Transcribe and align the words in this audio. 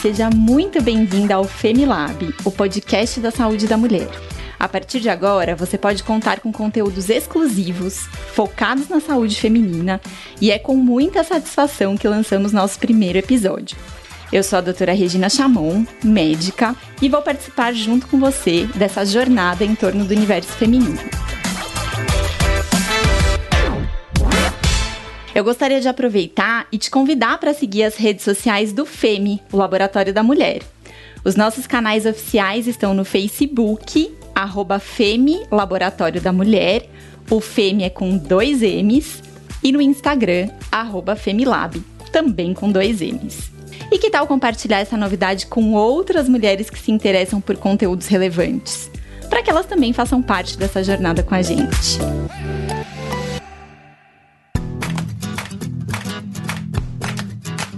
seja 0.00 0.30
muito 0.30 0.80
bem-vinda 0.80 1.34
ao 1.34 1.44
Femilab, 1.44 2.34
o 2.42 2.50
podcast 2.50 3.20
da 3.20 3.30
saúde 3.30 3.66
da 3.66 3.76
mulher. 3.76 4.08
A 4.58 4.66
partir 4.66 4.98
de 4.98 5.10
agora, 5.10 5.54
você 5.54 5.76
pode 5.76 6.02
contar 6.02 6.40
com 6.40 6.50
conteúdos 6.50 7.10
exclusivos, 7.10 8.06
focados 8.32 8.88
na 8.88 8.98
saúde 8.98 9.38
feminina, 9.38 10.00
e 10.40 10.50
é 10.50 10.58
com 10.58 10.74
muita 10.74 11.22
satisfação 11.22 11.98
que 11.98 12.08
lançamos 12.08 12.50
nosso 12.50 12.78
primeiro 12.78 13.18
episódio. 13.18 13.76
Eu 14.32 14.42
sou 14.42 14.58
a 14.58 14.62
doutora 14.62 14.94
Regina 14.94 15.28
Chamon, 15.28 15.84
médica, 16.02 16.74
e 17.02 17.08
vou 17.08 17.20
participar 17.20 17.74
junto 17.74 18.06
com 18.06 18.18
você 18.18 18.66
dessa 18.74 19.04
jornada 19.04 19.66
em 19.66 19.74
torno 19.74 20.06
do 20.06 20.14
universo 20.14 20.52
feminino. 20.52 20.98
Eu 25.40 25.44
gostaria 25.44 25.80
de 25.80 25.88
aproveitar 25.88 26.66
e 26.70 26.76
te 26.76 26.90
convidar 26.90 27.38
para 27.38 27.54
seguir 27.54 27.84
as 27.84 27.96
redes 27.96 28.22
sociais 28.22 28.74
do 28.74 28.84
FEMI, 28.84 29.40
o 29.50 29.56
Laboratório 29.56 30.12
da 30.12 30.22
Mulher. 30.22 30.60
Os 31.24 31.34
nossos 31.34 31.66
canais 31.66 32.04
oficiais 32.04 32.66
estão 32.66 32.92
no 32.92 33.06
Facebook, 33.06 34.14
arroba 34.34 34.78
FEMI 34.78 35.46
Laboratório 35.50 36.20
da 36.20 36.30
Mulher, 36.30 36.86
o 37.30 37.40
FEMI 37.40 37.84
é 37.84 37.88
com 37.88 38.18
dois 38.18 38.60
M's, 38.60 39.22
e 39.64 39.72
no 39.72 39.80
Instagram, 39.80 40.50
arroba 40.70 41.16
FEMILAB, 41.16 41.82
também 42.12 42.52
com 42.52 42.70
dois 42.70 43.00
M's. 43.00 43.50
E 43.90 43.96
que 43.96 44.10
tal 44.10 44.26
compartilhar 44.26 44.80
essa 44.80 44.98
novidade 44.98 45.46
com 45.46 45.72
outras 45.72 46.28
mulheres 46.28 46.68
que 46.68 46.78
se 46.78 46.92
interessam 46.92 47.40
por 47.40 47.56
conteúdos 47.56 48.08
relevantes? 48.08 48.90
Para 49.30 49.42
que 49.42 49.48
elas 49.48 49.64
também 49.64 49.94
façam 49.94 50.20
parte 50.20 50.58
dessa 50.58 50.84
jornada 50.84 51.22
com 51.22 51.34
a 51.34 51.40
gente. 51.40 51.98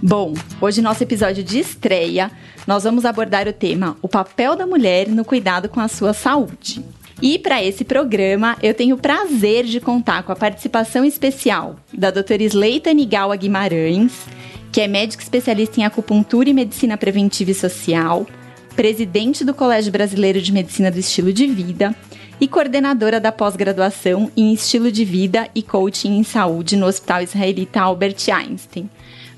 Bom, 0.05 0.35
hoje 0.61 0.83
nosso 0.83 1.01
episódio 1.01 1.45
de 1.45 1.61
estreia, 1.61 2.29
nós 2.67 2.83
vamos 2.83 3.05
abordar 3.05 3.47
o 3.47 3.53
tema 3.53 3.97
O 4.03 4.09
papel 4.09 4.57
da 4.57 4.67
mulher 4.67 5.07
no 5.07 5.25
cuidado 5.25 5.69
com 5.69 5.79
a 5.79 5.87
sua 5.87 6.13
saúde. 6.13 6.85
E 7.23 7.39
para 7.39 7.63
esse 7.63 7.85
programa, 7.85 8.57
eu 8.61 8.75
tenho 8.75 8.97
o 8.97 8.99
prazer 8.99 9.65
de 9.65 9.79
contar 9.79 10.25
com 10.25 10.33
a 10.33 10.37
participação 10.37 11.05
especial 11.05 11.77
da 11.95 12.11
doutora 12.11 12.43
Sleita 12.43 12.93
Nigawa 12.93 13.37
Guimarães, 13.37 14.27
que 14.73 14.81
é 14.81 14.89
médica 14.89 15.23
especialista 15.23 15.81
em 15.81 15.85
acupuntura 15.85 16.51
e 16.51 16.53
medicina 16.53 16.97
preventiva 16.97 17.53
e 17.53 17.55
social, 17.55 18.27
presidente 18.75 19.45
do 19.45 19.55
Colégio 19.55 19.93
Brasileiro 19.93 20.43
de 20.43 20.51
Medicina 20.51 20.91
do 20.91 20.99
Estilo 20.99 21.33
de 21.33 21.47
Vida 21.47 21.95
e 22.41 22.49
coordenadora 22.49 23.21
da 23.21 23.31
pós-graduação 23.31 24.33
em 24.37 24.53
Estilo 24.53 24.91
de 24.91 25.05
Vida 25.05 25.49
e 25.55 25.63
Coaching 25.63 26.17
em 26.17 26.25
Saúde 26.25 26.77
no 26.77 26.87
Hospital 26.87 27.23
Israelita 27.23 27.81
Albert 27.81 28.17
Einstein. 28.29 28.91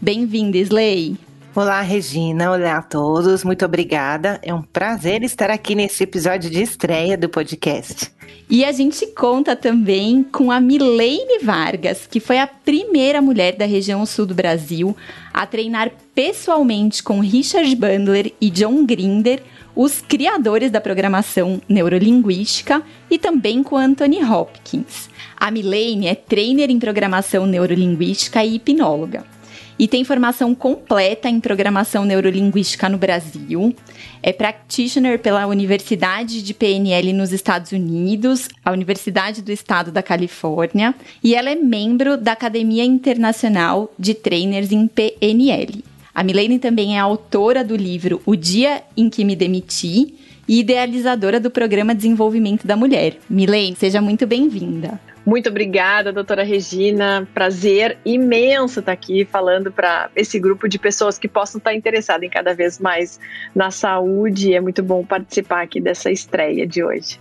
Bem-vinda, 0.05 0.59
Slay! 0.59 1.17
Olá, 1.55 1.81
Regina. 1.81 2.53
Olá 2.53 2.77
a 2.77 2.83
todos. 2.83 3.43
Muito 3.43 3.65
obrigada. 3.65 4.39
É 4.43 4.53
um 4.53 4.61
prazer 4.61 5.23
estar 5.23 5.49
aqui 5.49 5.75
nesse 5.75 6.05
episódio 6.05 6.51
de 6.51 6.61
estreia 6.61 7.17
do 7.17 7.27
podcast. 7.27 8.13
E 8.51 8.67
a 8.67 8.73
gente 8.73 9.07
conta 9.07 9.57
também 9.57 10.23
com 10.23 10.53
a 10.53 10.61
Milene 10.61 11.39
Vargas, 11.43 12.07
que 12.07 12.21
foi 12.21 12.37
a 12.39 12.47
primeira 12.47 13.23
mulher 13.23 13.57
da 13.57 13.65
região 13.65 14.05
sul 14.05 14.27
do 14.27 14.35
Brasil 14.35 14.95
a 15.33 15.47
treinar 15.47 15.91
pessoalmente 16.15 17.03
com 17.03 17.21
Richard 17.21 17.75
Bandler 17.75 18.31
e 18.39 18.51
John 18.51 18.85
Grinder, 18.85 19.43
os 19.75 20.03
criadores 20.03 20.71
da 20.71 20.83
programação 20.83 21.63
neurolinguística, 21.67 22.83
e 23.11 23.17
também 23.17 23.63
com 23.63 23.79
Anthony 23.79 24.23
Hopkins. 24.23 25.09
A 25.35 25.51
Milene 25.51 26.09
é 26.09 26.15
trainer 26.15 26.71
em 26.71 26.79
programação 26.79 27.47
neurolinguística 27.47 28.45
e 28.45 28.57
hipnóloga 28.57 29.33
e 29.79 29.89
tem 29.89 30.05
formação 30.05 30.55
completa 30.55 31.29
em 31.29 31.41
programação 31.41 32.05
neurolinguística 32.05 32.89
no 32.89 32.99
Brasil. 32.99 33.75
É 34.23 34.33
practitioner 34.33 35.19
pela 35.19 35.47
Universidade 35.47 36.43
de 36.43 36.55
PNL 36.55 37.13
nos 37.13 37.33
Estados 37.33 37.73
Unidos, 37.73 38.49
a 38.65 38.73
Universidade 38.73 39.43
do 39.43 39.53
Estado 39.53 39.91
da 39.91 40.03
Califórnia, 40.03 40.95
e 41.23 41.35
ela 41.35 41.51
é 41.51 41.55
membro 41.55 42.17
da 42.17 42.33
Academia 42.33 42.85
Internacional 42.85 43.93
de 43.99 44.15
Trainers 44.15 44.73
em 44.73 44.87
PNL. 44.87 45.85
A 46.15 46.23
Milene 46.23 46.59
também 46.59 46.97
é 46.97 47.01
autora 47.01 47.65
do 47.65 47.75
livro 47.75 48.23
O 48.25 48.37
Dia 48.37 48.83
em 48.97 49.11
que 49.11 49.25
Me 49.25 49.35
Demiti 49.35 50.15
e 50.47 50.61
idealizadora 50.61 51.41
do 51.41 51.51
programa 51.51 51.95
Desenvolvimento 51.95 52.67
da 52.67 52.77
Mulher. 52.77 53.17
Milene, 53.29 53.75
seja 53.75 54.01
muito 54.01 54.27
bem-vinda. 54.27 55.01
Muito 55.25 55.49
obrigada, 55.49 56.13
doutora 56.13 56.43
Regina. 56.43 57.27
Prazer 57.33 57.97
imenso 58.05 58.81
estar 58.81 58.93
aqui 58.93 59.25
falando 59.25 59.73
para 59.73 60.11
esse 60.15 60.39
grupo 60.39 60.69
de 60.69 60.79
pessoas 60.79 61.19
que 61.19 61.27
possam 61.27 61.59
estar 61.59 61.75
interessadas 61.75 62.23
em 62.23 62.29
cada 62.29 62.55
vez 62.55 62.79
mais 62.79 63.19
na 63.55 63.71
saúde. 63.71 64.53
É 64.53 64.61
muito 64.61 64.83
bom 64.83 65.05
participar 65.05 65.63
aqui 65.63 65.81
dessa 65.81 66.11
estreia 66.11 66.67
de 66.67 66.85
hoje. 66.85 67.19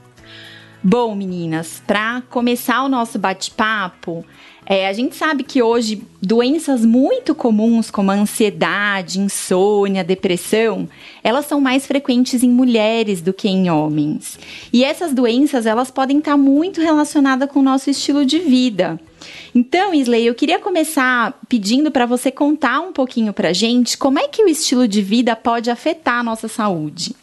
Bom, 0.86 1.16
meninas, 1.16 1.82
para 1.88 2.22
começar 2.30 2.84
o 2.84 2.90
nosso 2.90 3.18
bate-papo, 3.18 4.26
é, 4.66 4.88
a 4.88 4.94
gente 4.94 5.16
sabe 5.16 5.44
que 5.44 5.62
hoje 5.62 6.02
doenças 6.22 6.86
muito 6.86 7.36
comuns 7.36 7.92
como 7.92 8.12
ansiedade, 8.12 9.20
insônia, 9.20 10.04
depressão, 10.04 10.88
elas 11.24 11.46
são 11.46 11.60
mais 11.60 11.86
frequentes 11.86 12.44
em 12.44 12.50
mulheres 12.50 13.22
do 13.22 13.34
que 13.34 13.48
em 13.48 13.70
homens. 13.70 14.40
E 14.72 14.84
essas 14.84 15.14
doenças, 15.14 15.66
elas 15.66 15.92
podem 15.92 16.20
estar 16.20 16.38
muito 16.38 16.82
relacionadas 16.82 17.50
com 17.50 17.60
o 17.60 17.64
nosso 17.64 17.90
estilo 17.90 18.26
de 18.26 18.40
vida. 18.40 19.00
Então, 19.54 19.94
Isley, 19.94 20.26
eu 20.26 20.36
queria 20.36 20.60
começar 20.60 21.40
pedindo 21.48 21.92
para 21.92 22.06
você 22.06 22.32
contar 22.32 22.80
um 22.80 22.92
pouquinho 22.92 23.34
para 23.34 23.54
gente 23.54 23.98
como 23.98 24.20
é 24.20 24.28
que 24.28 24.44
o 24.44 24.48
estilo 24.48 24.88
de 24.88 25.02
vida 25.02 25.36
pode 25.36 25.70
afetar 25.70 26.20
a 26.20 26.24
nossa 26.24 26.48
saúde. 26.48 27.16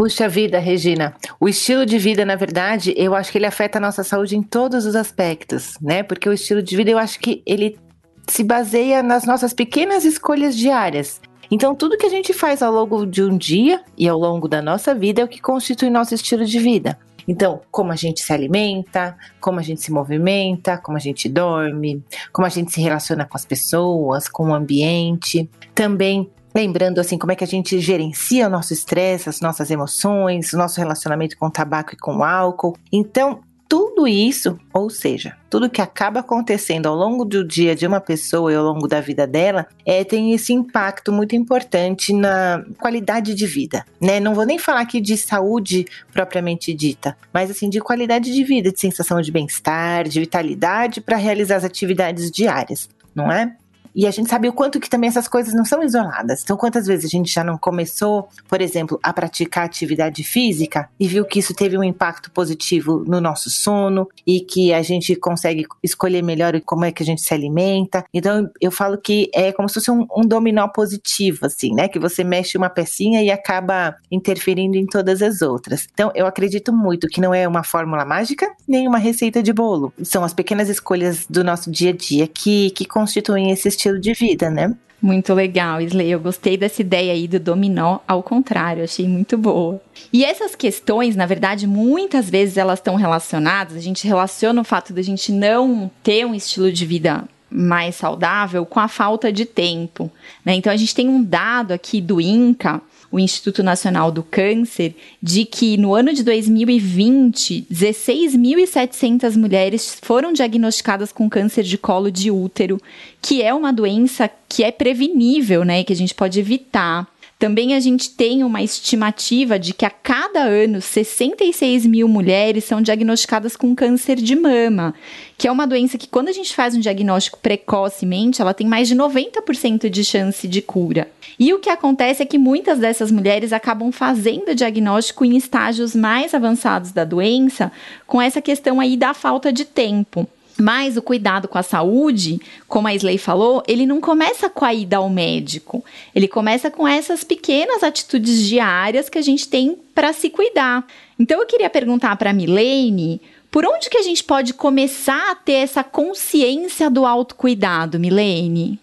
Puxa 0.00 0.26
vida, 0.30 0.58
Regina. 0.58 1.14
O 1.38 1.46
estilo 1.46 1.84
de 1.84 1.98
vida, 1.98 2.24
na 2.24 2.34
verdade, 2.34 2.94
eu 2.96 3.14
acho 3.14 3.30
que 3.30 3.36
ele 3.36 3.44
afeta 3.44 3.76
a 3.76 3.80
nossa 3.82 4.02
saúde 4.02 4.34
em 4.34 4.42
todos 4.42 4.86
os 4.86 4.96
aspectos, 4.96 5.74
né? 5.78 6.02
Porque 6.02 6.26
o 6.26 6.32
estilo 6.32 6.62
de 6.62 6.74
vida, 6.74 6.90
eu 6.90 6.96
acho 6.96 7.20
que 7.20 7.42
ele 7.44 7.78
se 8.26 8.42
baseia 8.42 9.02
nas 9.02 9.26
nossas 9.26 9.52
pequenas 9.52 10.06
escolhas 10.06 10.56
diárias. 10.56 11.20
Então, 11.50 11.74
tudo 11.74 11.98
que 11.98 12.06
a 12.06 12.08
gente 12.08 12.32
faz 12.32 12.62
ao 12.62 12.72
longo 12.72 13.04
de 13.04 13.22
um 13.22 13.36
dia 13.36 13.82
e 13.94 14.08
ao 14.08 14.18
longo 14.18 14.48
da 14.48 14.62
nossa 14.62 14.94
vida 14.94 15.20
é 15.20 15.24
o 15.24 15.28
que 15.28 15.38
constitui 15.38 15.90
nosso 15.90 16.14
estilo 16.14 16.46
de 16.46 16.58
vida. 16.58 16.98
Então, 17.28 17.60
como 17.70 17.92
a 17.92 17.96
gente 17.96 18.20
se 18.20 18.32
alimenta, 18.32 19.14
como 19.38 19.60
a 19.60 19.62
gente 19.62 19.82
se 19.82 19.92
movimenta, 19.92 20.78
como 20.78 20.96
a 20.96 21.00
gente 21.00 21.28
dorme, 21.28 22.02
como 22.32 22.46
a 22.46 22.48
gente 22.48 22.72
se 22.72 22.80
relaciona 22.80 23.26
com 23.26 23.36
as 23.36 23.44
pessoas, 23.44 24.30
com 24.30 24.48
o 24.48 24.54
ambiente. 24.54 25.50
Também 25.74 26.30
Lembrando 26.54 26.98
assim 26.98 27.16
como 27.16 27.32
é 27.32 27.36
que 27.36 27.44
a 27.44 27.46
gente 27.46 27.78
gerencia 27.78 28.46
o 28.46 28.50
nosso 28.50 28.72
estresse, 28.72 29.28
as 29.28 29.40
nossas 29.40 29.70
emoções, 29.70 30.52
o 30.52 30.58
nosso 30.58 30.80
relacionamento 30.80 31.36
com 31.36 31.46
o 31.46 31.50
tabaco 31.50 31.94
e 31.94 31.96
com 31.96 32.18
o 32.18 32.24
álcool. 32.24 32.76
Então, 32.92 33.40
tudo 33.70 34.08
isso, 34.08 34.58
ou 34.74 34.90
seja, 34.90 35.36
tudo 35.48 35.70
que 35.70 35.80
acaba 35.80 36.18
acontecendo 36.18 36.86
ao 36.86 36.96
longo 36.96 37.24
do 37.24 37.46
dia 37.46 37.76
de 37.76 37.86
uma 37.86 38.00
pessoa 38.00 38.52
e 38.52 38.56
ao 38.56 38.64
longo 38.64 38.88
da 38.88 39.00
vida 39.00 39.28
dela, 39.28 39.64
é, 39.86 40.02
tem 40.02 40.32
esse 40.32 40.52
impacto 40.52 41.12
muito 41.12 41.36
importante 41.36 42.12
na 42.12 42.64
qualidade 42.80 43.32
de 43.32 43.46
vida, 43.46 43.84
né? 44.00 44.18
Não 44.18 44.34
vou 44.34 44.44
nem 44.44 44.58
falar 44.58 44.80
aqui 44.80 45.00
de 45.00 45.16
saúde 45.16 45.86
propriamente 46.12 46.74
dita, 46.74 47.16
mas 47.32 47.48
assim 47.48 47.70
de 47.70 47.78
qualidade 47.80 48.34
de 48.34 48.42
vida, 48.42 48.72
de 48.72 48.80
sensação 48.80 49.20
de 49.20 49.30
bem-estar, 49.30 50.08
de 50.08 50.18
vitalidade 50.18 51.00
para 51.00 51.16
realizar 51.16 51.54
as 51.54 51.64
atividades 51.64 52.28
diárias, 52.28 52.88
não 53.14 53.30
é? 53.30 53.54
E 53.94 54.06
a 54.06 54.10
gente 54.10 54.28
sabe 54.28 54.48
o 54.48 54.52
quanto 54.52 54.80
que 54.80 54.88
também 54.88 55.08
essas 55.08 55.28
coisas 55.28 55.54
não 55.54 55.64
são 55.64 55.82
isoladas. 55.82 56.42
Então, 56.42 56.56
quantas 56.56 56.86
vezes 56.86 57.06
a 57.06 57.08
gente 57.08 57.32
já 57.32 57.44
não 57.44 57.58
começou, 57.58 58.28
por 58.48 58.60
exemplo, 58.60 58.98
a 59.02 59.12
praticar 59.12 59.64
atividade 59.64 60.22
física 60.22 60.88
e 60.98 61.06
viu 61.06 61.24
que 61.24 61.38
isso 61.38 61.54
teve 61.54 61.76
um 61.76 61.84
impacto 61.84 62.30
positivo 62.30 63.04
no 63.06 63.20
nosso 63.20 63.50
sono 63.50 64.08
e 64.26 64.40
que 64.40 64.72
a 64.72 64.82
gente 64.82 65.14
consegue 65.16 65.66
escolher 65.82 66.22
melhor 66.22 66.60
como 66.62 66.84
é 66.84 66.92
que 66.92 67.02
a 67.02 67.06
gente 67.06 67.22
se 67.22 67.32
alimenta. 67.34 68.04
Então, 68.12 68.48
eu 68.60 68.70
falo 68.70 68.98
que 68.98 69.30
é 69.34 69.52
como 69.52 69.68
se 69.68 69.74
fosse 69.74 69.90
um, 69.90 70.06
um 70.16 70.22
dominó 70.22 70.68
positivo, 70.68 71.46
assim, 71.46 71.74
né? 71.74 71.88
Que 71.88 71.98
você 71.98 72.22
mexe 72.24 72.56
uma 72.56 72.70
pecinha 72.70 73.22
e 73.22 73.30
acaba 73.30 73.96
interferindo 74.10 74.76
em 74.76 74.86
todas 74.86 75.22
as 75.22 75.42
outras. 75.42 75.86
Então, 75.92 76.10
eu 76.14 76.26
acredito 76.26 76.72
muito 76.72 77.08
que 77.08 77.20
não 77.20 77.34
é 77.34 77.46
uma 77.46 77.62
fórmula 77.62 78.04
mágica 78.04 78.50
nem 78.66 78.86
uma 78.86 78.98
receita 78.98 79.42
de 79.42 79.52
bolo. 79.52 79.92
São 80.02 80.24
as 80.24 80.32
pequenas 80.32 80.68
escolhas 80.68 81.26
do 81.28 81.42
nosso 81.42 81.70
dia 81.70 81.90
a 81.90 81.92
dia 81.92 82.26
que, 82.26 82.70
que 82.70 82.84
constituem 82.84 83.50
esses 83.50 83.76
estilo 83.80 83.98
de 83.98 84.12
vida, 84.12 84.50
né? 84.50 84.74
Muito 85.00 85.32
legal, 85.32 85.80
Slay. 85.80 86.10
Eu 86.10 86.20
gostei 86.20 86.58
dessa 86.58 86.82
ideia 86.82 87.14
aí 87.14 87.26
do 87.26 87.40
dominó 87.40 88.00
ao 88.06 88.22
contrário, 88.22 88.84
achei 88.84 89.08
muito 89.08 89.38
boa. 89.38 89.80
E 90.12 90.22
essas 90.24 90.54
questões, 90.54 91.16
na 91.16 91.24
verdade, 91.24 91.66
muitas 91.66 92.28
vezes 92.28 92.58
elas 92.58 92.78
estão 92.78 92.96
relacionadas, 92.96 93.76
a 93.76 93.80
gente 93.80 94.06
relaciona 94.06 94.60
o 94.60 94.64
fato 94.64 94.92
de 94.92 95.00
a 95.00 95.04
gente 95.04 95.32
não 95.32 95.90
ter 96.02 96.26
um 96.26 96.34
estilo 96.34 96.70
de 96.70 96.84
vida 96.84 97.24
mais 97.50 97.96
saudável 97.96 98.66
com 98.66 98.78
a 98.78 98.88
falta 98.88 99.32
de 99.32 99.46
tempo. 99.46 100.10
Né? 100.44 100.54
Então 100.54 100.72
a 100.72 100.76
gente 100.76 100.94
tem 100.94 101.08
um 101.08 101.22
dado 101.22 101.72
aqui 101.72 102.00
do 102.00 102.20
INCA 102.20 102.82
o 103.10 103.18
Instituto 103.18 103.62
Nacional 103.62 104.12
do 104.12 104.22
Câncer, 104.22 104.94
de 105.20 105.44
que 105.44 105.76
no 105.76 105.94
ano 105.94 106.12
de 106.12 106.22
2020, 106.22 107.66
16.700 107.70 109.36
mulheres 109.36 109.98
foram 110.00 110.32
diagnosticadas 110.32 111.10
com 111.10 111.28
câncer 111.28 111.64
de 111.64 111.76
colo 111.76 112.10
de 112.10 112.30
útero, 112.30 112.80
que 113.20 113.42
é 113.42 113.52
uma 113.52 113.72
doença 113.72 114.30
que 114.48 114.62
é 114.62 114.70
prevenível, 114.70 115.64
né, 115.64 115.82
que 115.82 115.92
a 115.92 115.96
gente 115.96 116.14
pode 116.14 116.38
evitar. 116.38 117.09
Também 117.40 117.74
a 117.74 117.80
gente 117.80 118.10
tem 118.10 118.44
uma 118.44 118.62
estimativa 118.62 119.58
de 119.58 119.72
que 119.72 119.86
a 119.86 119.90
cada 119.90 120.40
ano 120.40 120.78
66 120.78 121.86
mil 121.86 122.06
mulheres 122.06 122.64
são 122.64 122.82
diagnosticadas 122.82 123.56
com 123.56 123.74
câncer 123.74 124.16
de 124.16 124.36
mama, 124.36 124.94
que 125.38 125.48
é 125.48 125.50
uma 125.50 125.66
doença 125.66 125.96
que, 125.96 126.06
quando 126.06 126.28
a 126.28 126.32
gente 126.32 126.54
faz 126.54 126.74
um 126.74 126.80
diagnóstico 126.80 127.38
precocemente, 127.38 128.42
ela 128.42 128.52
tem 128.52 128.66
mais 128.66 128.88
de 128.88 128.94
90% 128.94 129.88
de 129.88 130.04
chance 130.04 130.46
de 130.46 130.60
cura. 130.60 131.10
E 131.38 131.54
o 131.54 131.58
que 131.58 131.70
acontece 131.70 132.22
é 132.22 132.26
que 132.26 132.36
muitas 132.36 132.78
dessas 132.78 133.10
mulheres 133.10 133.54
acabam 133.54 133.90
fazendo 133.90 134.50
o 134.50 134.54
diagnóstico 134.54 135.24
em 135.24 135.34
estágios 135.34 135.96
mais 135.96 136.34
avançados 136.34 136.92
da 136.92 137.06
doença, 137.06 137.72
com 138.06 138.20
essa 138.20 138.42
questão 138.42 138.78
aí 138.78 138.98
da 138.98 139.14
falta 139.14 139.50
de 139.50 139.64
tempo. 139.64 140.28
Mas 140.60 140.96
o 140.96 141.02
cuidado 141.02 141.48
com 141.48 141.56
a 141.56 141.62
saúde, 141.62 142.40
como 142.68 142.86
a 142.86 142.94
Isley 142.94 143.18
falou, 143.18 143.62
ele 143.66 143.86
não 143.86 144.00
começa 144.00 144.50
com 144.50 144.64
a 144.64 144.74
ida 144.74 144.98
ao 144.98 145.08
médico. 145.08 145.84
Ele 146.14 146.28
começa 146.28 146.70
com 146.70 146.86
essas 146.86 147.24
pequenas 147.24 147.82
atitudes 147.82 148.46
diárias 148.46 149.08
que 149.08 149.18
a 149.18 149.22
gente 149.22 149.48
tem 149.48 149.78
para 149.94 150.12
se 150.12 150.28
cuidar. 150.28 150.86
Então 151.18 151.40
eu 151.40 151.46
queria 151.46 151.70
perguntar 151.70 152.16
para 152.16 152.30
a 152.30 152.32
Milene, 152.32 153.20
por 153.50 153.66
onde 153.66 153.90
que 153.90 153.98
a 153.98 154.02
gente 154.02 154.22
pode 154.22 154.54
começar 154.54 155.30
a 155.30 155.34
ter 155.34 155.54
essa 155.54 155.82
consciência 155.82 156.88
do 156.88 157.04
autocuidado, 157.04 157.98
Milene? 157.98 158.78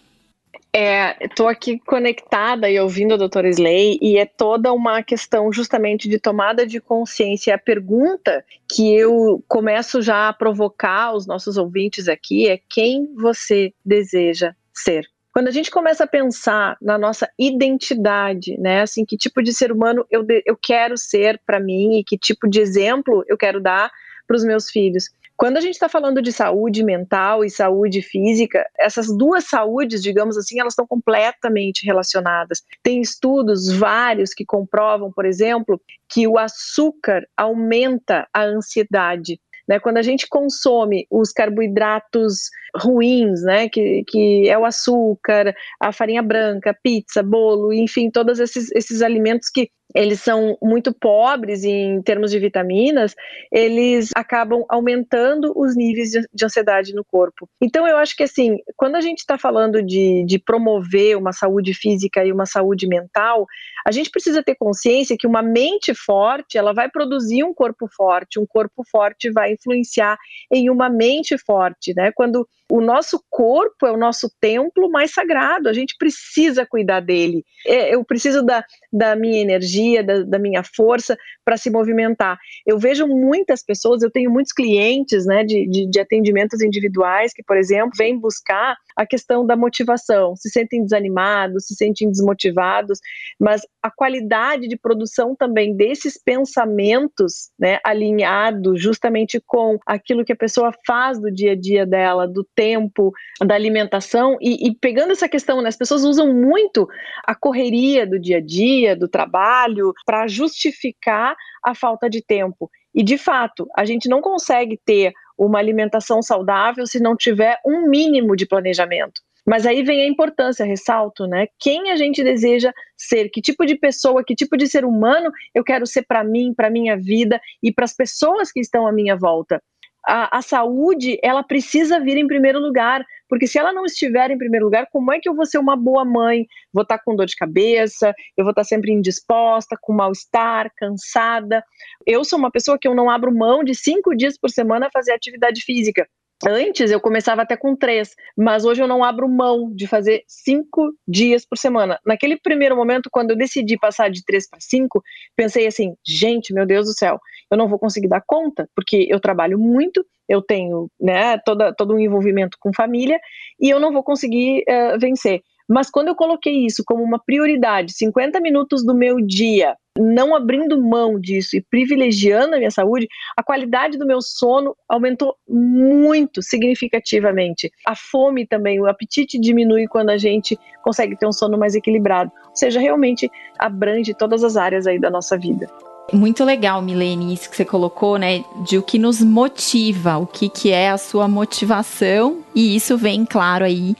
Estou 0.72 1.48
é, 1.48 1.52
aqui 1.52 1.78
conectada 1.78 2.70
e 2.70 2.78
ouvindo 2.78 3.14
a 3.14 3.16
doutora 3.16 3.48
Slay, 3.48 3.98
e 4.02 4.18
é 4.18 4.26
toda 4.26 4.72
uma 4.72 5.02
questão 5.02 5.50
justamente 5.50 6.08
de 6.08 6.18
tomada 6.18 6.66
de 6.66 6.80
consciência. 6.80 7.54
A 7.54 7.58
pergunta 7.58 8.44
que 8.70 8.94
eu 8.94 9.42
começo 9.48 10.02
já 10.02 10.28
a 10.28 10.32
provocar 10.32 11.14
os 11.14 11.26
nossos 11.26 11.56
ouvintes 11.56 12.06
aqui 12.06 12.48
é: 12.48 12.60
quem 12.68 13.08
você 13.14 13.72
deseja 13.84 14.52
ser? 14.74 15.06
Quando 15.32 15.48
a 15.48 15.52
gente 15.52 15.70
começa 15.70 16.04
a 16.04 16.06
pensar 16.06 16.76
na 16.82 16.98
nossa 16.98 17.30
identidade, 17.38 18.58
né, 18.58 18.82
assim, 18.82 19.04
que 19.04 19.16
tipo 19.16 19.42
de 19.42 19.52
ser 19.52 19.70
humano 19.70 20.04
eu, 20.10 20.26
eu 20.44 20.56
quero 20.60 20.98
ser 20.98 21.40
para 21.46 21.60
mim 21.60 21.98
e 21.98 22.04
que 22.04 22.18
tipo 22.18 22.48
de 22.48 22.60
exemplo 22.60 23.24
eu 23.28 23.38
quero 23.38 23.60
dar 23.60 23.90
para 24.26 24.36
os 24.36 24.44
meus 24.44 24.68
filhos, 24.68 25.10
quando 25.38 25.56
a 25.56 25.60
gente 25.60 25.74
está 25.74 25.88
falando 25.88 26.20
de 26.20 26.32
saúde 26.32 26.82
mental 26.82 27.44
e 27.44 27.48
saúde 27.48 28.02
física, 28.02 28.68
essas 28.76 29.06
duas 29.16 29.44
saúdes, 29.44 30.02
digamos 30.02 30.36
assim, 30.36 30.58
elas 30.58 30.72
estão 30.72 30.84
completamente 30.84 31.86
relacionadas. 31.86 32.64
Tem 32.82 33.00
estudos 33.00 33.72
vários 33.72 34.34
que 34.34 34.44
comprovam, 34.44 35.12
por 35.12 35.24
exemplo, 35.24 35.80
que 36.08 36.26
o 36.26 36.36
açúcar 36.38 37.24
aumenta 37.36 38.26
a 38.34 38.42
ansiedade. 38.42 39.40
Né, 39.68 39.78
quando 39.78 39.98
a 39.98 40.02
gente 40.02 40.26
consome 40.26 41.06
os 41.10 41.30
carboidratos 41.30 42.48
ruins, 42.74 43.42
né, 43.42 43.68
que, 43.68 44.02
que 44.08 44.48
é 44.48 44.58
o 44.58 44.64
açúcar, 44.64 45.54
a 45.78 45.92
farinha 45.92 46.22
branca, 46.22 46.76
pizza, 46.82 47.22
bolo, 47.22 47.72
enfim, 47.72 48.10
todos 48.10 48.40
esses, 48.40 48.72
esses 48.72 49.02
alimentos 49.02 49.50
que 49.50 49.70
eles 49.94 50.20
são 50.20 50.56
muito 50.62 50.92
pobres 50.92 51.64
em 51.64 52.02
termos 52.02 52.30
de 52.30 52.38
vitaminas, 52.38 53.14
eles 53.50 54.10
acabam 54.14 54.64
aumentando 54.68 55.52
os 55.56 55.74
níveis 55.74 56.10
de, 56.10 56.28
de 56.32 56.44
ansiedade 56.44 56.94
no 56.94 57.04
corpo. 57.04 57.48
Então, 57.60 57.86
eu 57.86 57.96
acho 57.96 58.14
que, 58.14 58.22
assim, 58.22 58.58
quando 58.76 58.96
a 58.96 59.00
gente 59.00 59.18
está 59.18 59.38
falando 59.38 59.82
de, 59.82 60.24
de 60.26 60.38
promover 60.38 61.16
uma 61.16 61.32
saúde 61.32 61.72
física 61.72 62.24
e 62.24 62.32
uma 62.32 62.44
saúde 62.44 62.86
mental, 62.86 63.46
a 63.86 63.90
gente 63.90 64.10
precisa 64.10 64.42
ter 64.42 64.56
consciência 64.56 65.16
que 65.18 65.26
uma 65.26 65.42
mente 65.42 65.94
forte, 65.94 66.58
ela 66.58 66.74
vai 66.74 66.90
produzir 66.90 67.42
um 67.42 67.54
corpo 67.54 67.88
forte, 67.88 68.38
um 68.38 68.46
corpo 68.46 68.84
forte 68.90 69.30
vai 69.30 69.52
influenciar 69.52 70.18
em 70.52 70.68
uma 70.68 70.90
mente 70.90 71.38
forte, 71.38 71.94
né? 71.94 72.12
Quando 72.12 72.46
o 72.70 72.80
nosso 72.80 73.22
corpo 73.30 73.86
é 73.86 73.90
o 73.90 73.96
nosso 73.96 74.30
templo 74.40 74.90
mais 74.90 75.12
sagrado, 75.12 75.68
a 75.68 75.72
gente 75.72 75.96
precisa 75.98 76.66
cuidar 76.66 77.00
dele. 77.00 77.44
É, 77.66 77.94
eu 77.94 78.04
preciso 78.04 78.42
da, 78.44 78.62
da 78.92 79.16
minha 79.16 79.40
energia, 79.40 80.04
da, 80.04 80.22
da 80.22 80.38
minha 80.38 80.62
força 80.62 81.16
para 81.44 81.56
se 81.56 81.70
movimentar. 81.70 82.38
Eu 82.66 82.78
vejo 82.78 83.06
muitas 83.06 83.64
pessoas, 83.64 84.02
eu 84.02 84.10
tenho 84.10 84.30
muitos 84.30 84.52
clientes 84.52 85.24
né, 85.24 85.44
de, 85.44 85.66
de, 85.68 85.88
de 85.88 86.00
atendimentos 86.00 86.60
individuais 86.60 87.32
que, 87.32 87.42
por 87.42 87.56
exemplo, 87.56 87.92
vêm 87.96 88.18
buscar 88.18 88.76
a 88.98 89.06
questão 89.06 89.46
da 89.46 89.56
motivação, 89.56 90.34
se 90.34 90.50
sentem 90.50 90.82
desanimados, 90.82 91.66
se 91.66 91.76
sentem 91.76 92.10
desmotivados, 92.10 92.98
mas 93.38 93.62
a 93.80 93.88
qualidade 93.88 94.66
de 94.66 94.76
produção 94.76 95.36
também 95.36 95.76
desses 95.76 96.20
pensamentos, 96.20 97.50
né, 97.56 97.78
alinhado 97.84 98.76
justamente 98.76 99.40
com 99.46 99.78
aquilo 99.86 100.24
que 100.24 100.32
a 100.32 100.36
pessoa 100.36 100.72
faz 100.84 101.20
do 101.20 101.30
dia 101.30 101.52
a 101.52 101.56
dia 101.56 101.86
dela, 101.86 102.26
do 102.26 102.44
tempo, 102.56 103.12
da 103.40 103.54
alimentação, 103.54 104.36
e, 104.40 104.68
e 104.68 104.74
pegando 104.74 105.12
essa 105.12 105.28
questão, 105.28 105.62
né, 105.62 105.68
as 105.68 105.76
pessoas 105.76 106.02
usam 106.02 106.34
muito 106.34 106.88
a 107.24 107.36
correria 107.36 108.04
do 108.04 108.18
dia 108.18 108.38
a 108.38 108.44
dia, 108.44 108.96
do 108.96 109.06
trabalho, 109.06 109.92
para 110.04 110.26
justificar 110.26 111.36
a 111.64 111.72
falta 111.72 112.10
de 112.10 112.20
tempo. 112.20 112.68
E 112.92 113.04
de 113.04 113.16
fato, 113.16 113.68
a 113.76 113.84
gente 113.84 114.08
não 114.08 114.20
consegue 114.20 114.76
ter 114.84 115.12
uma 115.38 115.58
alimentação 115.58 116.20
saudável 116.20 116.86
se 116.86 117.00
não 117.00 117.16
tiver 117.16 117.58
um 117.64 117.88
mínimo 117.88 118.34
de 118.34 118.46
planejamento. 118.46 119.20
Mas 119.46 119.64
aí 119.64 119.82
vem 119.82 120.02
a 120.02 120.06
importância, 120.06 120.66
ressalto, 120.66 121.26
né? 121.26 121.46
Quem 121.58 121.90
a 121.90 121.96
gente 121.96 122.22
deseja 122.22 122.70
ser, 122.98 123.30
que 123.30 123.40
tipo 123.40 123.64
de 123.64 123.76
pessoa, 123.76 124.22
que 124.22 124.34
tipo 124.34 124.58
de 124.58 124.66
ser 124.66 124.84
humano 124.84 125.30
eu 125.54 125.64
quero 125.64 125.86
ser 125.86 126.02
para 126.02 126.22
mim, 126.22 126.52
para 126.54 126.68
minha 126.68 126.98
vida 126.98 127.40
e 127.62 127.72
para 127.72 127.86
as 127.86 127.94
pessoas 127.94 128.52
que 128.52 128.60
estão 128.60 128.86
à 128.86 128.92
minha 128.92 129.16
volta 129.16 129.62
a, 130.08 130.38
a, 130.38 130.42
saúde 130.42 131.18
ela 131.22 131.42
precisa 131.42 132.00
vir 132.00 132.16
em 132.16 132.26
primeiro 132.26 132.58
lugar, 132.58 133.04
porque 133.28 133.46
se 133.46 133.58
ela 133.58 133.74
não 133.74 133.84
estiver 133.84 134.30
em 134.30 134.38
primeiro 134.38 134.64
lugar, 134.64 134.88
como 134.90 135.12
é 135.12 135.20
que 135.20 135.28
eu 135.28 135.34
vou 135.34 135.44
ser 135.44 135.58
uma 135.58 135.76
boa 135.76 136.02
mãe? 136.02 136.46
Vou 136.72 136.82
estar 136.82 136.98
com 136.98 137.14
dor 137.14 137.26
de 137.26 137.36
cabeça, 137.36 138.14
eu 138.36 138.42
vou 138.44 138.52
estar 138.52 138.64
sempre 138.64 138.90
indisposta, 138.90 139.76
com 139.82 139.92
mal-estar, 139.92 140.72
cansada. 140.76 141.62
Eu 142.06 142.24
sou 142.24 142.38
uma 142.38 142.50
pessoa 142.50 142.78
que 142.80 142.88
eu 142.88 142.94
não 142.94 143.10
abro 143.10 143.30
mão 143.30 143.62
de 143.62 143.74
cinco 143.74 144.16
dias 144.16 144.38
por 144.38 144.48
semana 144.48 144.88
fazer 144.90 145.12
atividade 145.12 145.60
física. 145.60 146.08
Antes 146.46 146.92
eu 146.92 147.00
começava 147.00 147.42
até 147.42 147.56
com 147.56 147.74
três, 147.74 148.14
mas 148.36 148.64
hoje 148.64 148.80
eu 148.80 148.86
não 148.86 149.02
abro 149.02 149.28
mão 149.28 149.74
de 149.74 149.88
fazer 149.88 150.22
cinco 150.28 150.92
dias 151.06 151.44
por 151.44 151.58
semana. 151.58 151.98
Naquele 152.06 152.36
primeiro 152.38 152.76
momento, 152.76 153.08
quando 153.10 153.30
eu 153.30 153.36
decidi 153.36 153.76
passar 153.76 154.08
de 154.08 154.24
três 154.24 154.48
para 154.48 154.60
cinco, 154.60 155.02
pensei 155.34 155.66
assim: 155.66 155.94
gente, 156.06 156.54
meu 156.54 156.64
Deus 156.64 156.86
do 156.86 156.92
céu, 156.92 157.18
eu 157.50 157.58
não 157.58 157.68
vou 157.68 157.78
conseguir 157.78 158.08
dar 158.08 158.22
conta, 158.24 158.68
porque 158.74 159.08
eu 159.10 159.18
trabalho 159.18 159.58
muito, 159.58 160.04
eu 160.28 160.40
tenho 160.40 160.88
né, 161.00 161.38
toda, 161.38 161.74
todo 161.74 161.94
um 161.94 161.98
envolvimento 161.98 162.56
com 162.60 162.72
família 162.72 163.18
e 163.60 163.68
eu 163.68 163.80
não 163.80 163.92
vou 163.92 164.04
conseguir 164.04 164.62
uh, 164.68 164.98
vencer. 165.00 165.42
Mas 165.68 165.90
quando 165.90 166.08
eu 166.08 166.14
coloquei 166.14 166.64
isso 166.64 166.82
como 166.86 167.02
uma 167.02 167.18
prioridade, 167.18 167.92
50 167.92 168.40
minutos 168.40 168.84
do 168.84 168.94
meu 168.94 169.20
dia, 169.20 169.76
não 169.98 170.34
abrindo 170.34 170.80
mão 170.80 171.20
disso 171.20 171.56
e 171.56 171.60
privilegiando 171.60 172.54
a 172.54 172.58
minha 172.58 172.70
saúde, 172.70 173.06
a 173.36 173.42
qualidade 173.42 173.98
do 173.98 174.06
meu 174.06 174.22
sono 174.22 174.74
aumentou 174.88 175.34
muito 175.46 176.40
significativamente. 176.40 177.70
A 177.86 177.94
fome 177.94 178.46
também, 178.46 178.80
o 178.80 178.86
apetite 178.86 179.38
diminui 179.38 179.86
quando 179.86 180.10
a 180.10 180.16
gente 180.16 180.58
consegue 180.82 181.18
ter 181.18 181.26
um 181.26 181.32
sono 181.32 181.58
mais 181.58 181.74
equilibrado. 181.74 182.30
Ou 182.48 182.56
seja, 182.56 182.80
realmente 182.80 183.30
abrange 183.58 184.14
todas 184.14 184.42
as 184.42 184.56
áreas 184.56 184.86
aí 184.86 184.98
da 184.98 185.10
nossa 185.10 185.36
vida. 185.36 185.68
Muito 186.10 186.42
legal, 186.42 186.80
Milene, 186.80 187.34
isso 187.34 187.50
que 187.50 187.56
você 187.56 187.66
colocou, 187.66 188.16
né? 188.16 188.42
De 188.66 188.78
o 188.78 188.82
que 188.82 188.98
nos 188.98 189.20
motiva, 189.20 190.16
o 190.16 190.26
que, 190.26 190.48
que 190.48 190.70
é 190.70 190.88
a 190.88 190.96
sua 190.96 191.28
motivação, 191.28 192.42
e 192.54 192.74
isso 192.74 192.96
vem, 192.96 193.26
claro, 193.26 193.66
aí 193.66 193.94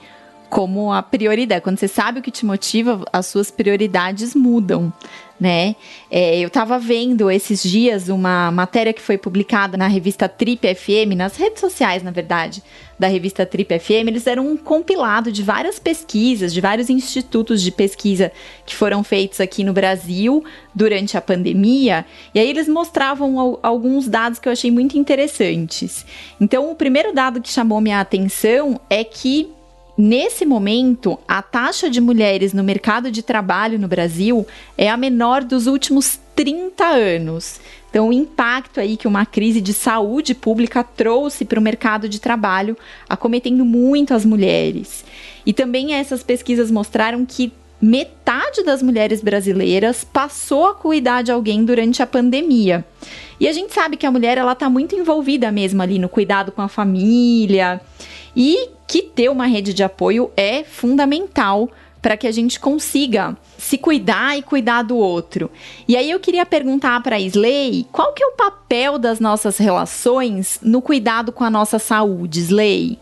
como 0.49 0.91
a 0.91 1.01
prioridade. 1.03 1.61
Quando 1.61 1.77
você 1.77 1.87
sabe 1.87 2.19
o 2.19 2.23
que 2.23 2.31
te 2.31 2.45
motiva, 2.45 3.05
as 3.13 3.27
suas 3.27 3.51
prioridades 3.51 4.33
mudam, 4.33 4.91
né? 5.39 5.75
É, 6.11 6.37
eu 6.39 6.47
estava 6.47 6.77
vendo 6.77 7.31
esses 7.31 7.63
dias 7.63 8.09
uma 8.09 8.51
matéria 8.51 8.91
que 8.91 9.01
foi 9.01 9.17
publicada 9.17 9.77
na 9.77 9.87
revista 9.87 10.27
Trip 10.27 10.75
FM, 10.75 11.15
nas 11.15 11.37
redes 11.37 11.61
sociais, 11.61 12.03
na 12.03 12.11
verdade, 12.11 12.61
da 12.97 13.07
revista 13.07 13.45
Trip 13.45 13.79
FM. 13.79 14.07
Eles 14.07 14.27
eram 14.27 14.45
um 14.45 14.57
compilado 14.57 15.31
de 15.31 15.41
várias 15.41 15.79
pesquisas, 15.79 16.53
de 16.53 16.59
vários 16.59 16.89
institutos 16.89 17.61
de 17.61 17.71
pesquisa 17.71 18.31
que 18.65 18.75
foram 18.75 19.03
feitos 19.03 19.39
aqui 19.39 19.63
no 19.63 19.71
Brasil 19.71 20.43
durante 20.75 21.17
a 21.17 21.21
pandemia. 21.21 22.05
E 22.33 22.39
aí 22.39 22.49
eles 22.49 22.67
mostravam 22.67 23.59
alguns 23.63 24.09
dados 24.09 24.39
que 24.39 24.49
eu 24.49 24.51
achei 24.51 24.71
muito 24.71 24.97
interessantes. 24.97 26.05
Então, 26.41 26.69
o 26.69 26.75
primeiro 26.75 27.13
dado 27.13 27.41
que 27.41 27.49
chamou 27.49 27.79
minha 27.79 28.01
atenção 28.01 28.81
é 28.89 29.03
que 29.05 29.53
Nesse 30.01 30.45
momento, 30.45 31.19
a 31.27 31.41
taxa 31.41 31.89
de 31.89 31.99
mulheres 31.99 32.53
no 32.53 32.63
mercado 32.63 33.11
de 33.11 33.21
trabalho 33.21 33.77
no 33.77 33.85
Brasil 33.85 34.47
é 34.77 34.89
a 34.89 34.95
menor 34.95 35.43
dos 35.43 35.67
últimos 35.67 36.17
30 36.37 36.85
anos. 36.85 37.59
Então, 37.89 38.07
o 38.07 38.13
impacto 38.13 38.79
aí 38.79 38.95
que 38.95 39.09
uma 39.09 39.25
crise 39.25 39.59
de 39.59 39.73
saúde 39.73 40.33
pública 40.33 40.85
trouxe 40.85 41.43
para 41.43 41.59
o 41.59 41.61
mercado 41.61 42.07
de 42.07 42.21
trabalho, 42.21 42.77
acometendo 43.09 43.65
muito 43.65 44.13
as 44.13 44.23
mulheres. 44.23 45.03
E 45.45 45.51
também 45.51 45.93
essas 45.93 46.23
pesquisas 46.23 46.71
mostraram 46.71 47.25
que 47.25 47.51
metade 47.81 48.63
das 48.63 48.81
mulheres 48.81 49.21
brasileiras 49.21 50.05
passou 50.05 50.67
a 50.67 50.75
cuidar 50.75 51.23
de 51.23 51.31
alguém 51.33 51.65
durante 51.65 52.01
a 52.01 52.07
pandemia. 52.07 52.85
E 53.37 53.49
a 53.49 53.51
gente 53.51 53.73
sabe 53.73 53.97
que 53.97 54.05
a 54.05 54.11
mulher 54.11 54.37
ela 54.37 54.53
está 54.53 54.69
muito 54.69 54.95
envolvida 54.95 55.51
mesmo 55.51 55.81
ali 55.81 55.99
no 55.99 56.07
cuidado 56.07 56.53
com 56.53 56.61
a 56.61 56.69
família 56.69 57.81
e 58.33 58.78
que 58.89 59.03
ter 59.03 59.29
uma 59.29 59.45
rede 59.45 59.71
de 59.71 59.83
apoio 59.83 60.31
é 60.35 60.63
fundamental 60.63 61.69
para 62.01 62.17
que 62.17 62.25
a 62.25 62.31
gente 62.31 62.59
consiga 62.59 63.37
se 63.55 63.77
cuidar 63.77 64.35
e 64.35 64.41
cuidar 64.41 64.81
do 64.81 64.97
outro. 64.97 65.51
E 65.87 65.95
aí 65.95 66.09
eu 66.09 66.19
queria 66.19 66.43
perguntar 66.43 67.03
para 67.03 67.17
a 67.17 67.19
Slay, 67.19 67.85
qual 67.91 68.13
que 68.13 68.23
é 68.23 68.25
o 68.25 68.31
papel 68.31 68.97
das 68.97 69.19
nossas 69.19 69.59
relações 69.59 70.59
no 70.63 70.81
cuidado 70.81 71.31
com 71.31 71.43
a 71.43 71.51
nossa 71.51 71.77
saúde, 71.77 72.39
Slay? 72.39 72.97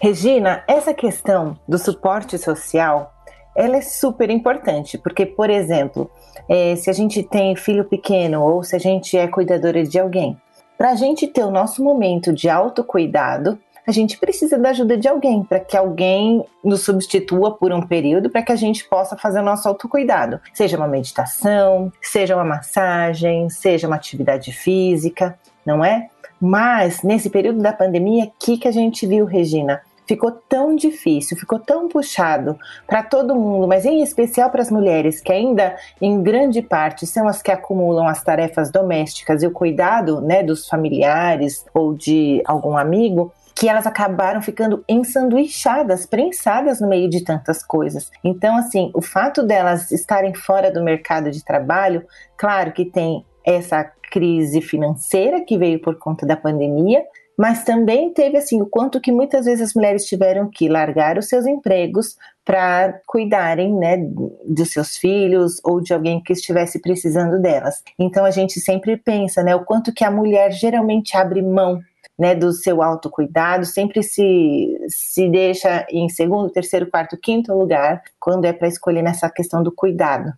Regina, 0.00 0.64
essa 0.66 0.92
questão 0.92 1.56
do 1.68 1.78
suporte 1.78 2.36
social, 2.36 3.14
ela 3.56 3.76
é 3.76 3.82
super 3.82 4.30
importante, 4.30 4.98
porque, 4.98 5.24
por 5.24 5.48
exemplo, 5.48 6.10
é, 6.48 6.74
se 6.74 6.90
a 6.90 6.92
gente 6.92 7.22
tem 7.22 7.54
filho 7.54 7.84
pequeno 7.84 8.42
ou 8.42 8.64
se 8.64 8.74
a 8.74 8.80
gente 8.80 9.16
é 9.16 9.28
cuidadora 9.28 9.84
de 9.84 9.96
alguém, 9.96 10.36
para 10.76 10.90
a 10.92 10.94
gente 10.94 11.28
ter 11.28 11.44
o 11.44 11.50
nosso 11.52 11.84
momento 11.84 12.32
de 12.32 12.48
autocuidado, 12.48 13.58
a 13.90 13.92
gente 13.92 14.18
precisa 14.18 14.56
da 14.56 14.70
ajuda 14.70 14.96
de 14.96 15.08
alguém, 15.08 15.42
para 15.42 15.60
que 15.60 15.76
alguém 15.76 16.44
nos 16.62 16.82
substitua 16.82 17.56
por 17.56 17.72
um 17.72 17.82
período, 17.82 18.30
para 18.30 18.42
que 18.42 18.52
a 18.52 18.56
gente 18.56 18.88
possa 18.88 19.16
fazer 19.16 19.40
o 19.40 19.44
nosso 19.44 19.68
autocuidado. 19.68 20.40
Seja 20.54 20.76
uma 20.76 20.88
meditação, 20.88 21.92
seja 22.00 22.36
uma 22.36 22.44
massagem, 22.44 23.50
seja 23.50 23.86
uma 23.86 23.96
atividade 23.96 24.52
física, 24.52 25.38
não 25.66 25.84
é? 25.84 26.08
Mas 26.40 27.02
nesse 27.02 27.28
período 27.28 27.60
da 27.60 27.72
pandemia, 27.72 28.24
o 28.24 28.32
que, 28.38 28.56
que 28.56 28.68
a 28.68 28.72
gente 28.72 29.06
viu, 29.06 29.26
Regina? 29.26 29.82
ficou 30.10 30.32
tão 30.32 30.74
difícil, 30.74 31.36
ficou 31.36 31.60
tão 31.60 31.86
puxado 31.86 32.58
para 32.84 33.00
todo 33.00 33.36
mundo, 33.36 33.68
mas 33.68 33.84
em 33.84 34.02
especial 34.02 34.50
para 34.50 34.60
as 34.60 34.68
mulheres, 34.68 35.20
que 35.20 35.30
ainda 35.30 35.76
em 36.02 36.20
grande 36.20 36.60
parte 36.60 37.06
são 37.06 37.28
as 37.28 37.40
que 37.40 37.52
acumulam 37.52 38.08
as 38.08 38.20
tarefas 38.20 38.72
domésticas 38.72 39.40
e 39.44 39.46
o 39.46 39.52
cuidado 39.52 40.20
né, 40.20 40.42
dos 40.42 40.66
familiares 40.66 41.64
ou 41.72 41.94
de 41.94 42.42
algum 42.44 42.76
amigo, 42.76 43.32
que 43.54 43.68
elas 43.68 43.86
acabaram 43.86 44.40
ficando 44.40 44.84
ensanduichadas, 44.88 46.06
prensadas 46.06 46.80
no 46.80 46.88
meio 46.88 47.08
de 47.08 47.24
tantas 47.24 47.62
coisas. 47.62 48.10
Então, 48.24 48.56
assim, 48.56 48.90
o 48.94 49.02
fato 49.02 49.42
delas 49.42 49.90
estarem 49.90 50.34
fora 50.34 50.70
do 50.70 50.82
mercado 50.82 51.30
de 51.30 51.44
trabalho, 51.44 52.04
claro 52.36 52.72
que 52.72 52.84
tem 52.84 53.24
essa 53.44 53.84
crise 54.10 54.60
financeira 54.60 55.44
que 55.44 55.56
veio 55.56 55.80
por 55.80 55.96
conta 55.96 56.26
da 56.26 56.36
pandemia, 56.36 57.02
mas 57.40 57.64
também 57.64 58.12
teve 58.12 58.36
assim 58.36 58.60
o 58.60 58.66
quanto 58.66 59.00
que 59.00 59.10
muitas 59.10 59.46
vezes 59.46 59.68
as 59.68 59.74
mulheres 59.74 60.04
tiveram 60.04 60.50
que 60.50 60.68
largar 60.68 61.16
os 61.16 61.26
seus 61.26 61.46
empregos 61.46 62.18
para 62.44 63.00
cuidarem, 63.06 63.72
né, 63.72 63.96
dos 64.44 64.70
seus 64.72 64.96
filhos 64.96 65.58
ou 65.64 65.80
de 65.80 65.94
alguém 65.94 66.22
que 66.22 66.34
estivesse 66.34 66.80
precisando 66.80 67.40
delas. 67.40 67.82
Então 67.98 68.26
a 68.26 68.30
gente 68.30 68.60
sempre 68.60 68.96
pensa, 68.96 69.42
né, 69.42 69.54
o 69.54 69.64
quanto 69.64 69.90
que 69.90 70.04
a 70.04 70.10
mulher 70.10 70.52
geralmente 70.52 71.16
abre 71.16 71.40
mão 71.40 71.80
né, 72.20 72.34
do 72.34 72.52
seu 72.52 72.82
autocuidado, 72.82 73.64
sempre 73.64 74.02
se, 74.02 74.78
se 74.88 75.26
deixa 75.30 75.86
em 75.90 76.06
segundo, 76.10 76.52
terceiro, 76.52 76.90
quarto, 76.90 77.16
quinto 77.16 77.54
lugar 77.54 78.02
quando 78.20 78.44
é 78.44 78.52
para 78.52 78.68
escolher 78.68 79.00
nessa 79.00 79.30
questão 79.30 79.62
do 79.62 79.72
cuidado. 79.72 80.30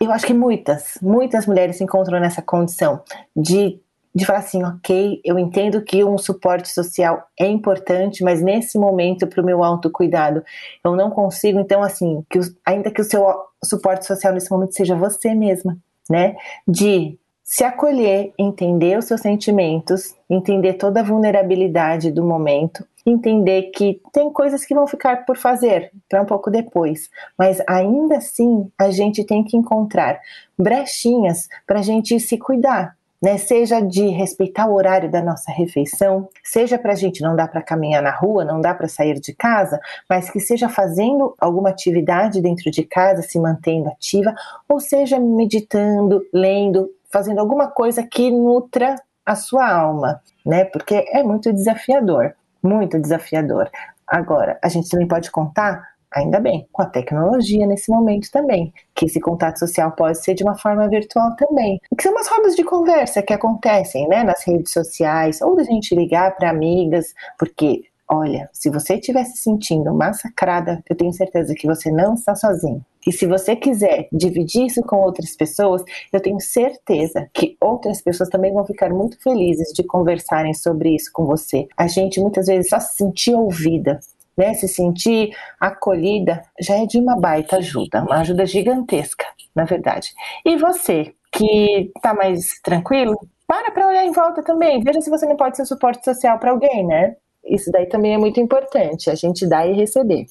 Eu 0.00 0.10
acho 0.12 0.26
que 0.26 0.32
muitas, 0.32 0.98
muitas 1.02 1.46
mulheres 1.46 1.76
se 1.76 1.84
encontram 1.84 2.18
nessa 2.18 2.40
condição 2.40 3.02
de 3.36 3.78
de 4.14 4.24
falar 4.24 4.38
assim, 4.38 4.64
ok, 4.64 5.20
eu 5.22 5.38
entendo 5.38 5.82
que 5.82 6.02
um 6.02 6.16
suporte 6.16 6.70
social 6.70 7.28
é 7.38 7.46
importante, 7.46 8.24
mas 8.24 8.40
nesse 8.40 8.78
momento, 8.78 9.26
para 9.26 9.42
o 9.42 9.44
meu 9.44 9.62
autocuidado, 9.62 10.42
eu 10.82 10.96
não 10.96 11.10
consigo, 11.10 11.60
então, 11.60 11.82
assim, 11.82 12.24
que 12.30 12.40
ainda 12.64 12.90
que 12.90 13.02
o 13.02 13.04
seu 13.04 13.26
suporte 13.62 14.06
social 14.06 14.32
nesse 14.32 14.50
momento 14.50 14.74
seja 14.74 14.96
você 14.96 15.34
mesma, 15.34 15.76
né? 16.08 16.34
De 16.66 17.18
se 17.48 17.62
acolher, 17.62 18.32
entender 18.36 18.98
os 18.98 19.04
seus 19.04 19.20
sentimentos, 19.20 20.12
entender 20.28 20.74
toda 20.74 20.98
a 20.98 21.04
vulnerabilidade 21.04 22.10
do 22.10 22.24
momento, 22.24 22.84
entender 23.06 23.70
que 23.70 24.00
tem 24.12 24.32
coisas 24.32 24.64
que 24.64 24.74
vão 24.74 24.84
ficar 24.84 25.24
por 25.24 25.36
fazer 25.36 25.92
para 26.08 26.20
um 26.20 26.26
pouco 26.26 26.50
depois, 26.50 27.08
mas 27.38 27.62
ainda 27.68 28.16
assim 28.16 28.68
a 28.76 28.90
gente 28.90 29.22
tem 29.22 29.44
que 29.44 29.56
encontrar 29.56 30.20
brechinhas 30.58 31.48
para 31.64 31.78
a 31.78 31.82
gente 31.82 32.18
se 32.18 32.36
cuidar, 32.36 32.96
né? 33.22 33.38
Seja 33.38 33.78
de 33.78 34.08
respeitar 34.08 34.66
o 34.66 34.74
horário 34.74 35.08
da 35.08 35.22
nossa 35.22 35.52
refeição, 35.52 36.28
seja 36.42 36.76
para 36.76 36.94
a 36.94 36.96
gente 36.96 37.22
não 37.22 37.36
dá 37.36 37.46
para 37.46 37.62
caminhar 37.62 38.02
na 38.02 38.10
rua, 38.10 38.44
não 38.44 38.60
dá 38.60 38.74
para 38.74 38.88
sair 38.88 39.20
de 39.20 39.32
casa, 39.32 39.78
mas 40.10 40.28
que 40.28 40.40
seja 40.40 40.68
fazendo 40.68 41.32
alguma 41.38 41.68
atividade 41.68 42.42
dentro 42.42 42.72
de 42.72 42.82
casa, 42.82 43.22
se 43.22 43.38
mantendo 43.38 43.88
ativa, 43.88 44.34
ou 44.68 44.80
seja 44.80 45.20
meditando, 45.20 46.26
lendo, 46.34 46.90
fazendo 47.16 47.38
alguma 47.38 47.70
coisa 47.70 48.02
que 48.02 48.30
nutra 48.30 48.94
a 49.24 49.34
sua 49.34 49.66
alma, 49.66 50.20
né? 50.44 50.66
Porque 50.66 51.02
é 51.08 51.22
muito 51.22 51.50
desafiador, 51.50 52.34
muito 52.62 53.00
desafiador. 53.00 53.70
Agora, 54.06 54.58
a 54.62 54.68
gente 54.68 54.90
também 54.90 55.08
pode 55.08 55.30
contar 55.30 55.96
Ainda 56.14 56.40
bem, 56.40 56.66
com 56.72 56.80
a 56.80 56.86
tecnologia 56.86 57.66
nesse 57.66 57.90
momento 57.90 58.30
também, 58.30 58.72
que 58.94 59.04
esse 59.04 59.20
contato 59.20 59.58
social 59.58 59.92
pode 59.92 60.22
ser 60.22 60.34
de 60.34 60.44
uma 60.44 60.56
forma 60.56 60.88
virtual 60.88 61.34
também. 61.36 61.78
Que 61.94 62.02
são 62.02 62.12
umas 62.12 62.28
rodas 62.28 62.54
de 62.54 62.64
conversa 62.64 63.22
que 63.22 63.34
acontecem, 63.34 64.08
né, 64.08 64.22
nas 64.22 64.42
redes 64.46 64.72
sociais, 64.72 65.42
ou 65.42 65.56
da 65.56 65.64
gente 65.64 65.94
ligar 65.94 66.34
para 66.36 66.48
amigas, 66.48 67.12
porque 67.38 67.82
Olha, 68.08 68.48
se 68.52 68.70
você 68.70 68.94
estiver 68.94 69.24
se 69.24 69.38
sentindo 69.38 69.92
massacrada, 69.92 70.82
eu 70.88 70.96
tenho 70.96 71.12
certeza 71.12 71.54
que 71.54 71.66
você 71.66 71.90
não 71.90 72.14
está 72.14 72.34
sozinho. 72.34 72.84
E 73.06 73.12
se 73.12 73.26
você 73.26 73.54
quiser 73.54 74.08
dividir 74.12 74.66
isso 74.66 74.82
com 74.82 74.96
outras 74.96 75.36
pessoas, 75.36 75.82
eu 76.12 76.20
tenho 76.20 76.40
certeza 76.40 77.28
que 77.32 77.56
outras 77.60 78.00
pessoas 78.02 78.28
também 78.28 78.52
vão 78.52 78.64
ficar 78.64 78.90
muito 78.90 79.20
felizes 79.22 79.72
de 79.72 79.84
conversarem 79.84 80.54
sobre 80.54 80.94
isso 80.94 81.10
com 81.12 81.24
você. 81.24 81.68
A 81.76 81.86
gente 81.86 82.20
muitas 82.20 82.46
vezes 82.46 82.68
só 82.68 82.80
se 82.80 82.96
sentir 82.96 83.34
ouvida 83.34 84.00
né, 84.36 84.52
se 84.54 84.68
sentir 84.68 85.34
acolhida, 85.58 86.42
já 86.60 86.76
é 86.76 86.86
de 86.86 86.98
uma 86.98 87.18
baita 87.18 87.56
ajuda, 87.56 88.02
uma 88.02 88.18
ajuda 88.18 88.44
gigantesca, 88.44 89.24
na 89.54 89.64
verdade. 89.64 90.12
E 90.44 90.56
você, 90.56 91.14
que 91.32 91.90
está 91.96 92.12
mais 92.12 92.60
tranquilo, 92.62 93.16
para 93.46 93.70
para 93.70 93.88
olhar 93.88 94.04
em 94.04 94.12
volta 94.12 94.42
também, 94.42 94.82
veja 94.82 95.00
se 95.00 95.08
você 95.08 95.24
não 95.24 95.36
pode 95.36 95.56
ser 95.56 95.64
suporte 95.64 96.04
social 96.04 96.38
para 96.38 96.50
alguém, 96.50 96.84
né? 96.86 97.16
Isso 97.48 97.70
daí 97.70 97.86
também 97.86 98.14
é 98.14 98.18
muito 98.18 98.40
importante, 98.40 99.10
a 99.10 99.14
gente 99.14 99.46
dá 99.46 99.66
e 99.66 99.72
receber. 99.72 100.26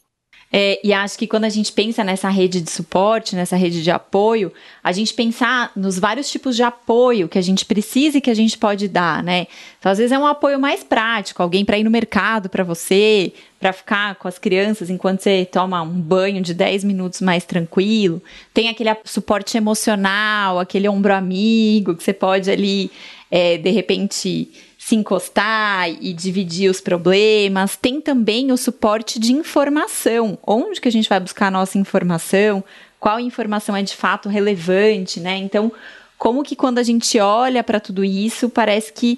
É, 0.57 0.79
e 0.83 0.93
acho 0.93 1.17
que 1.17 1.27
quando 1.27 1.43
a 1.43 1.49
gente 1.49 1.71
pensa 1.73 2.03
nessa 2.03 2.29
rede 2.29 2.61
de 2.61 2.69
suporte, 2.69 3.35
nessa 3.35 3.55
rede 3.55 3.83
de 3.83 3.91
apoio, 3.91 4.53
a 4.83 4.91
gente 4.91 5.13
pensar 5.13 5.71
nos 5.75 5.99
vários 5.99 6.29
tipos 6.29 6.55
de 6.55 6.63
apoio 6.63 7.27
que 7.27 7.37
a 7.37 7.41
gente 7.41 7.65
precisa 7.65 8.17
e 8.19 8.21
que 8.21 8.29
a 8.29 8.33
gente 8.33 8.57
pode 8.57 8.87
dar, 8.87 9.23
né? 9.23 9.47
Então, 9.79 9.91
às 9.91 9.97
vezes 9.97 10.11
é 10.11 10.17
um 10.17 10.25
apoio 10.25 10.59
mais 10.59 10.83
prático, 10.83 11.41
alguém 11.41 11.65
para 11.65 11.77
ir 11.77 11.83
no 11.83 11.91
mercado 11.91 12.47
para 12.47 12.63
você, 12.63 13.33
para 13.59 13.73
ficar 13.73 14.15
com 14.15 14.27
as 14.27 14.37
crianças 14.37 14.89
enquanto 14.89 15.21
você 15.21 15.45
toma 15.45 15.81
um 15.81 15.99
banho 15.99 16.41
de 16.41 16.53
10 16.53 16.83
minutos 16.83 17.21
mais 17.21 17.43
tranquilo. 17.43 18.21
Tem 18.53 18.69
aquele 18.69 18.95
suporte 19.03 19.57
emocional, 19.57 20.59
aquele 20.59 20.87
ombro 20.87 21.13
amigo 21.13 21.95
que 21.95 22.03
você 22.03 22.13
pode 22.13 22.49
ali, 22.49 22.91
é, 23.29 23.57
de 23.57 23.71
repente 23.71 24.49
se 24.85 24.95
encostar 24.95 25.89
e 25.89 26.13
dividir 26.13 26.69
os 26.69 26.79
problemas. 26.79 27.75
Tem 27.75 27.99
também 27.99 28.51
o 28.51 28.57
suporte 28.57 29.17
de 29.17 29.33
informação. 29.33 30.37
Onde 30.45 30.79
que 30.79 30.87
a 30.87 30.91
gente 30.91 31.09
vai 31.09 31.19
buscar 31.19 31.47
a 31.47 31.51
nossa 31.51 31.79
informação? 31.79 32.63
Qual 32.99 33.19
informação 33.19 33.75
é 33.75 33.81
de 33.81 33.95
fato 33.95 34.29
relevante, 34.29 35.19
né? 35.19 35.37
Então, 35.37 35.71
como 36.19 36.43
que 36.43 36.55
quando 36.55 36.77
a 36.77 36.83
gente 36.83 37.19
olha 37.19 37.63
para 37.63 37.79
tudo 37.79 38.05
isso, 38.05 38.47
parece 38.47 38.93
que 38.93 39.17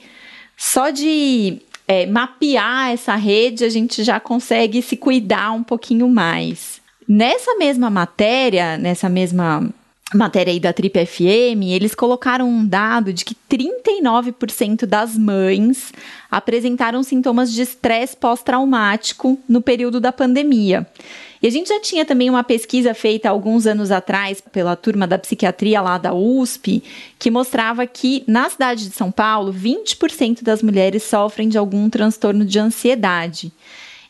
só 0.55 0.89
de 0.89 1.61
é, 1.85 2.05
mapear 2.05 2.91
essa 2.91 3.17
rede 3.17 3.65
a 3.65 3.69
gente 3.69 4.05
já 4.05 4.21
consegue 4.21 4.81
se 4.81 4.95
cuidar 4.95 5.51
um 5.51 5.63
pouquinho 5.63 6.07
mais. 6.07 6.79
Nessa 7.05 7.55
mesma 7.55 7.89
matéria, 7.89 8.77
nessa 8.77 9.09
mesma 9.09 9.69
matéria 10.13 10.53
aí 10.53 10.59
da 10.59 10.71
Trip 10.71 11.05
FM, 11.05 11.63
eles 11.69 11.93
colocaram 11.93 12.47
um 12.47 12.65
dado 12.65 13.11
de 13.11 13.25
que 13.25 13.35
39% 13.49 14.85
das 14.85 15.17
mães 15.17 15.91
apresentaram 16.31 17.03
sintomas 17.03 17.51
de 17.51 17.61
estresse 17.61 18.15
pós-traumático 18.15 19.37
no 19.49 19.61
período 19.61 19.99
da 19.99 20.13
pandemia. 20.13 20.87
E 21.41 21.47
a 21.47 21.49
gente 21.51 21.67
já 21.67 21.79
tinha 21.79 22.05
também 22.05 22.29
uma 22.29 22.43
pesquisa 22.43 22.93
feita 22.93 23.29
alguns 23.29 23.67
anos 23.67 23.91
atrás 23.91 24.41
pela 24.41 24.75
turma 24.75 25.05
da 25.05 25.19
psiquiatria 25.19 25.81
lá 25.81 25.97
da 25.97 26.13
USP, 26.13 26.81
que 27.19 27.29
mostrava 27.29 27.85
que 27.85 28.23
na 28.25 28.49
cidade 28.49 28.87
de 28.87 28.95
São 28.95 29.11
Paulo, 29.11 29.53
20% 29.53 30.41
das 30.41 30.63
mulheres 30.63 31.03
sofrem 31.03 31.49
de 31.49 31.57
algum 31.57 31.89
transtorno 31.89 32.45
de 32.45 32.57
ansiedade. 32.57 33.51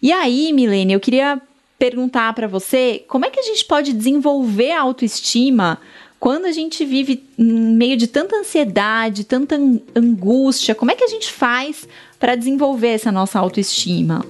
E 0.01 0.11
aí, 0.11 0.53
Milene, 0.53 0.93
eu 0.93 0.99
queria 0.99 1.41
perguntar 1.77 2.33
para 2.33 2.47
você 2.47 3.03
como 3.07 3.25
é 3.25 3.29
que 3.29 3.39
a 3.39 3.43
gente 3.43 3.65
pode 3.65 3.93
desenvolver 3.93 4.71
a 4.71 4.81
autoestima 4.81 5.79
quando 6.19 6.45
a 6.45 6.51
gente 6.51 6.83
vive 6.83 7.23
em 7.37 7.75
meio 7.75 7.95
de 7.95 8.07
tanta 8.07 8.35
ansiedade, 8.35 9.23
tanta 9.23 9.59
angústia. 9.95 10.73
Como 10.73 10.91
é 10.91 10.95
que 10.95 11.03
a 11.03 11.07
gente 11.07 11.31
faz 11.31 11.87
para 12.19 12.35
desenvolver 12.35 12.89
essa 12.89 13.11
nossa 13.11 13.37
autoestima? 13.37 14.25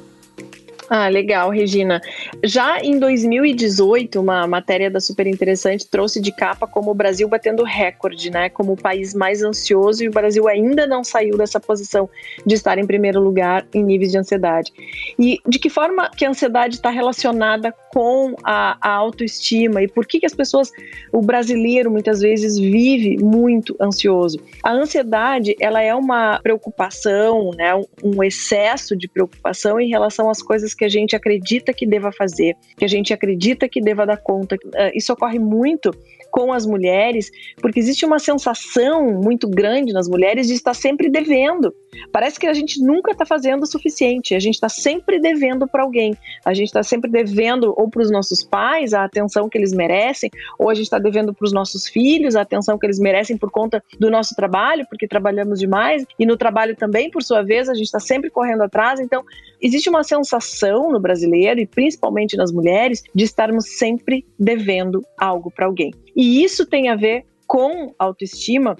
Ah, 0.89 1.09
legal, 1.09 1.49
Regina. 1.49 2.01
Já 2.43 2.79
em 2.79 2.97
2018, 2.97 4.21
uma 4.21 4.47
matéria 4.47 4.89
da 4.89 5.01
Super 5.01 5.27
Interessante 5.27 5.85
trouxe 5.85 6.21
de 6.21 6.31
capa 6.31 6.65
como 6.65 6.91
o 6.91 6.93
Brasil 6.93 7.27
batendo 7.27 7.63
recorde, 7.63 8.29
né? 8.29 8.49
Como 8.49 8.73
o 8.73 8.77
país 8.77 9.13
mais 9.13 9.43
ansioso 9.43 10.03
e 10.03 10.07
o 10.07 10.11
Brasil 10.11 10.47
ainda 10.47 10.87
não 10.87 11.03
saiu 11.03 11.37
dessa 11.37 11.59
posição 11.59 12.09
de 12.45 12.55
estar 12.55 12.77
em 12.77 12.87
primeiro 12.87 13.19
lugar 13.19 13.67
em 13.73 13.83
níveis 13.83 14.11
de 14.11 14.17
ansiedade. 14.17 14.71
E 15.19 15.39
de 15.45 15.59
que 15.59 15.69
forma 15.69 16.09
que 16.09 16.23
a 16.23 16.29
ansiedade 16.29 16.75
está 16.75 16.89
relacionada 16.89 17.73
com 17.91 18.35
a, 18.43 18.77
a 18.79 18.91
autoestima 18.91 19.81
e 19.81 19.87
por 19.87 20.05
que, 20.05 20.19
que 20.19 20.25
as 20.25 20.33
pessoas, 20.33 20.71
o 21.11 21.21
brasileiro 21.21 21.91
muitas 21.91 22.21
vezes 22.21 22.57
vive 22.57 23.17
muito 23.17 23.75
ansioso. 23.81 24.39
A 24.63 24.71
ansiedade, 24.71 25.55
ela 25.59 25.81
é 25.81 25.93
uma 25.93 26.39
preocupação, 26.39 27.51
né, 27.57 27.73
um 28.03 28.23
excesso 28.23 28.95
de 28.95 29.07
preocupação 29.07 29.79
em 29.79 29.89
relação 29.89 30.29
às 30.29 30.41
coisas 30.41 30.73
que 30.77 30.85
a 30.85 30.89
gente 30.89 31.15
acredita 31.15 31.73
que 31.73 31.85
deva 31.85 32.11
fazer, 32.11 32.55
que 32.77 32.85
a 32.85 32.87
gente 32.87 33.13
acredita 33.13 33.67
que 33.67 33.81
deva 33.81 34.05
dar 34.05 34.17
conta. 34.17 34.55
Eh, 34.75 34.91
isso 34.95 35.11
ocorre 35.11 35.39
muito 35.39 35.91
com 36.31 36.53
as 36.53 36.65
mulheres, 36.65 37.29
porque 37.61 37.79
existe 37.79 38.05
uma 38.05 38.19
sensação 38.19 39.21
muito 39.21 39.47
grande 39.47 39.93
nas 39.93 40.07
mulheres 40.07 40.47
de 40.47 40.53
estar 40.53 40.73
sempre 40.73 41.09
devendo. 41.09 41.73
Parece 42.11 42.39
que 42.39 42.47
a 42.47 42.53
gente 42.53 42.81
nunca 42.81 43.11
está 43.11 43.25
fazendo 43.25 43.63
o 43.63 43.67
suficiente, 43.67 44.35
a 44.35 44.39
gente 44.39 44.55
está 44.55 44.69
sempre 44.69 45.19
devendo 45.19 45.67
para 45.67 45.83
alguém, 45.83 46.15
a 46.45 46.53
gente 46.53 46.67
está 46.67 46.83
sempre 46.83 47.09
devendo 47.09 47.73
ou 47.77 47.89
para 47.89 48.01
os 48.01 48.11
nossos 48.11 48.43
pais 48.43 48.93
a 48.93 49.03
atenção 49.03 49.49
que 49.49 49.57
eles 49.57 49.73
merecem, 49.73 50.29
ou 50.59 50.69
a 50.69 50.73
gente 50.73 50.85
está 50.85 50.99
devendo 50.99 51.33
para 51.33 51.45
os 51.45 51.53
nossos 51.53 51.87
filhos 51.87 52.35
a 52.35 52.41
atenção 52.41 52.77
que 52.77 52.85
eles 52.85 52.99
merecem 52.99 53.37
por 53.37 53.51
conta 53.51 53.83
do 53.99 54.09
nosso 54.09 54.35
trabalho, 54.35 54.85
porque 54.89 55.07
trabalhamos 55.07 55.59
demais, 55.59 56.05
e 56.19 56.25
no 56.25 56.37
trabalho 56.37 56.75
também, 56.75 57.09
por 57.09 57.23
sua 57.23 57.41
vez, 57.41 57.69
a 57.69 57.73
gente 57.73 57.85
está 57.85 57.99
sempre 57.99 58.29
correndo 58.29 58.63
atrás. 58.63 58.99
Então, 58.99 59.23
existe 59.61 59.89
uma 59.89 60.03
sensação 60.03 60.91
no 60.91 60.99
brasileiro, 60.99 61.59
e 61.59 61.65
principalmente 61.65 62.37
nas 62.37 62.51
mulheres, 62.51 63.03
de 63.13 63.23
estarmos 63.23 63.77
sempre 63.77 64.25
devendo 64.39 65.03
algo 65.17 65.51
para 65.51 65.65
alguém. 65.65 65.91
E 66.17 66.43
isso 66.43 66.65
tem 66.65 66.89
a 66.89 66.95
ver 66.95 67.25
com 67.45 67.93
autoestima, 67.99 68.75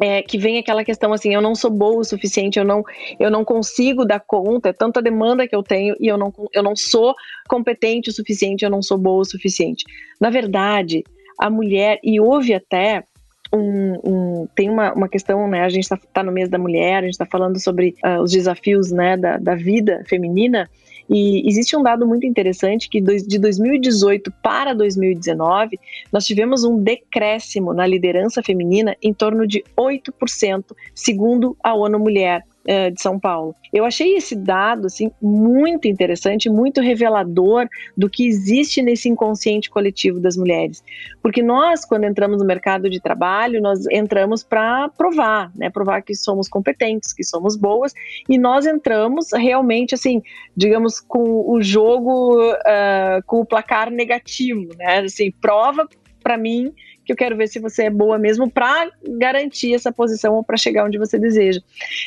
é, 0.00 0.22
que 0.22 0.36
vem 0.36 0.58
aquela 0.58 0.84
questão 0.84 1.12
assim, 1.12 1.32
eu 1.32 1.40
não 1.40 1.54
sou 1.54 1.70
boa 1.70 2.00
o 2.00 2.04
suficiente, 2.04 2.58
eu 2.58 2.64
não, 2.64 2.82
eu 3.18 3.30
não 3.30 3.44
consigo 3.44 4.04
dar 4.04 4.20
conta, 4.20 4.70
é 4.70 4.72
tanta 4.72 5.00
demanda 5.00 5.46
que 5.46 5.54
eu 5.54 5.62
tenho 5.62 5.94
e 6.00 6.08
eu 6.08 6.18
não, 6.18 6.32
eu 6.52 6.62
não 6.62 6.74
sou 6.74 7.14
competente 7.48 8.10
o 8.10 8.12
suficiente, 8.12 8.64
eu 8.64 8.70
não 8.70 8.82
sou 8.82 8.98
boa 8.98 9.20
o 9.20 9.24
suficiente. 9.24 9.84
Na 10.20 10.30
verdade, 10.30 11.04
a 11.38 11.48
mulher, 11.48 12.00
e 12.02 12.20
houve 12.20 12.52
até 12.52 13.04
um, 13.52 13.94
um, 14.04 14.48
tem 14.54 14.68
uma, 14.68 14.92
uma 14.92 15.08
questão, 15.08 15.48
né? 15.48 15.62
A 15.62 15.68
gente 15.68 15.84
está 15.84 15.96
tá 15.96 16.22
no 16.22 16.32
mês 16.32 16.48
da 16.48 16.58
mulher, 16.58 16.98
a 16.98 17.02
gente 17.02 17.12
está 17.12 17.26
falando 17.26 17.58
sobre 17.58 17.94
uh, 18.04 18.20
os 18.22 18.30
desafios 18.30 18.90
né, 18.92 19.16
da, 19.16 19.38
da 19.38 19.54
vida 19.54 20.02
feminina. 20.08 20.68
E 21.10 21.46
existe 21.48 21.76
um 21.76 21.82
dado 21.82 22.06
muito 22.06 22.24
interessante 22.24 22.88
que 22.88 23.00
de 23.00 23.36
2018 23.36 24.32
para 24.40 24.72
2019, 24.72 25.78
nós 26.12 26.24
tivemos 26.24 26.62
um 26.62 26.80
decréscimo 26.80 27.74
na 27.74 27.84
liderança 27.84 28.40
feminina 28.44 28.96
em 29.02 29.12
torno 29.12 29.44
de 29.44 29.64
8%, 29.76 30.64
segundo 30.94 31.56
a 31.64 31.74
ONU 31.74 31.98
Mulher. 31.98 32.44
Eh, 32.66 32.90
de 32.90 33.00
São 33.00 33.18
Paulo. 33.18 33.54
Eu 33.72 33.86
achei 33.86 34.16
esse 34.16 34.36
dado 34.36 34.86
assim 34.86 35.10
muito 35.20 35.88
interessante, 35.88 36.50
muito 36.50 36.82
revelador 36.82 37.66
do 37.96 38.08
que 38.10 38.26
existe 38.26 38.82
nesse 38.82 39.08
inconsciente 39.08 39.70
coletivo 39.70 40.20
das 40.20 40.36
mulheres, 40.36 40.84
porque 41.22 41.42
nós 41.42 41.86
quando 41.86 42.04
entramos 42.04 42.38
no 42.38 42.44
mercado 42.44 42.90
de 42.90 43.00
trabalho 43.00 43.62
nós 43.62 43.86
entramos 43.90 44.42
para 44.42 44.90
provar, 44.90 45.50
né, 45.56 45.70
provar 45.70 46.02
que 46.02 46.14
somos 46.14 46.50
competentes, 46.50 47.14
que 47.14 47.24
somos 47.24 47.56
boas 47.56 47.94
e 48.28 48.36
nós 48.36 48.66
entramos 48.66 49.28
realmente 49.32 49.94
assim, 49.94 50.20
digamos 50.54 51.00
com 51.00 51.50
o 51.50 51.62
jogo 51.62 52.52
uh, 52.52 53.22
com 53.24 53.40
o 53.40 53.46
placar 53.46 53.90
negativo, 53.90 54.68
né, 54.76 54.98
assim 54.98 55.32
prova 55.40 55.88
para 56.22 56.36
mim 56.36 56.74
que 57.10 57.12
eu 57.12 57.16
quero 57.16 57.36
ver 57.36 57.48
se 57.48 57.58
você 57.58 57.84
é 57.84 57.90
boa 57.90 58.18
mesmo 58.18 58.48
para 58.48 58.88
garantir 59.18 59.74
essa 59.74 59.90
posição 59.90 60.34
ou 60.34 60.44
para 60.44 60.56
chegar 60.56 60.84
onde 60.84 60.96
você 60.96 61.18
deseja. 61.18 61.60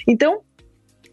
Então, 0.08 0.40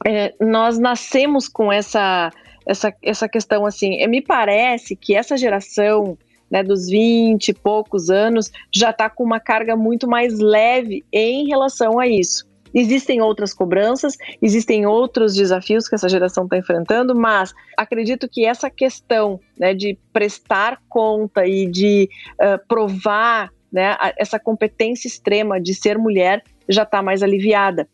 é, 0.06 0.32
nós 0.40 0.78
nascemos 0.78 1.49
com 1.49 1.73
essa, 1.73 2.30
essa, 2.64 2.94
essa 3.02 3.28
questão 3.28 3.66
assim. 3.66 4.06
Me 4.06 4.23
parece 4.23 4.94
que 4.94 5.14
essa 5.14 5.37
geração 5.37 6.17
né, 6.49 6.62
dos 6.62 6.88
20 6.88 7.49
e 7.49 7.54
poucos 7.54 8.10
anos 8.10 8.50
já 8.73 8.91
está 8.91 9.10
com 9.10 9.25
uma 9.25 9.41
carga 9.41 9.76
muito 9.76 10.08
mais 10.08 10.38
leve 10.38 11.04
em 11.12 11.49
relação 11.49 11.99
a 11.99 12.06
isso. 12.06 12.49
Existem 12.73 13.21
outras 13.21 13.52
cobranças, 13.52 14.17
existem 14.41 14.86
outros 14.86 15.34
desafios 15.34 15.88
que 15.88 15.97
essa 15.97 16.08
geração 16.08 16.45
está 16.45 16.56
enfrentando, 16.56 17.12
mas 17.17 17.52
acredito 17.76 18.28
que 18.28 18.47
essa 18.47 18.71
questão 18.71 19.41
né, 19.58 19.75
de 19.75 19.99
prestar 20.12 20.80
conta 20.88 21.45
e 21.45 21.67
de 21.67 22.08
uh, 22.34 22.64
provar 22.69 23.50
né, 23.73 23.97
essa 24.17 24.39
competência 24.39 25.06
extrema 25.06 25.61
de 25.61 25.75
ser 25.75 25.99
mulher 25.99 26.43
já 26.69 26.85
está 26.85 27.02
mais 27.02 27.23
aliviada. 27.23 27.89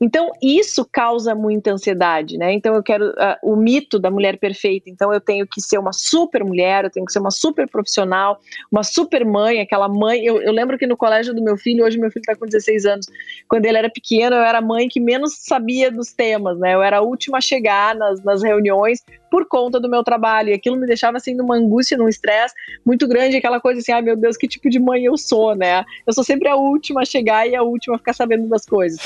Então, 0.00 0.30
isso 0.40 0.86
causa 0.90 1.34
muita 1.34 1.72
ansiedade, 1.72 2.38
né? 2.38 2.52
Então, 2.52 2.74
eu 2.74 2.82
quero 2.82 3.10
uh, 3.10 3.36
o 3.42 3.56
mito 3.56 3.98
da 3.98 4.10
mulher 4.10 4.38
perfeita. 4.38 4.88
Então, 4.88 5.12
eu 5.12 5.20
tenho 5.20 5.46
que 5.46 5.60
ser 5.60 5.78
uma 5.78 5.92
super 5.92 6.44
mulher, 6.44 6.84
eu 6.84 6.90
tenho 6.90 7.04
que 7.04 7.12
ser 7.12 7.18
uma 7.18 7.30
super 7.30 7.68
profissional, 7.68 8.38
uma 8.70 8.82
super 8.82 9.24
mãe, 9.24 9.60
aquela 9.60 9.88
mãe. 9.88 10.24
Eu, 10.24 10.40
eu 10.40 10.52
lembro 10.52 10.78
que 10.78 10.86
no 10.86 10.96
colégio 10.96 11.34
do 11.34 11.42
meu 11.42 11.56
filho, 11.56 11.84
hoje 11.84 11.98
meu 11.98 12.10
filho 12.10 12.22
está 12.22 12.36
com 12.36 12.46
16 12.46 12.86
anos, 12.86 13.06
quando 13.48 13.66
ele 13.66 13.78
era 13.78 13.90
pequeno, 13.90 14.36
eu 14.36 14.42
era 14.42 14.58
a 14.58 14.62
mãe 14.62 14.88
que 14.88 15.00
menos 15.00 15.38
sabia 15.40 15.90
dos 15.90 16.12
temas, 16.12 16.58
né? 16.58 16.74
Eu 16.74 16.82
era 16.82 16.98
a 16.98 17.02
última 17.02 17.38
a 17.38 17.40
chegar 17.40 17.94
nas, 17.96 18.22
nas 18.22 18.42
reuniões, 18.42 19.04
por 19.32 19.46
conta 19.46 19.80
do 19.80 19.88
meu 19.88 20.04
trabalho. 20.04 20.50
E 20.50 20.52
aquilo 20.52 20.76
me 20.76 20.86
deixava 20.86 21.16
assim 21.16 21.34
numa 21.34 21.56
angústia, 21.56 21.96
num 21.96 22.06
estresse 22.06 22.54
muito 22.84 23.08
grande, 23.08 23.38
aquela 23.38 23.58
coisa 23.58 23.80
assim, 23.80 23.90
ai 23.90 24.00
ah, 24.00 24.02
meu 24.02 24.14
Deus, 24.14 24.36
que 24.36 24.46
tipo 24.46 24.68
de 24.68 24.78
mãe 24.78 25.06
eu 25.06 25.16
sou, 25.16 25.54
né? 25.54 25.82
Eu 26.06 26.12
sou 26.12 26.22
sempre 26.22 26.48
a 26.48 26.54
última 26.54 27.00
a 27.00 27.04
chegar 27.06 27.48
e 27.48 27.56
a 27.56 27.62
última 27.62 27.96
a 27.96 27.98
ficar 27.98 28.12
sabendo 28.12 28.46
das 28.46 28.66
coisas. 28.66 29.00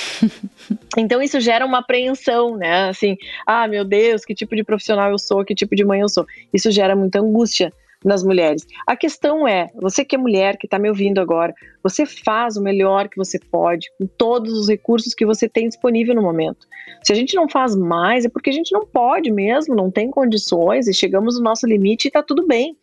então 0.99 1.23
isso 1.23 1.39
gera 1.39 1.65
uma 1.65 1.79
apreensão, 1.79 2.57
né? 2.57 2.89
Assim, 2.89 3.17
ah, 3.47 3.69
meu 3.69 3.85
Deus, 3.85 4.25
que 4.25 4.35
tipo 4.35 4.57
de 4.57 4.65
profissional 4.65 5.13
eu 5.13 5.19
sou, 5.19 5.45
que 5.45 5.55
tipo 5.55 5.77
de 5.77 5.85
mãe 5.85 6.01
eu 6.01 6.09
sou. 6.09 6.27
Isso 6.53 6.73
gera 6.73 6.97
muita 6.97 7.21
angústia 7.21 7.73
nas 8.07 8.23
mulheres. 8.23 8.65
A 8.87 8.97
questão 8.97 9.47
é, 9.47 9.69
você 9.75 10.05
que 10.05 10.15
é 10.15 10.19
mulher, 10.19 10.57
que 10.57 10.67
está 10.67 10.79
me 10.79 10.89
ouvindo 10.89 11.21
agora, 11.21 11.53
você 11.83 12.07
faz 12.07 12.57
o 12.57 12.63
melhor 12.63 13.09
que 13.09 13.17
você 13.17 13.39
pode 13.39 13.91
com 13.99 14.07
todos 14.07 14.53
os 14.53 14.69
recursos 14.69 15.13
que 15.13 15.27
você 15.27 15.49
tem 15.49 15.69
disponível 15.69 16.15
no 16.15 16.23
momento. 16.23 16.67
Se 17.03 17.13
a 17.13 17.17
gente 17.17 17.35
não 17.35 17.49
faz 17.49 17.75
mais, 17.75 18.25
é 18.25 18.29
porque 18.29 18.51
a 18.51 18.53
gente 18.53 18.73
não 18.73 18.87
pode 18.87 19.31
mesmo, 19.33 19.75
não 19.75 19.91
tem 19.91 20.11
condições 20.11 20.87
e 20.87 20.95
chegamos 20.95 21.37
no 21.37 21.43
nosso 21.43 21.67
limite 21.67 22.07
e 22.07 22.09
está 22.09 22.23
tudo 22.23 22.47
bem. 22.47 22.77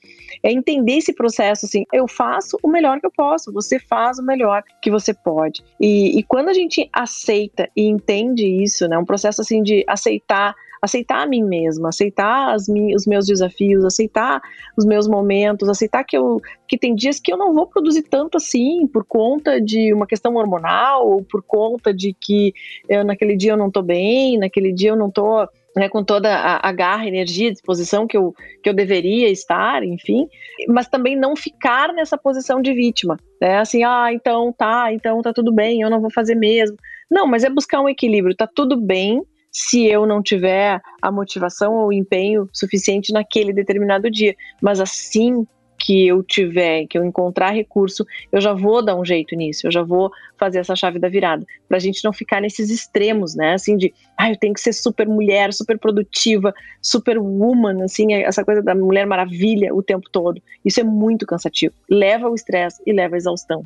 É 0.44 0.52
entender 0.52 0.98
esse 0.98 1.14
processo 1.14 1.66
assim, 1.66 1.86
eu 1.94 2.06
faço 2.08 2.58
o 2.62 2.68
melhor 2.68 3.00
que 3.00 3.06
eu 3.06 3.12
posso, 3.12 3.52
você 3.54 3.80
faz 3.80 4.20
o 4.20 4.24
melhor 4.24 4.62
que 4.82 4.92
você 4.92 5.14
pode. 5.14 5.64
E, 5.80 6.20
e 6.20 6.24
quando 6.24 6.50
a 6.50 6.54
gente 6.54 6.90
aceita 6.92 7.70
e 7.76 7.88
entende 7.88 8.46
isso, 8.46 8.88
né, 8.90 8.98
um 8.98 9.06
processo 9.06 9.42
assim 9.42 9.64
de 9.64 9.86
aceitar 9.88 10.54
aceitar 10.84 11.24
a 11.24 11.26
mim 11.26 11.41
mesma, 11.43 11.89
aceitar 11.89 12.54
as 12.54 12.67
os 12.67 13.08
meus 13.08 13.26
desafios, 13.26 13.86
aceitar 13.86 14.41
os 14.78 14.86
meus 14.86 15.08
momentos, 15.08 15.69
aceitar 15.69 16.04
que 16.04 16.17
eu 16.17 16.41
que 16.67 16.78
tem 16.78 16.93
dias 16.93 17.22
que 17.22 17.32
eu 17.32 17.38
não 17.38 17.54
vou 17.54 17.67
produzir 17.67 18.02
tanto 18.04 18.36
assim 18.36 18.86
por 18.86 19.06
conta 19.06 19.62
de 19.62 19.93
uma 19.93 20.06
questão 20.06 20.36
hormonal 20.36 21.10
ou 21.10 21.24
por 21.24 21.41
conta 21.41 21.93
de 21.93 22.13
que 22.13 22.54
eu, 22.89 23.06
naquele 23.06 23.38
dia 23.38 23.54
eu 23.54 23.58
não 23.58 23.72
tô 23.72 23.82
bem, 23.82 24.38
naquele 24.38 24.74
dia 24.74 24.89
eu 24.89 24.98
não 24.98 25.10
tô 25.10 25.48
né, 25.74 25.88
com 25.88 26.04
toda 26.04 26.36
a, 26.36 26.67
a 26.67 26.72
garra, 26.74 27.08
energia, 27.08 27.52
disposição 27.52 28.06
que 28.06 28.17
eu, 28.17 28.34
que 28.62 28.69
eu 28.69 28.76
deveria 28.76 29.30
estar, 29.30 29.84
enfim, 29.84 30.28
mas 30.67 30.88
também 30.88 31.15
não 31.15 31.36
ficar 31.36 31.91
nessa 31.93 32.15
posição 32.15 32.62
de 32.62 32.72
vítima, 32.74 33.17
né? 33.41 33.58
Assim, 33.58 33.84
ah, 33.84 34.10
então 34.13 34.54
tá, 34.56 34.93
então 34.93 35.19
tá 35.24 35.34
tudo 35.34 35.52
bem, 35.52 35.82
eu 35.82 35.89
não 35.89 36.00
vou 36.00 36.12
fazer 36.12 36.36
mesmo. 36.36 36.78
Não, 37.10 37.26
mas 37.26 37.43
é 37.43 37.50
buscar 37.50 37.82
um 37.82 37.89
equilíbrio, 37.89 38.36
tá 38.36 38.48
tudo 38.48 38.80
bem 38.80 39.24
se 39.54 39.86
eu 39.86 40.08
não 40.08 40.22
tiver 40.24 40.82
a 41.00 41.12
motivação 41.12 41.76
ou 41.76 41.88
o 41.88 41.94
empenho 41.94 42.50
suficiente 42.52 43.13
naquele 43.13 43.54
determinado 43.54 44.10
dia. 44.10 44.36
Mas 44.60 44.80
assim 44.80 45.46
que 45.80 46.08
eu 46.08 46.24
tiver, 46.24 46.88
que 46.88 46.98
eu 46.98 47.04
encontrar 47.04 47.52
recurso, 47.52 48.06
eu 48.32 48.39
já 48.39 48.54
vou 48.54 48.84
dar 48.84 48.96
um 48.96 49.04
jeito 49.04 49.36
nisso, 49.36 49.68
eu 49.68 49.72
já 49.72 49.84
vou 49.84 50.10
fazer 50.38 50.60
essa 50.60 50.76
chave 50.76 50.98
da 50.98 51.10
virada, 51.10 51.46
para 51.68 51.76
a 51.76 51.80
gente 51.80 52.02
não 52.06 52.13
ficar 52.13 52.39
nesses 52.39 52.70
extremos, 52.70 53.36
né? 53.36 53.54
Assim 53.54 53.76
de, 53.76 53.94
ah, 54.18 54.30
eu 54.30 54.38
tenho 54.38 54.54
que 54.54 54.62
ser 54.62 54.72
super 54.72 55.08
mulher, 55.08 55.52
super 55.52 55.78
produtiva, 55.78 56.54
super 56.82 57.20
woman, 57.20 57.84
assim, 57.84 58.13
essa 58.13 58.46
coisa 58.46 58.62
da 58.62 58.74
mulher 58.74 59.06
maravilha 59.06 59.76
o 59.76 59.84
tempo 59.84 60.10
todo. 60.10 60.42
Isso 60.63 60.80
é 60.80 60.84
muito 60.84 61.26
cansativo, 61.26 61.74
leva 61.89 62.28
ao 62.28 62.36
estresse 62.36 62.82
e 62.88 62.94
leva 62.94 63.16
à 63.16 63.18
exaustão. 63.18 63.63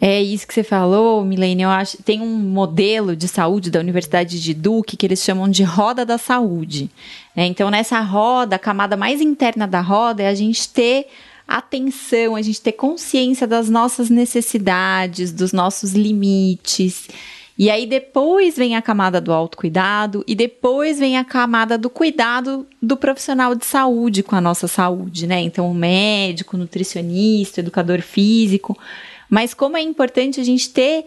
É 0.00 0.22
isso 0.22 0.46
que 0.46 0.52
você 0.52 0.62
falou, 0.62 1.24
Milene. 1.24 1.62
Eu 1.62 1.70
acho 1.70 2.02
tem 2.02 2.20
um 2.20 2.36
modelo 2.36 3.14
de 3.14 3.28
saúde 3.28 3.70
da 3.70 3.80
Universidade 3.80 4.42
de 4.42 4.52
Duke 4.52 4.96
que 4.96 5.06
eles 5.06 5.22
chamam 5.22 5.48
de 5.48 5.62
roda 5.62 6.04
da 6.04 6.18
saúde. 6.18 6.90
Né? 7.34 7.46
Então, 7.46 7.70
nessa 7.70 8.00
roda, 8.00 8.56
a 8.56 8.58
camada 8.58 8.96
mais 8.96 9.20
interna 9.20 9.66
da 9.66 9.80
roda 9.80 10.22
é 10.22 10.28
a 10.28 10.34
gente 10.34 10.68
ter 10.68 11.06
atenção, 11.46 12.34
a 12.34 12.42
gente 12.42 12.60
ter 12.60 12.72
consciência 12.72 13.46
das 13.46 13.68
nossas 13.68 14.10
necessidades, 14.10 15.30
dos 15.30 15.52
nossos 15.52 15.92
limites. 15.92 17.08
E 17.56 17.70
aí 17.70 17.86
depois 17.86 18.56
vem 18.56 18.74
a 18.74 18.82
camada 18.82 19.20
do 19.20 19.32
autocuidado 19.32 20.24
e 20.26 20.34
depois 20.34 20.98
vem 20.98 21.16
a 21.16 21.24
camada 21.24 21.78
do 21.78 21.88
cuidado 21.88 22.66
do 22.82 22.96
profissional 22.96 23.54
de 23.54 23.64
saúde 23.64 24.24
com 24.24 24.34
a 24.34 24.40
nossa 24.40 24.66
saúde, 24.66 25.26
né? 25.26 25.40
Então, 25.40 25.70
o 25.70 25.74
médico, 25.74 26.56
nutricionista, 26.56 27.60
educador 27.60 28.02
físico. 28.02 28.76
Mas 29.34 29.52
como 29.52 29.76
é 29.76 29.80
importante 29.80 30.40
a 30.40 30.44
gente 30.44 30.70
ter 30.70 31.06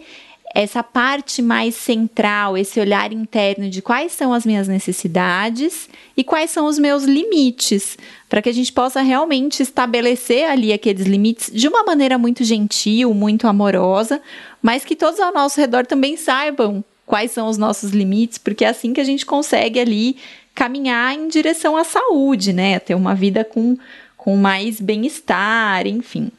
essa 0.54 0.82
parte 0.82 1.40
mais 1.40 1.74
central, 1.74 2.58
esse 2.58 2.78
olhar 2.78 3.10
interno 3.10 3.70
de 3.70 3.80
quais 3.80 4.12
são 4.12 4.34
as 4.34 4.44
minhas 4.44 4.68
necessidades 4.68 5.88
e 6.14 6.22
quais 6.22 6.50
são 6.50 6.66
os 6.66 6.78
meus 6.78 7.04
limites, 7.04 7.96
para 8.28 8.42
que 8.42 8.50
a 8.50 8.52
gente 8.52 8.70
possa 8.70 9.00
realmente 9.00 9.62
estabelecer 9.62 10.44
ali 10.44 10.74
aqueles 10.74 11.06
limites 11.06 11.50
de 11.50 11.68
uma 11.68 11.82
maneira 11.84 12.18
muito 12.18 12.44
gentil, 12.44 13.14
muito 13.14 13.46
amorosa, 13.46 14.20
mas 14.60 14.84
que 14.84 14.94
todos 14.94 15.18
ao 15.20 15.32
nosso 15.32 15.58
redor 15.58 15.86
também 15.86 16.14
saibam 16.18 16.84
quais 17.06 17.30
são 17.30 17.48
os 17.48 17.56
nossos 17.56 17.92
limites, 17.92 18.36
porque 18.36 18.62
é 18.62 18.68
assim 18.68 18.92
que 18.92 19.00
a 19.00 19.04
gente 19.04 19.24
consegue 19.24 19.80
ali 19.80 20.18
caminhar 20.54 21.14
em 21.14 21.28
direção 21.28 21.78
à 21.78 21.82
saúde, 21.82 22.52
né? 22.52 22.78
Ter 22.78 22.94
uma 22.94 23.14
vida 23.14 23.42
com, 23.42 23.78
com 24.18 24.36
mais 24.36 24.82
bem-estar, 24.82 25.86
enfim. 25.86 26.30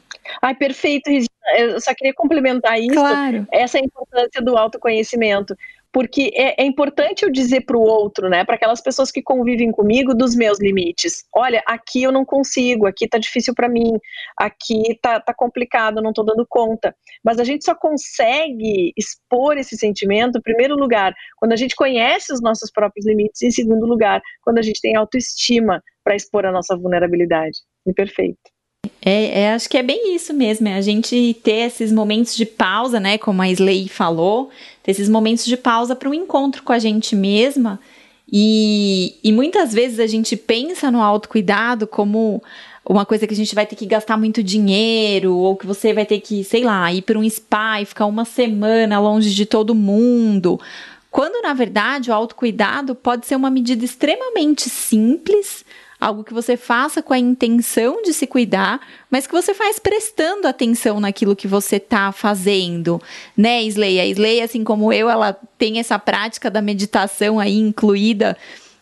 Ai, 0.42 0.56
perfeito, 0.56 1.10
Regina. 1.10 1.30
Eu 1.58 1.82
só 1.82 1.94
queria 1.94 2.14
complementar 2.14 2.80
isso. 2.80 2.94
Claro. 2.94 3.48
Essa 3.52 3.80
importância 3.80 4.42
do 4.42 4.58
autoconhecimento. 4.58 5.56
Porque 5.92 6.32
é, 6.36 6.62
é 6.62 6.66
importante 6.66 7.24
eu 7.24 7.32
dizer 7.32 7.62
para 7.62 7.76
o 7.76 7.82
outro, 7.82 8.30
né, 8.30 8.46
para 8.46 8.56
aquelas 8.56 8.80
pessoas 8.80 9.12
que 9.12 9.24
convivem 9.24 9.72
comigo, 9.72 10.14
dos 10.14 10.36
meus 10.36 10.60
limites. 10.60 11.24
Olha, 11.34 11.64
aqui 11.66 12.04
eu 12.04 12.12
não 12.12 12.24
consigo, 12.24 12.86
aqui 12.86 13.08
tá 13.08 13.18
difícil 13.18 13.56
para 13.56 13.68
mim, 13.68 13.98
aqui 14.38 15.00
tá, 15.02 15.20
tá 15.20 15.34
complicado, 15.34 16.02
não 16.02 16.14
tô 16.14 16.22
dando 16.22 16.46
conta. 16.48 16.96
Mas 17.24 17.40
a 17.40 17.44
gente 17.44 17.66
só 17.66 17.74
consegue 17.74 18.94
expor 18.96 19.58
esse 19.58 19.76
sentimento, 19.78 20.38
em 20.38 20.42
primeiro 20.42 20.76
lugar, 20.76 21.14
quando 21.38 21.54
a 21.54 21.58
gente 21.58 21.76
conhece 21.76 22.32
os 22.32 22.42
nossos 22.42 22.72
próprios 22.72 23.08
limites, 23.08 23.42
em 23.42 23.50
segundo 23.52 23.88
lugar, 23.88 24.22
quando 24.44 24.60
a 24.60 24.64
gente 24.64 24.82
tem 24.82 24.96
autoestima 24.96 25.82
para 26.04 26.16
expor 26.16 26.46
a 26.46 26.52
nossa 26.52 26.78
vulnerabilidade. 26.78 27.58
E 27.88 27.94
perfeito. 27.94 28.59
É, 29.02 29.42
é, 29.42 29.54
acho 29.54 29.70
que 29.70 29.78
é 29.78 29.84
bem 29.84 30.14
isso 30.14 30.34
mesmo, 30.34 30.68
é 30.68 30.76
a 30.76 30.82
gente 30.82 31.38
ter 31.42 31.68
esses 31.68 31.92
momentos 31.92 32.36
de 32.36 32.46
pausa, 32.46 33.00
né? 33.00 33.18
Como 33.18 33.42
a 33.42 33.50
Slay 33.50 33.88
falou, 33.88 34.50
ter 34.84 34.92
esses 34.92 35.08
momentos 35.08 35.46
de 35.46 35.56
pausa 35.56 35.96
para 35.96 36.10
um 36.10 36.14
encontro 36.14 36.64
com 36.64 36.74
a 36.74 36.80
gente 36.80 37.16
mesma. 37.16 37.80
E, 38.32 39.16
e 39.24 39.32
muitas 39.32 39.74
vezes 39.74 40.00
a 40.00 40.06
gente 40.06 40.36
pensa 40.36 40.92
no 40.92 41.02
autocuidado 41.02 41.88
como 41.88 42.44
uma 42.86 43.06
coisa 43.06 43.26
que 43.28 43.34
a 43.34 43.38
gente 43.38 43.56
vai 43.56 43.66
ter 43.66 43.76
que 43.76 43.86
gastar 43.86 44.18
muito 44.18 44.44
dinheiro, 44.44 45.36
ou 45.36 45.56
que 45.56 45.66
você 45.66 45.94
vai 45.94 46.06
ter 46.06 46.20
que, 46.20 46.44
sei 46.44 46.64
lá, 46.64 46.92
ir 46.92 47.04
para 47.04 47.18
um 47.18 47.30
spa 47.30 47.82
e 47.82 47.86
ficar 47.86 48.06
uma 48.06 48.26
semana 48.26 49.00
longe 49.00 49.34
de 49.34 49.46
todo 49.46 49.76
mundo. 49.76 50.60
Quando, 51.12 51.42
na 51.42 51.54
verdade, 51.54 52.10
o 52.10 52.14
autocuidado 52.14 52.94
pode 52.96 53.26
ser 53.26 53.36
uma 53.36 53.50
medida 53.50 53.84
extremamente 53.84 54.70
simples, 54.70 55.64
algo 56.00 56.24
que 56.24 56.34
você 56.34 56.56
faça 56.56 57.02
com 57.02 57.14
a 57.14 57.20
intenção 57.20 58.02
de 58.02 58.14
se 58.14 58.26
cuidar, 58.26 58.80
mas 59.12 59.28
que 59.28 59.34
você 59.34 59.54
faz 59.54 59.80
prestando 59.80 60.48
atenção 60.48 61.00
naquilo 61.00 61.36
que 61.36 61.48
você 61.48 61.76
está 61.76 62.12
fazendo, 62.12 63.02
né, 63.36 63.62
Slay? 63.64 64.00
A 64.00 64.06
Slay, 64.06 64.42
assim 64.42 64.64
como 64.64 64.94
eu, 64.94 65.10
ela 65.10 65.38
tem 65.58 65.80
essa 65.80 66.00
prática 66.00 66.50
da 66.50 66.62
meditação 66.62 67.40
aí 67.40 67.58
incluída 67.58 68.38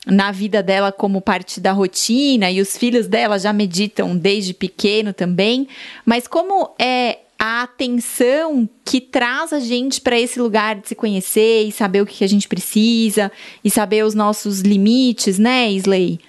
na 0.05 0.31
vida 0.31 0.63
dela 0.63 0.91
como 0.91 1.19
parte 1.19 1.59
da 1.59 1.71
rotina 1.71 2.49
e 2.49 2.61
os 2.61 2.77
filhos 2.77 3.07
dela 3.07 3.37
já 3.37 3.51
meditam 3.51 4.15
desde 4.15 4.53
pequeno 4.53 5.11
também, 5.11 5.67
mas 6.05 6.27
como 6.27 6.69
é 6.79 7.19
a 7.39 7.63
atenção 7.63 8.67
que 8.83 8.99
traz 8.99 9.53
a 9.53 9.59
gente 9.59 10.01
para 10.01 10.19
esse 10.19 10.39
lugar 10.39 10.75
de 10.75 10.87
se 10.87 10.95
conhecer 10.95 11.63
e 11.67 11.71
saber 11.71 12.01
o 12.01 12.05
que 12.05 12.23
a 12.23 12.27
gente 12.27 12.47
precisa 12.47 13.31
e 13.63 13.69
saber 13.69 14.03
os 14.03 14.15
nossos 14.15 14.61
limites, 14.61 15.37
né, 15.37 15.69
Slay? 15.71 16.19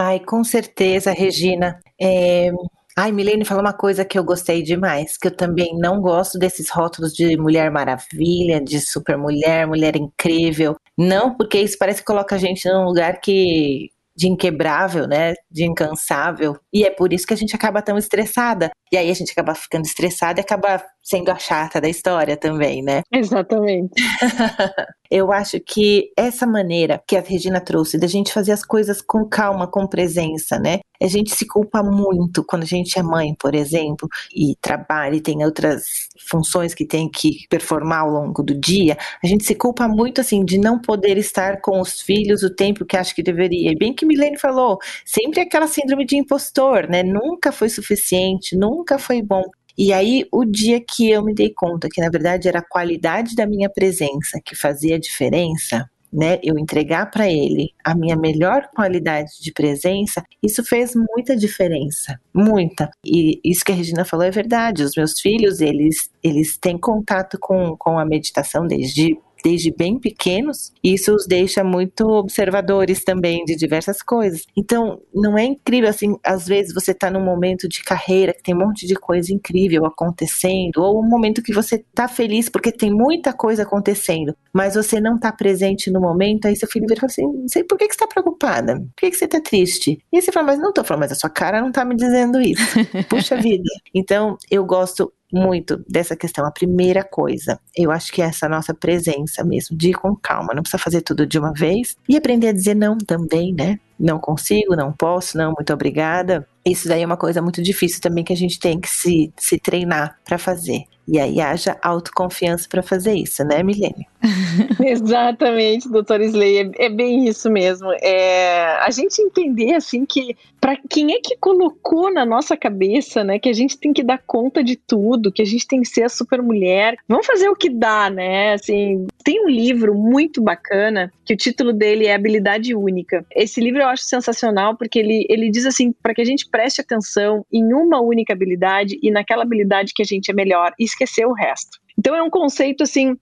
Ai, 0.00 0.20
com 0.20 0.44
certeza, 0.44 1.10
Regina. 1.10 1.80
É... 2.00 2.52
Ai, 2.96 3.10
Milene 3.10 3.44
falou 3.44 3.64
uma 3.64 3.72
coisa 3.72 4.04
que 4.04 4.16
eu 4.16 4.22
gostei 4.22 4.62
demais, 4.62 5.16
que 5.16 5.26
eu 5.26 5.36
também 5.36 5.76
não 5.76 6.00
gosto 6.00 6.38
desses 6.38 6.70
rótulos 6.70 7.12
de 7.12 7.36
Mulher 7.36 7.68
Maravilha, 7.70 8.60
de 8.60 8.80
Super 8.80 9.18
Mulher, 9.18 9.66
Mulher 9.66 9.96
Incrível. 9.96 10.76
Não, 10.96 11.36
porque 11.36 11.60
isso 11.60 11.76
parece 11.78 12.00
que 12.00 12.06
coloca 12.06 12.36
a 12.36 12.38
gente 12.38 12.68
num 12.68 12.84
lugar 12.84 13.20
que 13.20 13.90
de 14.16 14.28
inquebrável, 14.28 15.06
né? 15.06 15.34
De 15.50 15.64
incansável. 15.64 16.58
E 16.72 16.84
é 16.84 16.90
por 16.90 17.12
isso 17.12 17.26
que 17.26 17.34
a 17.34 17.36
gente 17.36 17.54
acaba 17.54 17.82
tão 17.82 17.96
estressada. 17.98 18.70
E 18.92 18.96
aí 18.96 19.10
a 19.10 19.14
gente 19.14 19.32
acaba 19.32 19.54
ficando 19.54 19.84
estressada 19.84 20.40
e 20.40 20.42
acaba 20.42 20.82
sendo 21.02 21.30
a 21.30 21.38
chata 21.38 21.80
da 21.80 21.88
história 21.88 22.36
também, 22.36 22.82
né? 22.82 23.02
Exatamente. 23.12 23.94
Eu 25.10 25.32
acho 25.32 25.58
que 25.60 26.12
essa 26.16 26.46
maneira 26.46 27.02
que 27.08 27.16
a 27.16 27.20
Regina 27.20 27.62
trouxe 27.62 27.98
da 27.98 28.06
gente 28.06 28.30
fazer 28.30 28.52
as 28.52 28.62
coisas 28.62 29.00
com 29.00 29.26
calma, 29.26 29.66
com 29.66 29.86
presença, 29.86 30.58
né? 30.58 30.80
A 31.00 31.06
gente 31.06 31.34
se 31.34 31.46
culpa 31.46 31.82
muito 31.82 32.44
quando 32.44 32.64
a 32.64 32.66
gente 32.66 32.98
é 32.98 33.02
mãe, 33.02 33.34
por 33.38 33.54
exemplo, 33.54 34.08
e 34.34 34.54
trabalha 34.60 35.16
e 35.16 35.20
tem 35.20 35.44
outras 35.44 36.08
funções 36.28 36.74
que 36.74 36.84
tem 36.84 37.08
que 37.08 37.46
performar 37.48 38.00
ao 38.00 38.10
longo 38.10 38.42
do 38.42 38.58
dia. 38.58 38.98
A 39.22 39.26
gente 39.26 39.44
se 39.44 39.54
culpa 39.54 39.88
muito, 39.88 40.20
assim, 40.20 40.44
de 40.44 40.58
não 40.58 40.78
poder 40.78 41.16
estar 41.16 41.60
com 41.62 41.80
os 41.80 42.00
filhos 42.00 42.42
o 42.42 42.54
tempo 42.54 42.84
que 42.84 42.96
acha 42.96 43.14
que 43.14 43.22
deveria. 43.22 43.70
E 43.70 43.78
bem 43.78 43.94
que 43.94 44.04
Milene 44.04 44.38
falou, 44.38 44.78
sempre 45.06 45.40
aquela 45.40 45.68
síndrome 45.68 46.04
de 46.04 46.16
impostor, 46.16 46.88
né? 46.88 47.02
Nunca 47.02 47.52
foi 47.52 47.68
suficiente, 47.68 48.56
nunca 48.56 48.77
foi 48.98 49.22
bom. 49.22 49.42
E 49.76 49.92
aí, 49.92 50.24
o 50.32 50.44
dia 50.44 50.80
que 50.80 51.08
eu 51.08 51.22
me 51.24 51.32
dei 51.32 51.52
conta 51.54 51.88
que, 51.88 52.00
na 52.00 52.10
verdade, 52.10 52.48
era 52.48 52.58
a 52.58 52.68
qualidade 52.68 53.36
da 53.36 53.46
minha 53.46 53.70
presença 53.70 54.40
que 54.44 54.56
fazia 54.56 54.98
diferença, 54.98 55.88
né, 56.12 56.38
eu 56.42 56.58
entregar 56.58 57.10
para 57.10 57.30
ele 57.30 57.70
a 57.84 57.94
minha 57.94 58.16
melhor 58.16 58.68
qualidade 58.74 59.30
de 59.40 59.52
presença, 59.52 60.24
isso 60.42 60.64
fez 60.64 60.94
muita 60.94 61.36
diferença, 61.36 62.18
muita. 62.34 62.90
E 63.04 63.40
isso 63.44 63.64
que 63.64 63.72
a 63.72 63.74
Regina 63.74 64.04
falou 64.04 64.26
é 64.26 64.30
verdade. 64.30 64.82
Os 64.82 64.96
meus 64.96 65.20
filhos, 65.20 65.60
eles, 65.60 66.10
eles 66.22 66.56
têm 66.56 66.78
contato 66.78 67.38
com, 67.40 67.76
com 67.76 67.98
a 67.98 68.04
meditação 68.04 68.66
desde 68.66 69.16
desde 69.42 69.72
bem 69.72 69.98
pequenos, 69.98 70.72
isso 70.82 71.14
os 71.14 71.26
deixa 71.26 71.62
muito 71.62 72.08
observadores 72.08 73.04
também 73.04 73.44
de 73.44 73.56
diversas 73.56 74.02
coisas. 74.02 74.44
Então, 74.56 75.00
não 75.14 75.36
é 75.36 75.44
incrível 75.44 75.88
assim, 75.88 76.16
às 76.24 76.46
vezes 76.46 76.74
você 76.74 76.92
está 76.92 77.10
num 77.10 77.24
momento 77.24 77.68
de 77.68 77.82
carreira 77.82 78.32
que 78.32 78.42
tem 78.42 78.54
um 78.54 78.58
monte 78.58 78.86
de 78.86 78.94
coisa 78.94 79.32
incrível 79.32 79.84
acontecendo, 79.86 80.78
ou 80.78 81.00
um 81.00 81.08
momento 81.08 81.42
que 81.42 81.52
você 81.52 81.76
está 81.76 82.08
feliz 82.08 82.48
porque 82.48 82.72
tem 82.72 82.90
muita 82.90 83.32
coisa 83.32 83.62
acontecendo, 83.62 84.34
mas 84.52 84.74
você 84.74 85.00
não 85.00 85.16
está 85.16 85.32
presente 85.32 85.90
no 85.90 86.00
momento, 86.00 86.46
aí 86.46 86.56
seu 86.56 86.68
filho 86.68 86.86
vira 86.86 86.98
e 86.98 87.00
fala 87.00 87.10
assim: 87.10 87.26
não 87.26 87.48
sei 87.48 87.64
por 87.64 87.78
que, 87.78 87.86
que 87.86 87.94
você 87.94 88.04
está 88.04 88.06
preocupada? 88.06 88.76
Por 88.76 88.94
que, 88.96 89.10
que 89.10 89.16
você 89.16 89.24
está 89.24 89.40
triste? 89.40 89.98
E 90.12 90.16
aí 90.16 90.22
você 90.22 90.32
fala, 90.32 90.46
mas 90.46 90.58
não 90.58 90.70
estou 90.70 90.84
falando, 90.84 91.02
mas 91.02 91.12
a 91.12 91.14
sua 91.14 91.30
cara 91.30 91.60
não 91.60 91.68
está 91.68 91.84
me 91.84 91.94
dizendo 91.94 92.40
isso. 92.40 92.62
Puxa 93.08 93.36
vida. 93.36 93.68
Então, 93.94 94.36
eu 94.50 94.64
gosto 94.64 95.12
muito 95.32 95.82
dessa 95.88 96.16
questão. 96.16 96.46
A 96.46 96.50
primeira 96.50 97.04
coisa, 97.04 97.58
eu 97.76 97.90
acho 97.90 98.12
que 98.12 98.22
é 98.22 98.26
essa 98.26 98.48
nossa 98.48 98.74
presença 98.74 99.44
mesmo, 99.44 99.76
de 99.76 99.90
ir 99.90 99.94
com 99.94 100.14
calma, 100.16 100.54
não 100.54 100.62
precisa 100.62 100.82
fazer 100.82 101.02
tudo 101.02 101.26
de 101.26 101.38
uma 101.38 101.52
vez 101.52 101.96
e 102.08 102.16
aprender 102.16 102.48
a 102.48 102.52
dizer 102.52 102.74
não 102.74 102.96
também, 102.96 103.52
né? 103.52 103.78
Não 103.98 104.18
consigo, 104.18 104.76
não 104.76 104.92
posso, 104.92 105.36
não, 105.36 105.52
muito 105.52 105.72
obrigada. 105.72 106.46
Isso 106.64 106.86
daí 106.88 107.02
é 107.02 107.06
uma 107.06 107.16
coisa 107.16 107.42
muito 107.42 107.62
difícil 107.62 108.00
também 108.00 108.22
que 108.22 108.32
a 108.32 108.36
gente 108.36 108.58
tem 108.58 108.78
que 108.78 108.88
se, 108.88 109.32
se 109.36 109.58
treinar 109.58 110.16
para 110.24 110.38
fazer. 110.38 110.84
E 111.10 111.18
aí 111.18 111.40
haja 111.40 111.78
autoconfiança 111.82 112.68
para 112.68 112.82
fazer 112.82 113.14
isso, 113.14 113.42
né, 113.42 113.62
Milene? 113.62 114.06
Exatamente, 114.78 115.88
doutora 115.88 116.22
Slay, 116.22 116.58
é, 116.58 116.84
é, 116.84 116.90
bem 116.90 117.26
isso 117.26 117.50
mesmo. 117.50 117.90
É, 118.02 118.76
a 118.78 118.90
gente 118.90 119.22
entender 119.22 119.74
assim 119.74 120.04
que 120.04 120.36
para 120.68 120.78
quem 120.90 121.14
é 121.14 121.18
que 121.18 121.34
colocou 121.38 122.12
na 122.12 122.26
nossa 122.26 122.54
cabeça, 122.54 123.24
né, 123.24 123.38
que 123.38 123.48
a 123.48 123.54
gente 123.54 123.78
tem 123.78 123.90
que 123.90 124.02
dar 124.02 124.18
conta 124.18 124.62
de 124.62 124.76
tudo, 124.76 125.32
que 125.32 125.40
a 125.40 125.44
gente 125.46 125.66
tem 125.66 125.80
que 125.80 125.88
ser 125.88 126.02
a 126.02 126.10
super 126.10 126.42
mulher. 126.42 126.94
Vamos 127.08 127.26
fazer 127.26 127.48
o 127.48 127.56
que 127.56 127.70
dá, 127.70 128.10
né? 128.10 128.52
Assim, 128.52 129.06
tem 129.24 129.42
um 129.42 129.48
livro 129.48 129.94
muito 129.94 130.42
bacana 130.42 131.10
que 131.24 131.32
o 131.32 131.36
título 131.38 131.72
dele 131.72 132.04
é 132.04 132.14
Habilidade 132.14 132.74
Única. 132.74 133.24
Esse 133.34 133.62
livro 133.62 133.80
eu 133.80 133.88
acho 133.88 134.02
sensacional 134.02 134.76
porque 134.76 134.98
ele, 134.98 135.24
ele 135.30 135.50
diz 135.50 135.64
assim 135.64 135.90
para 136.02 136.12
que 136.12 136.20
a 136.20 136.26
gente 136.26 136.46
preste 136.50 136.82
atenção 136.82 137.46
em 137.50 137.72
uma 137.72 138.02
única 138.02 138.34
habilidade 138.34 138.98
e 139.02 139.10
naquela 139.10 139.44
habilidade 139.44 139.94
que 139.94 140.02
a 140.02 140.06
gente 140.06 140.30
é 140.30 140.34
melhor 140.34 140.74
e 140.78 140.84
esquecer 140.84 141.24
o 141.24 141.32
resto. 141.32 141.78
Então 141.98 142.14
é 142.14 142.22
um 142.22 142.28
conceito 142.28 142.82
assim 142.82 143.16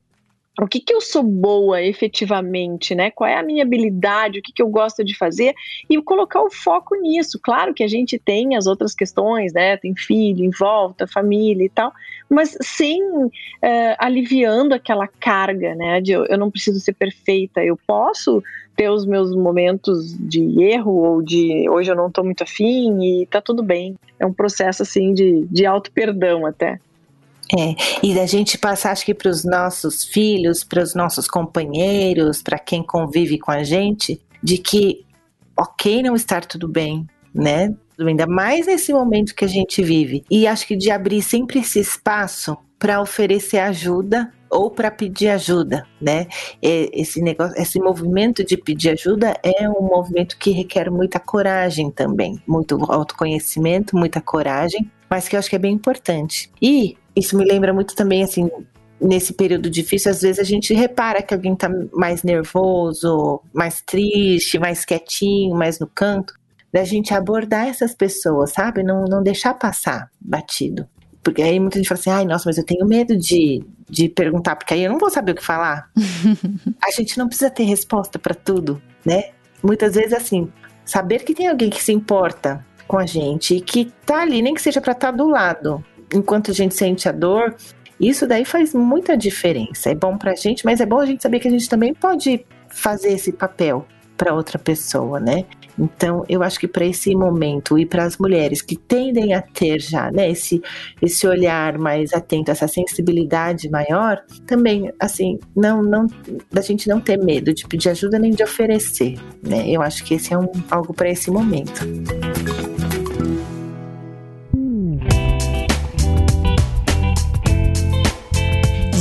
o 0.64 0.66
que, 0.66 0.80
que 0.80 0.94
eu 0.94 1.00
sou 1.00 1.22
boa 1.22 1.82
efetivamente, 1.82 2.94
né? 2.94 3.10
Qual 3.10 3.28
é 3.28 3.36
a 3.36 3.42
minha 3.42 3.62
habilidade, 3.62 4.38
o 4.38 4.42
que, 4.42 4.52
que 4.52 4.62
eu 4.62 4.68
gosto 4.68 5.04
de 5.04 5.16
fazer 5.16 5.54
e 5.88 6.00
colocar 6.00 6.42
o 6.42 6.50
foco 6.50 6.94
nisso. 6.96 7.38
Claro 7.42 7.74
que 7.74 7.82
a 7.82 7.88
gente 7.88 8.18
tem 8.18 8.56
as 8.56 8.66
outras 8.66 8.94
questões, 8.94 9.52
né? 9.52 9.76
Tem 9.76 9.94
filho 9.94 10.44
em 10.44 10.50
volta, 10.50 11.06
família 11.06 11.64
e 11.64 11.68
tal, 11.68 11.92
mas 12.28 12.56
sem 12.62 13.02
uh, 13.02 13.30
aliviando 13.98 14.74
aquela 14.74 15.06
carga, 15.06 15.74
né? 15.74 16.00
De 16.00 16.12
eu, 16.12 16.24
eu 16.24 16.38
não 16.38 16.50
preciso 16.50 16.80
ser 16.80 16.94
perfeita, 16.94 17.62
eu 17.62 17.78
posso 17.86 18.42
ter 18.76 18.90
os 18.90 19.06
meus 19.06 19.34
momentos 19.34 20.16
de 20.18 20.62
erro 20.62 20.92
ou 20.92 21.22
de 21.22 21.68
hoje 21.68 21.90
eu 21.90 21.96
não 21.96 22.08
estou 22.08 22.22
muito 22.22 22.42
afim 22.42 23.02
e 23.02 23.26
tá 23.26 23.40
tudo 23.40 23.62
bem. 23.62 23.96
É 24.18 24.26
um 24.26 24.32
processo 24.32 24.82
assim 24.82 25.14
de, 25.14 25.46
de 25.50 25.66
auto 25.66 25.90
perdão 25.90 26.46
até. 26.46 26.78
É, 27.54 27.76
e 28.02 28.14
da 28.14 28.26
gente 28.26 28.58
passar, 28.58 28.90
acho 28.90 29.04
que 29.04 29.14
para 29.14 29.30
os 29.30 29.44
nossos 29.44 30.04
filhos, 30.04 30.64
para 30.64 30.82
os 30.82 30.94
nossos 30.94 31.28
companheiros, 31.28 32.42
para 32.42 32.58
quem 32.58 32.82
convive 32.82 33.38
com 33.38 33.52
a 33.52 33.62
gente, 33.62 34.20
de 34.42 34.58
que, 34.58 35.04
ok, 35.56 36.02
não 36.02 36.16
estar 36.16 36.44
tudo 36.44 36.66
bem, 36.66 37.06
né? 37.34 37.72
Ainda 37.98 38.26
mais 38.26 38.66
nesse 38.66 38.92
momento 38.92 39.34
que 39.34 39.44
a 39.44 39.48
gente 39.48 39.82
vive. 39.82 40.24
E 40.30 40.46
acho 40.46 40.66
que 40.66 40.76
de 40.76 40.90
abrir 40.90 41.22
sempre 41.22 41.60
esse 41.60 41.78
espaço 41.78 42.56
para 42.78 43.00
oferecer 43.00 43.58
ajuda 43.58 44.32
ou 44.50 44.70
para 44.70 44.90
pedir 44.90 45.28
ajuda, 45.28 45.86
né? 46.00 46.26
Esse 46.60 47.20
negócio, 47.22 47.60
esse 47.60 47.78
movimento 47.78 48.44
de 48.44 48.56
pedir 48.56 48.90
ajuda 48.90 49.34
é 49.42 49.68
um 49.68 49.82
movimento 49.82 50.36
que 50.36 50.50
requer 50.50 50.90
muita 50.90 51.18
coragem 51.18 51.90
também, 51.90 52.40
muito 52.46 52.76
autoconhecimento, 52.90 53.96
muita 53.96 54.20
coragem, 54.20 54.90
mas 55.08 55.28
que 55.28 55.36
eu 55.36 55.38
acho 55.38 55.48
que 55.48 55.56
é 55.56 55.58
bem 55.58 55.72
importante. 55.72 56.50
E 56.60 56.96
isso 57.16 57.36
me 57.36 57.44
lembra 57.44 57.72
muito 57.72 57.94
também 57.94 58.22
assim 58.22 58.50
nesse 59.00 59.32
período 59.32 59.68
difícil, 59.68 60.10
às 60.10 60.22
vezes 60.22 60.38
a 60.38 60.44
gente 60.44 60.72
repara 60.74 61.22
que 61.22 61.34
alguém 61.34 61.54
tá 61.54 61.68
mais 61.92 62.22
nervoso, 62.22 63.40
mais 63.52 63.80
triste, 63.80 64.58
mais 64.58 64.84
quietinho, 64.84 65.54
mais 65.54 65.78
no 65.78 65.86
canto, 65.86 66.34
da 66.72 66.84
gente 66.84 67.14
abordar 67.14 67.68
essas 67.68 67.94
pessoas, 67.94 68.52
sabe? 68.52 68.82
Não, 68.82 69.04
não 69.04 69.22
deixar 69.22 69.54
passar 69.54 70.10
batido. 70.20 70.86
Porque 71.22 71.42
aí 71.42 71.58
muita 71.58 71.78
gente 71.78 71.88
fala 71.88 71.98
assim, 71.98 72.10
ai, 72.10 72.24
nossa, 72.24 72.44
mas 72.46 72.56
eu 72.56 72.64
tenho 72.64 72.86
medo 72.86 73.16
de, 73.16 73.62
de 73.88 74.08
perguntar, 74.08 74.56
porque 74.56 74.74
aí 74.74 74.84
eu 74.84 74.90
não 74.90 74.98
vou 74.98 75.10
saber 75.10 75.32
o 75.32 75.34
que 75.34 75.44
falar. 75.44 75.90
a 76.82 76.90
gente 76.90 77.18
não 77.18 77.26
precisa 77.26 77.50
ter 77.50 77.64
resposta 77.64 78.18
para 78.18 78.34
tudo, 78.34 78.80
né? 79.04 79.30
Muitas 79.62 79.94
vezes, 79.94 80.12
assim, 80.12 80.50
saber 80.84 81.24
que 81.24 81.34
tem 81.34 81.48
alguém 81.48 81.68
que 81.68 81.82
se 81.82 81.92
importa 81.92 82.64
com 82.86 82.96
a 82.96 83.04
gente 83.04 83.56
e 83.56 83.60
que 83.60 83.86
tá 84.04 84.22
ali, 84.22 84.40
nem 84.40 84.54
que 84.54 84.62
seja 84.62 84.80
para 84.80 84.92
estar 84.92 85.10
tá 85.10 85.16
do 85.16 85.28
lado, 85.28 85.84
enquanto 86.12 86.50
a 86.50 86.54
gente 86.54 86.74
sente 86.74 87.08
a 87.08 87.12
dor, 87.12 87.54
isso 87.98 88.26
daí 88.26 88.44
faz 88.44 88.74
muita 88.74 89.16
diferença. 89.16 89.90
É 89.90 89.94
bom 89.94 90.16
pra 90.16 90.34
gente, 90.34 90.64
mas 90.64 90.80
é 90.80 90.86
bom 90.86 91.00
a 91.00 91.06
gente 91.06 91.22
saber 91.22 91.40
que 91.40 91.48
a 91.48 91.50
gente 91.50 91.68
também 91.68 91.94
pode 91.94 92.44
fazer 92.68 93.12
esse 93.12 93.32
papel 93.32 93.86
para 94.16 94.34
outra 94.34 94.58
pessoa, 94.58 95.20
né? 95.20 95.44
Então, 95.78 96.24
eu 96.28 96.42
acho 96.42 96.58
que 96.58 96.66
para 96.66 96.86
esse 96.86 97.14
momento 97.14 97.78
e 97.78 97.84
para 97.84 98.04
as 98.04 98.16
mulheres 98.16 98.62
que 98.62 98.76
tendem 98.76 99.34
a 99.34 99.42
ter 99.42 99.78
já, 99.78 100.10
né, 100.10 100.30
esse, 100.30 100.62
esse 101.02 101.26
olhar 101.26 101.76
mais 101.76 102.14
atento, 102.14 102.50
essa 102.50 102.66
sensibilidade 102.66 103.68
maior, 103.68 104.22
também, 104.46 104.90
assim, 104.98 105.38
não, 105.54 105.82
não, 105.82 106.06
da 106.50 106.62
gente 106.62 106.88
não 106.88 106.98
ter 106.98 107.18
medo 107.18 107.52
de 107.52 107.66
pedir 107.66 107.90
ajuda 107.90 108.18
nem 108.18 108.30
de 108.30 108.42
oferecer, 108.42 109.18
né? 109.42 109.68
Eu 109.68 109.82
acho 109.82 110.02
que 110.02 110.14
esse 110.14 110.32
é 110.32 110.38
um, 110.38 110.48
algo 110.70 110.94
para 110.94 111.10
esse 111.10 111.30
momento. 111.30 111.82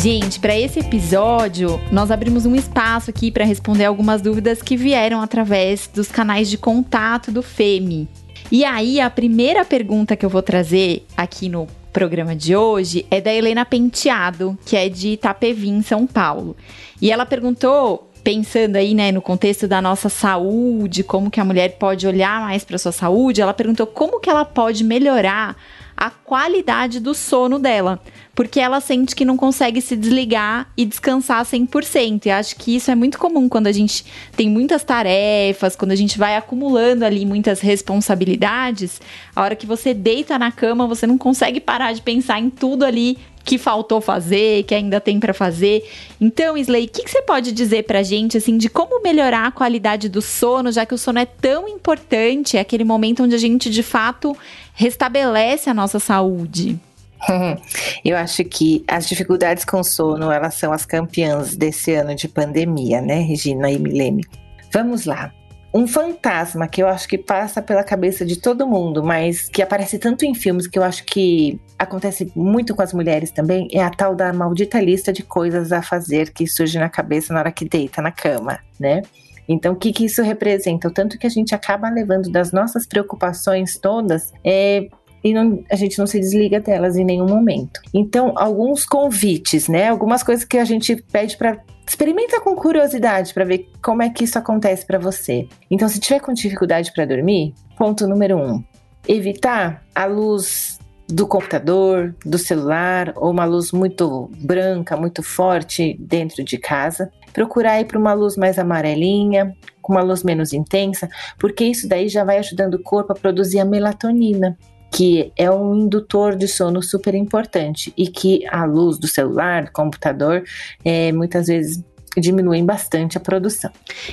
Gente, 0.06 0.40
para 0.40 0.56
esse 0.56 0.82
episódio, 0.82 1.82
nós 1.92 2.12
abrimos 2.12 2.46
um 2.46 2.54
espaço 2.54 3.10
aqui 3.10 3.32
para 3.32 3.44
responder 3.44 3.86
algumas 3.86 4.22
dúvidas 4.22 4.62
que 4.62 4.78
vieram 4.78 5.20
através 5.20 5.90
dos 5.92 6.10
canais 6.10 6.48
de 6.48 6.60
contato 6.60 7.32
do 7.32 7.42
FEMI. 7.42 8.08
E 8.52 8.64
aí, 8.64 9.02
a 9.02 9.10
primeira 9.10 9.66
pergunta 9.66 10.16
que 10.16 10.24
eu 10.24 10.30
vou 10.30 10.44
trazer 10.44 11.08
aqui 11.18 11.50
no 11.50 11.66
programa 11.92 12.36
de 12.36 12.56
hoje 12.56 13.04
é 13.10 13.20
da 13.20 13.34
Helena 13.34 13.66
Penteado, 13.66 14.56
que 14.64 14.78
é 14.78 14.88
de 14.90 15.14
Itapevi, 15.14 15.70
em 15.70 15.82
São 15.82 16.06
Paulo. 16.06 16.56
E 17.02 17.12
ela 17.12 17.26
perguntou 17.26 18.12
pensando 18.24 18.76
aí, 18.76 18.94
né, 18.94 19.12
no 19.12 19.24
contexto 19.24 19.68
da 19.68 19.82
nossa 19.82 20.08
saúde, 20.08 21.04
como 21.04 21.32
que 21.32 21.40
a 21.40 21.46
mulher 21.46 21.80
pode 21.80 22.06
olhar 22.06 22.42
mais 22.42 22.64
para 22.64 22.78
sua 22.78 22.92
saúde, 22.92 23.42
ela 23.42 23.56
perguntou 23.56 23.88
como 23.88 24.20
que 24.20 24.30
ela 24.30 24.46
pode 24.46 24.84
melhorar 24.84 25.56
a 25.98 26.10
qualidade 26.10 27.00
do 27.00 27.14
sono 27.14 27.58
dela, 27.58 28.02
porque 28.34 28.60
ela 28.60 28.82
sente 28.82 29.16
que 29.16 29.24
não 29.24 29.38
consegue 29.38 29.82
se 29.82 29.96
desligar 29.96 30.70
e 30.76 30.86
descansar 30.86 31.46
100%. 31.46 32.26
E 32.26 32.32
acho 32.32 32.56
que 32.58 32.76
isso 32.76 32.92
é 32.92 32.96
muito 32.96 33.18
comum 33.18 33.48
quando 33.48 33.68
a 33.68 33.72
gente 33.72 34.06
tem 34.36 34.50
muitas 34.50 34.84
tarefas, 34.84 35.76
quando 35.76 35.92
a 35.92 35.96
gente 35.96 36.18
vai 36.18 36.36
acumulando 36.36 37.06
ali 37.06 37.26
muitas 37.26 37.62
responsabilidades. 37.62 39.02
A 39.36 39.42
hora 39.42 39.56
que 39.56 39.66
você 39.66 39.94
deita 39.94 40.38
na 40.38 40.52
cama, 40.52 40.88
você 40.88 41.08
não 41.08 41.18
consegue 41.18 41.62
parar 41.62 41.94
de 41.94 42.02
pensar 42.02 42.40
em 42.40 42.50
tudo 42.50 42.84
ali 42.84 43.18
que 43.46 43.60
faltou 43.60 44.02
fazer, 44.02 44.64
que 44.64 44.74
ainda 44.74 45.00
tem 45.00 45.20
para 45.20 45.34
fazer. 45.34 45.88
Então, 46.20 46.58
Slay, 46.58 46.86
o 46.86 46.90
que, 46.90 47.04
que, 47.04 47.12
você 47.12 47.22
pode 47.22 47.52
dizer 47.52 47.84
pra 47.84 48.02
gente, 48.02 48.36
assim, 48.36 48.58
de 48.58 48.68
como 48.68 49.02
melhorar 49.04 49.46
a 49.46 49.52
qualidade 49.52 50.10
do 50.10 50.22
sono, 50.22 50.72
já 50.72 50.86
que 50.86 50.96
o 50.96 50.98
sono 50.98 51.20
é 51.20 51.26
tão 51.26 51.70
importante, 51.70 52.58
é 52.58 52.60
aquele 52.60 52.84
momento 52.84 53.24
onde 53.24 53.36
a 53.36 53.38
gente, 53.38 53.70
de 53.70 53.84
fato, 53.84 54.36
restabelece 54.74 55.70
a 55.70 55.74
nossa 55.74 56.00
saúde? 56.00 56.80
Eu 58.04 58.18
acho 58.18 58.44
que 58.44 58.84
as 58.88 59.08
dificuldades 59.08 59.64
com 59.64 59.84
sono, 59.84 60.32
elas 60.32 60.56
são 60.56 60.74
as 60.74 60.86
campeãs 60.86 61.56
desse 61.56 61.94
ano 61.94 62.16
de 62.16 62.28
pandemia, 62.28 63.00
né, 63.00 63.20
Regina 63.22 63.70
e 63.70 63.78
Milene? 63.78 64.26
Vamos 64.74 65.06
lá 65.06 65.32
um 65.76 65.86
fantasma 65.86 66.70
que 66.70 66.82
eu 66.82 66.88
acho 66.88 67.06
que 67.06 67.18
passa 67.18 67.62
pela 67.62 67.84
cabeça 67.84 68.26
de 68.26 68.40
todo 68.40 68.66
mundo, 68.66 69.04
mas 69.04 69.50
que 69.50 69.62
aparece 69.62 70.00
tanto 70.00 70.24
em 70.24 70.34
filmes 70.34 70.68
que 70.68 70.80
eu 70.80 70.84
acho 70.84 71.04
que 71.04 71.60
acontece 71.78 72.32
muito 72.34 72.74
com 72.74 72.82
as 72.82 72.94
mulheres 72.94 73.30
também, 73.30 73.68
é 73.74 73.84
a 73.84 73.90
tal 73.90 74.16
da 74.16 74.32
maldita 74.32 74.80
lista 74.80 75.12
de 75.12 75.22
coisas 75.22 75.74
a 75.74 75.82
fazer 75.82 76.32
que 76.32 76.48
surge 76.48 76.80
na 76.80 76.88
cabeça 76.88 77.34
na 77.34 77.42
hora 77.42 77.52
que 77.52 77.68
deita 77.68 78.02
na 78.02 78.10
cama, 78.10 78.58
né? 78.80 79.02
Então, 79.50 79.74
o 79.74 79.76
que, 79.76 79.92
que 79.92 80.06
isso 80.06 80.24
representa? 80.24 80.88
O 80.88 80.92
tanto 80.92 81.20
que 81.20 81.28
a 81.28 81.30
gente 81.30 81.54
acaba 81.54 81.90
levando 81.90 82.32
das 82.32 82.54
nossas 82.54 82.88
preocupações 82.88 83.78
todas 83.78 84.32
é, 84.46 84.88
e 85.26 85.34
não, 85.34 85.64
a 85.72 85.76
gente 85.76 85.98
não 85.98 86.06
se 86.06 86.20
desliga 86.20 86.60
delas 86.60 86.96
em 86.96 87.04
nenhum 87.04 87.26
momento. 87.26 87.82
Então, 87.92 88.34
alguns 88.36 88.86
convites, 88.86 89.68
né? 89.68 89.90
Algumas 89.90 90.22
coisas 90.22 90.46
que 90.46 90.60
a 90.60 90.64
gente 90.64 90.96
pede 91.12 91.36
para 91.36 91.64
experimenta 91.88 92.40
com 92.40 92.56
curiosidade 92.56 93.34
para 93.34 93.44
ver 93.44 93.68
como 93.84 94.04
é 94.04 94.10
que 94.12 94.24
isso 94.24 94.38
acontece 94.38 94.86
para 94.86 95.00
você. 95.00 95.48
Então, 95.70 95.90
se 95.90 96.00
tiver 96.00 96.20
com 96.20 96.32
dificuldade 96.32 96.92
para 96.94 97.06
dormir, 97.06 97.56
ponto 97.76 98.08
número 98.08 98.38
um: 98.38 98.64
evitar 99.08 99.84
a 99.96 100.06
luz 100.06 100.78
do 101.08 101.26
computador, 101.26 102.16
do 102.24 102.38
celular 102.38 103.12
ou 103.16 103.32
uma 103.32 103.46
luz 103.46 103.72
muito 103.72 104.30
branca, 104.38 104.96
muito 104.96 105.24
forte 105.24 105.98
dentro 106.00 106.44
de 106.44 106.60
casa. 106.60 107.10
Procurar 107.34 107.82
ir 107.82 107.86
para 107.86 107.98
uma 107.98 108.14
luz 108.14 108.38
mais 108.38 108.60
amarelinha, 108.60 109.56
com 109.82 109.94
uma 109.94 110.04
luz 110.04 110.24
menos 110.24 110.54
intensa, 110.54 111.10
porque 111.40 111.64
isso 111.66 111.88
daí 111.88 112.10
já 112.10 112.24
vai 112.24 112.38
ajudando 112.38 112.76
o 112.76 112.84
corpo 112.84 113.12
a 113.12 113.16
produzir 113.16 113.60
a 113.60 113.66
melatonina, 113.66 114.56
que 114.96 115.34
é 115.36 115.52
um 115.52 115.76
indutor 115.76 116.38
de 116.38 116.48
sono 116.48 116.82
super 116.82 117.14
importante 117.14 117.92
e 117.98 118.08
que 118.08 118.48
a 118.48 118.64
luz 118.64 118.98
do 118.98 119.10
celular, 119.10 119.66
do 119.66 119.72
computador, 119.74 120.42
é, 120.86 121.12
muitas 121.12 121.48
vezes 121.48 121.84
diminuem 122.16 122.66
bastante 122.66 123.18
a 123.18 123.20
produção. 123.20 123.70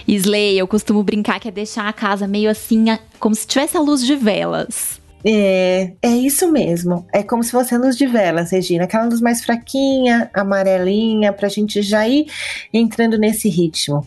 Slay, 0.08 0.58
eu 0.58 0.66
costumo 0.66 1.04
brincar 1.04 1.38
que 1.38 1.46
é 1.46 1.52
deixar 1.52 1.86
a 1.88 1.92
casa 1.92 2.26
meio 2.26 2.50
assim, 2.50 2.86
como 3.20 3.32
se 3.32 3.46
tivesse 3.46 3.76
a 3.76 3.80
luz 3.80 4.04
de 4.04 4.16
velas. 4.16 5.00
É, 5.24 5.92
é 6.02 6.08
isso 6.08 6.50
mesmo. 6.50 7.06
É 7.14 7.22
como 7.22 7.44
se 7.44 7.52
fosse 7.52 7.72
a 7.76 7.78
luz 7.78 7.96
de 7.96 8.08
velas, 8.08 8.50
Regina. 8.50 8.82
Aquela 8.82 9.04
luz 9.04 9.20
mais 9.20 9.44
fraquinha, 9.44 10.28
amarelinha, 10.34 11.32
para 11.32 11.46
a 11.46 11.50
gente 11.50 11.80
já 11.80 12.08
ir 12.08 12.26
entrando 12.74 13.16
nesse 13.16 13.48
ritmo 13.48 14.04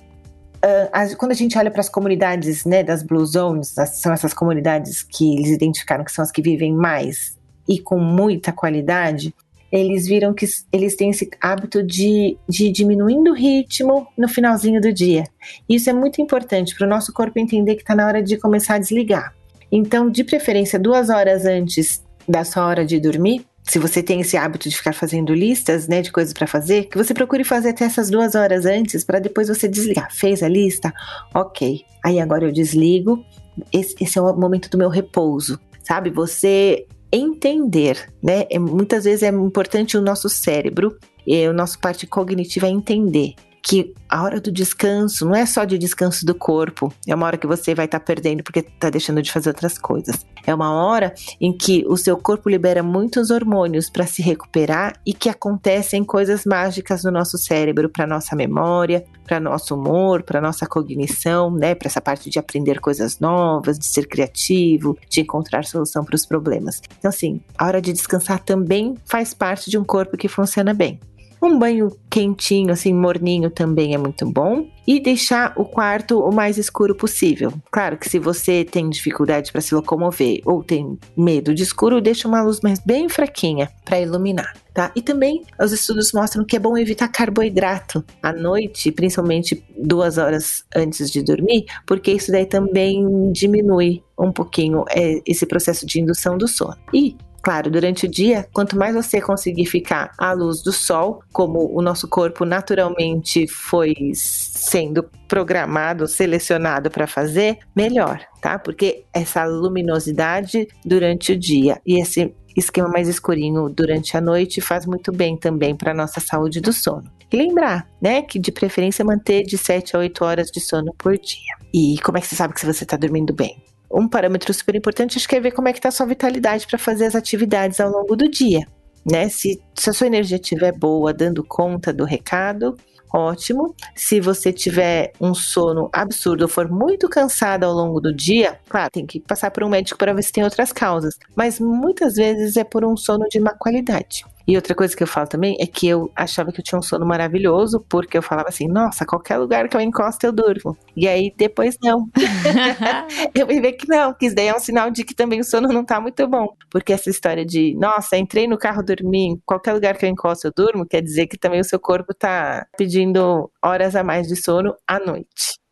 quando 1.18 1.32
a 1.32 1.36
gente 1.36 1.58
olha 1.58 1.72
para 1.72 1.82
as 1.82 1.90
comunidades 1.90 2.66
né, 2.66 2.84
das 2.84 3.04
Blue 3.04 3.26
Zones, 3.26 3.76
são 3.94 4.12
essas 4.14 4.34
comunidades 4.34 5.04
que 5.04 5.36
eles 5.36 5.50
identificaram 5.50 6.04
que 6.04 6.12
são 6.12 6.24
as 6.24 6.32
que 6.32 6.42
vivem 6.42 6.74
mais 6.74 7.38
e 7.68 7.80
com 7.80 8.00
muita 8.00 8.52
qualidade, 8.52 9.34
eles 9.72 10.08
viram 10.08 10.34
que 10.34 10.46
eles 10.72 10.96
têm 10.96 11.10
esse 11.10 11.30
hábito 11.42 11.84
de, 11.84 12.38
de 12.48 12.72
diminuindo 12.72 13.32
o 13.32 13.34
ritmo 13.34 14.08
no 14.18 14.28
finalzinho 14.28 14.80
do 14.80 14.94
dia. 14.94 15.26
Isso 15.68 15.90
é 15.90 15.94
muito 15.94 16.22
importante 16.22 16.76
para 16.76 16.86
o 16.86 16.90
nosso 16.90 17.12
corpo 17.12 17.40
entender 17.40 17.76
que 17.76 17.82
está 17.82 17.96
na 17.96 18.06
hora 18.06 18.22
de 18.22 18.38
começar 18.38 18.76
a 18.76 18.80
desligar. 18.80 19.36
Então, 19.72 20.10
de 20.10 20.24
preferência, 20.24 20.80
duas 20.80 21.10
horas 21.10 21.46
antes 21.46 22.04
da 22.28 22.44
sua 22.44 22.66
hora 22.66 22.86
de 22.86 23.00
dormir, 23.00 23.46
se 23.68 23.80
você 23.80 24.04
tem 24.04 24.22
esse 24.22 24.38
hábito 24.38 24.70
de 24.70 24.78
ficar 24.78 24.94
fazendo 24.94 25.34
listas, 25.34 25.88
né, 25.88 26.02
de 26.02 26.12
coisas 26.12 26.34
para 26.34 26.48
fazer, 26.48 26.86
que 26.86 26.98
você 26.98 27.14
procure 27.14 27.44
fazer 27.44 27.70
até 27.70 27.86
essas 27.86 28.10
duas 28.10 28.36
horas 28.36 28.66
antes 28.66 29.04
para 29.04 29.20
depois 29.20 29.48
você 29.48 29.68
desligar. 29.68 30.14
Fez 30.14 30.44
a 30.44 30.48
lista? 30.48 30.94
Ok. 31.34 31.84
Aí 32.04 32.20
agora 32.20 32.46
eu 32.46 32.52
desligo. 32.52 33.26
Esse, 33.72 33.96
esse 34.00 34.18
é 34.18 34.22
o 34.22 34.36
momento 34.36 34.70
do 34.70 34.78
meu 34.78 34.90
repouso, 34.90 35.60
sabe? 35.84 36.10
Você 36.10 36.86
entender, 37.12 38.12
né? 38.22 38.46
É, 38.50 38.60
muitas 38.60 39.06
vezes 39.06 39.24
é 39.24 39.30
importante 39.30 39.98
o 39.98 40.02
nosso 40.02 40.28
cérebro, 40.30 40.98
e 41.26 41.48
o 41.48 41.54
nosso 41.54 41.80
parte 41.80 42.06
cognitiva 42.06 42.68
entender 42.68 43.34
que 43.66 43.96
a 44.08 44.22
hora 44.22 44.40
do 44.40 44.52
descanso 44.52 45.26
não 45.26 45.36
é 45.36 45.44
só 45.44 45.66
de 45.66 45.76
descanso 45.80 46.24
do 46.24 46.36
corpo, 46.36 46.94
é 47.08 47.16
uma 47.16 47.26
hora 47.26 47.36
que 47.36 47.48
você 47.48 47.74
vai 47.74 47.86
estar 47.86 48.00
tá 48.00 48.06
perdendo 48.06 48.44
porque 48.44 48.60
está 48.60 48.92
deixando 48.92 49.24
de 49.24 49.32
fazer 49.32 49.50
outras 49.50 49.76
coisas. 49.80 50.24
É 50.46 50.54
uma 50.54 50.72
hora 50.72 51.16
em 51.42 51.52
que 51.52 51.84
o 51.88 51.98
seu 51.98 52.16
corpo 52.16 52.48
libera 52.48 52.84
muitos 52.84 53.32
hormônios 53.32 53.90
para 53.90 54.06
se 54.06 54.22
recuperar 54.22 54.94
e 55.04 55.16
que 55.16 55.30
acontecem 55.30 56.04
coisas 56.04 56.46
mágicas 56.46 57.04
no 57.04 57.10
nosso 57.10 57.40
cérebro, 57.40 57.90
para 57.90 58.06
nossa 58.06 58.36
memória, 58.36 59.04
para 59.26 59.40
nosso 59.40 59.74
humor, 59.74 60.22
para 60.22 60.40
nossa 60.40 60.68
cognição, 60.68 61.50
né, 61.50 61.74
para 61.74 61.88
essa 61.88 62.00
parte 62.00 62.30
de 62.30 62.38
aprender 62.38 62.80
coisas 62.80 63.20
novas, 63.20 63.80
de 63.80 63.88
ser 63.88 64.08
criativo, 64.08 64.96
de 65.10 65.22
encontrar 65.22 65.66
solução 65.66 66.06
para 66.06 66.16
os 66.16 66.26
problemas. 66.28 66.84
Então 67.00 67.10
assim, 67.10 67.42
a 67.58 67.66
hora 67.66 67.82
de 67.82 67.92
descansar 67.92 68.40
também 68.44 68.94
faz 69.06 69.34
parte 69.34 69.72
de 69.72 69.78
um 69.80 69.84
corpo 69.84 70.16
que 70.16 70.28
funciona 70.28 70.72
bem. 70.72 71.00
Um 71.42 71.60
banho 71.60 71.92
quentinho, 72.10 72.72
assim, 72.72 72.94
morninho 72.94 73.50
também 73.50 73.94
é 73.94 73.98
muito 73.98 74.26
bom. 74.26 74.68
E 74.88 75.00
deixar 75.00 75.54
o 75.58 75.66
quarto 75.66 76.20
o 76.20 76.32
mais 76.32 76.58
escuro 76.58 76.94
possível. 76.94 77.52
Claro 77.72 77.98
que 77.98 78.10
se 78.10 78.20
você 78.20 78.64
tem 78.64 78.90
dificuldade 78.90 79.52
para 79.52 79.62
se 79.62 79.74
locomover 79.74 80.42
ou 80.46 80.64
tem 80.64 80.98
medo 81.18 81.56
de 81.56 81.64
escuro, 81.64 82.00
deixa 82.00 82.28
uma 82.28 82.44
luz 82.44 82.62
mais 82.62 82.80
bem 82.80 83.10
fraquinha 83.10 83.70
para 83.84 84.00
iluminar. 84.00 84.54
Tá? 84.74 84.92
E 84.96 85.02
também 85.02 85.44
os 85.60 85.72
estudos 85.72 86.12
mostram 86.14 86.46
que 86.46 86.56
é 86.56 86.60
bom 86.60 86.78
evitar 86.78 87.08
carboidrato 87.08 88.04
à 88.22 88.32
noite, 88.34 88.92
principalmente 88.92 89.64
duas 89.76 90.18
horas 90.18 90.66
antes 90.76 91.10
de 91.10 91.24
dormir, 91.24 91.66
porque 91.86 92.12
isso 92.12 92.32
daí 92.32 92.46
também 92.46 93.32
diminui 93.32 94.04
um 94.20 94.32
pouquinho 94.32 94.84
é, 94.90 95.22
esse 95.26 95.46
processo 95.46 95.86
de 95.86 96.00
indução 96.00 96.38
do 96.38 96.48
sono. 96.48 96.78
E 96.94 97.16
Claro, 97.46 97.70
durante 97.70 98.08
o 98.08 98.10
dia, 98.10 98.48
quanto 98.52 98.76
mais 98.76 98.96
você 98.96 99.22
conseguir 99.22 99.68
ficar 99.68 100.10
à 100.18 100.34
luz 100.34 100.64
do 100.64 100.74
sol, 100.74 101.22
como 101.32 101.72
o 101.78 101.80
nosso 101.80 102.08
corpo 102.08 102.44
naturalmente 102.44 103.48
foi 103.48 103.94
sendo 104.16 105.08
programado, 105.28 106.08
selecionado 106.08 106.90
para 106.90 107.06
fazer, 107.06 107.60
melhor, 107.76 108.20
tá? 108.42 108.58
Porque 108.58 109.06
essa 109.14 109.46
luminosidade 109.46 110.68
durante 110.84 111.34
o 111.34 111.38
dia 111.38 111.80
e 111.86 112.02
esse 112.02 112.34
esquema 112.58 112.90
mais 112.90 113.08
escurinho 113.08 113.70
durante 113.70 114.18
a 114.18 114.22
noite 114.22 114.60
faz 114.60 114.88
muito 114.88 115.12
bem 115.12 115.38
também 115.38 115.76
para 115.76 115.94
nossa 115.94 116.20
saúde 116.20 116.60
do 116.60 116.74
sono. 116.74 117.04
E 117.32 117.38
lembrar, 117.38 117.88
né, 118.02 118.24
que 118.24 118.40
de 118.40 118.52
preferência 118.52 119.06
manter 119.06 119.44
de 119.44 119.56
7 119.56 119.96
a 119.96 120.00
8 120.00 120.26
horas 120.26 120.48
de 120.48 120.60
sono 120.60 120.96
por 120.98 121.16
dia. 121.16 121.54
E 121.72 122.00
como 122.04 122.18
é 122.18 122.22
que 122.22 122.28
você 122.28 122.36
sabe 122.36 122.56
que 122.56 122.66
você 122.66 122.84
está 122.84 122.98
dormindo 122.98 123.36
bem? 123.36 123.56
Um 123.96 124.10
parâmetro 124.10 124.54
super 124.54 124.76
importante 124.76 125.18
acho 125.18 125.28
que 125.28 125.36
é 125.38 125.40
ver 125.40 125.52
como 125.52 125.70
é 125.70 125.74
que 125.74 125.80
está 125.80 125.88
a 125.88 125.92
sua 125.92 126.06
vitalidade 126.06 126.68
para 126.68 126.78
fazer 126.78 127.06
as 127.06 127.16
atividades 127.16 127.80
ao 127.80 127.90
longo 127.90 128.16
do 128.16 128.30
dia, 128.30 128.68
né? 129.10 129.30
Se, 129.30 129.62
se 129.74 129.90
a 129.90 129.94
sua 129.94 130.08
energia 130.08 130.36
estiver 130.36 130.74
boa, 130.74 131.14
dando 131.14 131.44
conta 131.44 131.94
do 131.94 132.04
recado, 132.04 132.78
ótimo. 133.14 133.74
Se 133.96 134.20
você 134.20 134.52
tiver 134.52 135.14
um 135.22 135.34
sono 135.34 135.90
absurdo 135.94 136.48
for 136.50 136.70
muito 136.70 137.08
cansada 137.08 137.66
ao 137.66 137.74
longo 137.74 138.02
do 138.02 138.14
dia, 138.14 138.60
claro, 138.68 138.90
tem 138.92 139.06
que 139.06 139.22
passar 139.22 139.50
por 139.50 139.64
um 139.64 139.70
médico 139.70 139.98
para 139.98 140.14
ver 140.14 140.24
se 140.24 140.34
tem 140.34 140.44
outras 140.44 140.74
causas, 140.74 141.18
mas 141.34 141.60
muitas 141.60 142.16
vezes 142.16 142.58
é 142.58 142.66
por 142.66 142.84
um 142.84 142.98
sono 142.98 143.26
de 143.30 143.40
má 143.40 143.54
qualidade. 143.58 144.26
E 144.48 144.56
outra 144.56 144.76
coisa 144.76 144.96
que 144.96 145.02
eu 145.02 145.08
falo 145.08 145.28
também 145.28 145.58
é 145.60 145.66
que 145.66 145.88
eu 145.88 146.12
achava 146.16 146.52
que 146.52 146.60
eu 146.60 146.64
tinha 146.64 146.78
um 146.78 146.82
sono 146.82 147.06
maravilhoso, 147.06 147.84
porque 147.90 148.18
eu 148.18 148.22
falava 148.22 148.50
assim, 148.50 148.68
nossa, 148.68 149.06
qualquer 149.06 149.38
lugar 149.38 149.68
que 149.68 149.76
eu 149.76 149.82
encosto 149.82 150.26
eu 150.26 150.32
durmo. 150.32 150.78
E 150.96 151.08
aí 151.08 151.34
depois 151.36 151.78
não. 151.82 152.08
eu 153.34 153.48
vi 153.48 153.60
ver 153.60 153.74
que 153.74 153.88
não, 153.88 154.14
que 154.14 154.28
isso 154.28 154.36
daí 154.36 154.48
é 154.48 154.56
um 154.56 154.60
sinal 154.60 154.92
de 154.92 155.04
que 155.04 155.16
também 155.16 155.40
o 155.40 155.44
sono 155.44 155.68
não 155.70 155.84
tá 155.84 156.00
muito 156.00 156.28
bom. 156.28 156.48
Porque 156.70 156.94
essa 156.94 157.10
história 157.10 157.46
de, 157.46 157.76
nossa, 157.76 158.18
entrei 158.18 158.48
no 158.48 158.58
carro 158.58 158.84
dormi, 158.84 159.30
em 159.30 159.42
qualquer 159.46 159.74
lugar 159.74 159.98
que 159.98 160.06
eu 160.06 160.10
encosto 160.10 160.48
eu 160.48 160.54
durmo, 160.56 160.86
quer 160.86 161.02
dizer 161.02 161.28
que 161.28 161.38
também 161.38 161.60
o 161.60 161.66
seu 161.66 161.80
corpo 161.80 162.14
tá 162.14 162.68
pedindo 162.78 163.50
horas 163.64 163.96
a 163.96 164.04
mais 164.04 164.28
de 164.28 164.36
sono 164.36 164.76
à 164.88 165.00
noite. 165.00 165.65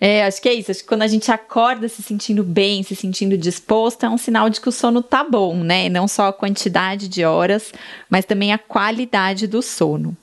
É, 0.00 0.24
acho 0.24 0.40
que 0.40 0.48
é 0.48 0.54
isso. 0.54 0.70
Acho 0.70 0.80
que 0.80 0.88
quando 0.88 1.02
a 1.02 1.06
gente 1.06 1.30
acorda 1.30 1.86
se 1.88 2.02
sentindo 2.02 2.42
bem, 2.42 2.82
se 2.82 2.96
sentindo 2.96 3.36
disposto, 3.36 4.04
é 4.04 4.08
um 4.08 4.16
sinal 4.16 4.48
de 4.48 4.60
que 4.60 4.68
o 4.68 4.72
sono 4.72 5.02
tá 5.02 5.22
bom, 5.22 5.56
né? 5.62 5.90
Não 5.90 6.08
só 6.08 6.28
a 6.28 6.32
quantidade 6.32 7.06
de 7.06 7.22
horas, 7.22 7.70
mas 8.08 8.24
também 8.24 8.52
a 8.52 8.58
qualidade 8.58 9.46
do 9.46 9.60
sono. 9.60 10.16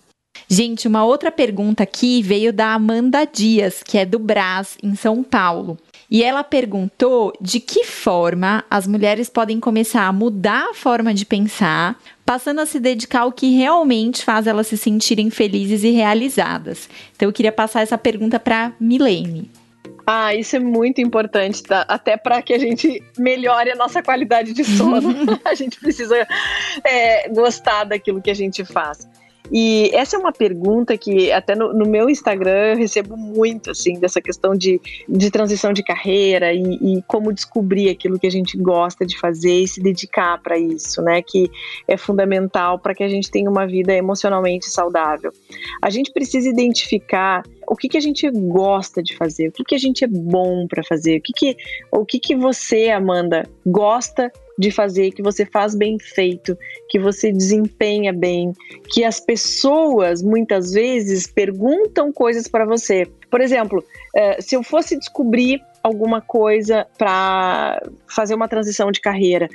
Gente, 0.49 0.87
uma 0.87 1.03
outra 1.03 1.31
pergunta 1.31 1.83
aqui 1.83 2.21
veio 2.21 2.51
da 2.51 2.73
Amanda 2.73 3.25
Dias, 3.25 3.83
que 3.83 3.97
é 3.97 4.05
do 4.05 4.17
Brás, 4.17 4.77
em 4.81 4.95
São 4.95 5.23
Paulo. 5.23 5.77
E 6.09 6.23
ela 6.23 6.43
perguntou 6.43 7.33
de 7.41 7.59
que 7.59 7.83
forma 7.83 8.63
as 8.69 8.87
mulheres 8.87 9.29
podem 9.29 9.59
começar 9.59 10.03
a 10.03 10.13
mudar 10.13 10.69
a 10.71 10.73
forma 10.73 11.13
de 11.13 11.25
pensar, 11.25 11.99
passando 12.25 12.61
a 12.61 12.65
se 12.65 12.79
dedicar 12.79 13.21
ao 13.21 13.31
que 13.31 13.57
realmente 13.57 14.23
faz 14.23 14.47
elas 14.47 14.67
se 14.67 14.77
sentirem 14.77 15.29
felizes 15.29 15.83
e 15.83 15.89
realizadas. 15.89 16.89
Então 17.15 17.27
eu 17.27 17.33
queria 17.33 17.51
passar 17.51 17.81
essa 17.81 17.97
pergunta 17.97 18.39
para 18.39 18.71
Milene. 18.79 19.51
Ah, 20.05 20.33
isso 20.33 20.55
é 20.55 20.59
muito 20.59 21.01
importante, 21.01 21.61
tá? 21.63 21.85
até 21.87 22.15
para 22.15 22.41
que 22.41 22.53
a 22.53 22.59
gente 22.59 23.03
melhore 23.17 23.71
a 23.71 23.75
nossa 23.75 24.01
qualidade 24.01 24.53
de 24.53 24.63
sono. 24.63 25.13
a 25.43 25.53
gente 25.53 25.79
precisa 25.79 26.25
é, 26.83 27.27
gostar 27.29 27.83
daquilo 27.83 28.21
que 28.21 28.31
a 28.31 28.35
gente 28.35 28.63
faz. 28.63 29.07
E 29.51 29.89
essa 29.93 30.15
é 30.15 30.19
uma 30.19 30.31
pergunta 30.31 30.97
que 30.97 31.31
até 31.31 31.55
no, 31.55 31.73
no, 31.73 31.85
meu 31.85 32.09
Instagram 32.09 32.73
eu 32.73 32.77
recebo 32.77 33.15
muito, 33.15 33.71
assim, 33.71 33.99
dessa 33.99 34.21
questão 34.21 34.55
de, 34.55 34.79
de 35.07 35.31
transição 35.31 35.71
de 35.71 35.83
carreira 35.83 36.53
e, 36.53 36.61
e 36.61 37.01
como 37.07 37.33
descobrir 37.33 37.89
aquilo 37.89 38.19
que 38.19 38.27
a 38.27 38.31
gente 38.31 38.57
gosta 38.57 39.05
de 39.05 39.17
fazer 39.17 39.61
e 39.61 39.67
se 39.67 39.81
dedicar 39.81 40.41
para 40.41 40.57
isso, 40.57 41.01
né? 41.01 41.21
Que 41.21 41.49
é 41.87 41.97
fundamental 41.97 42.79
para 42.79 42.93
que 42.93 43.03
a 43.03 43.07
gente 43.07 43.31
tenha 43.31 43.49
uma 43.49 43.65
vida 43.65 43.93
emocionalmente 43.93 44.69
saudável. 44.69 45.31
A 45.81 45.89
gente 45.89 46.11
precisa 46.11 46.49
identificar 46.49 47.43
o 47.67 47.75
que, 47.75 47.89
que 47.89 47.97
a 47.97 48.01
gente 48.01 48.29
gosta 48.29 49.03
de 49.03 49.15
fazer, 49.15 49.49
o 49.49 49.51
que, 49.51 49.63
que 49.63 49.75
a 49.75 49.79
gente 49.79 50.03
é 50.03 50.07
bom 50.07 50.65
para 50.67 50.83
fazer, 50.83 51.19
o 51.19 51.21
que, 51.21 51.33
que, 51.33 51.57
o 51.91 52.05
que, 52.05 52.19
que 52.19 52.35
você, 52.35 52.89
Amanda, 52.89 53.47
gosta 53.65 54.31
de 54.57 54.71
fazer, 54.71 55.11
que 55.11 55.21
você 55.21 55.45
faz 55.45 55.75
bem 55.75 55.99
feito, 55.99 56.57
que 56.89 56.97
você 56.97 57.31
desempenha 57.31 58.11
bem, 58.11 58.53
que 58.91 59.03
as 59.03 59.19
pessoas 59.19 60.23
muitas 60.23 60.71
vezes 60.71 61.27
perguntam 61.27 62.11
coisas 62.11 62.47
para 62.47 62.65
você. 62.65 63.07
Por 63.29 63.41
exemplo, 63.41 63.83
eh, 64.15 64.41
se 64.41 64.55
eu 64.55 64.63
fosse 64.63 64.97
descobrir 64.97 65.61
alguma 65.83 66.21
coisa 66.21 66.87
para 66.97 67.81
fazer 68.07 68.33
uma 68.33 68.47
transição 68.47 68.91
de 68.91 68.99
carreira, 68.99 69.47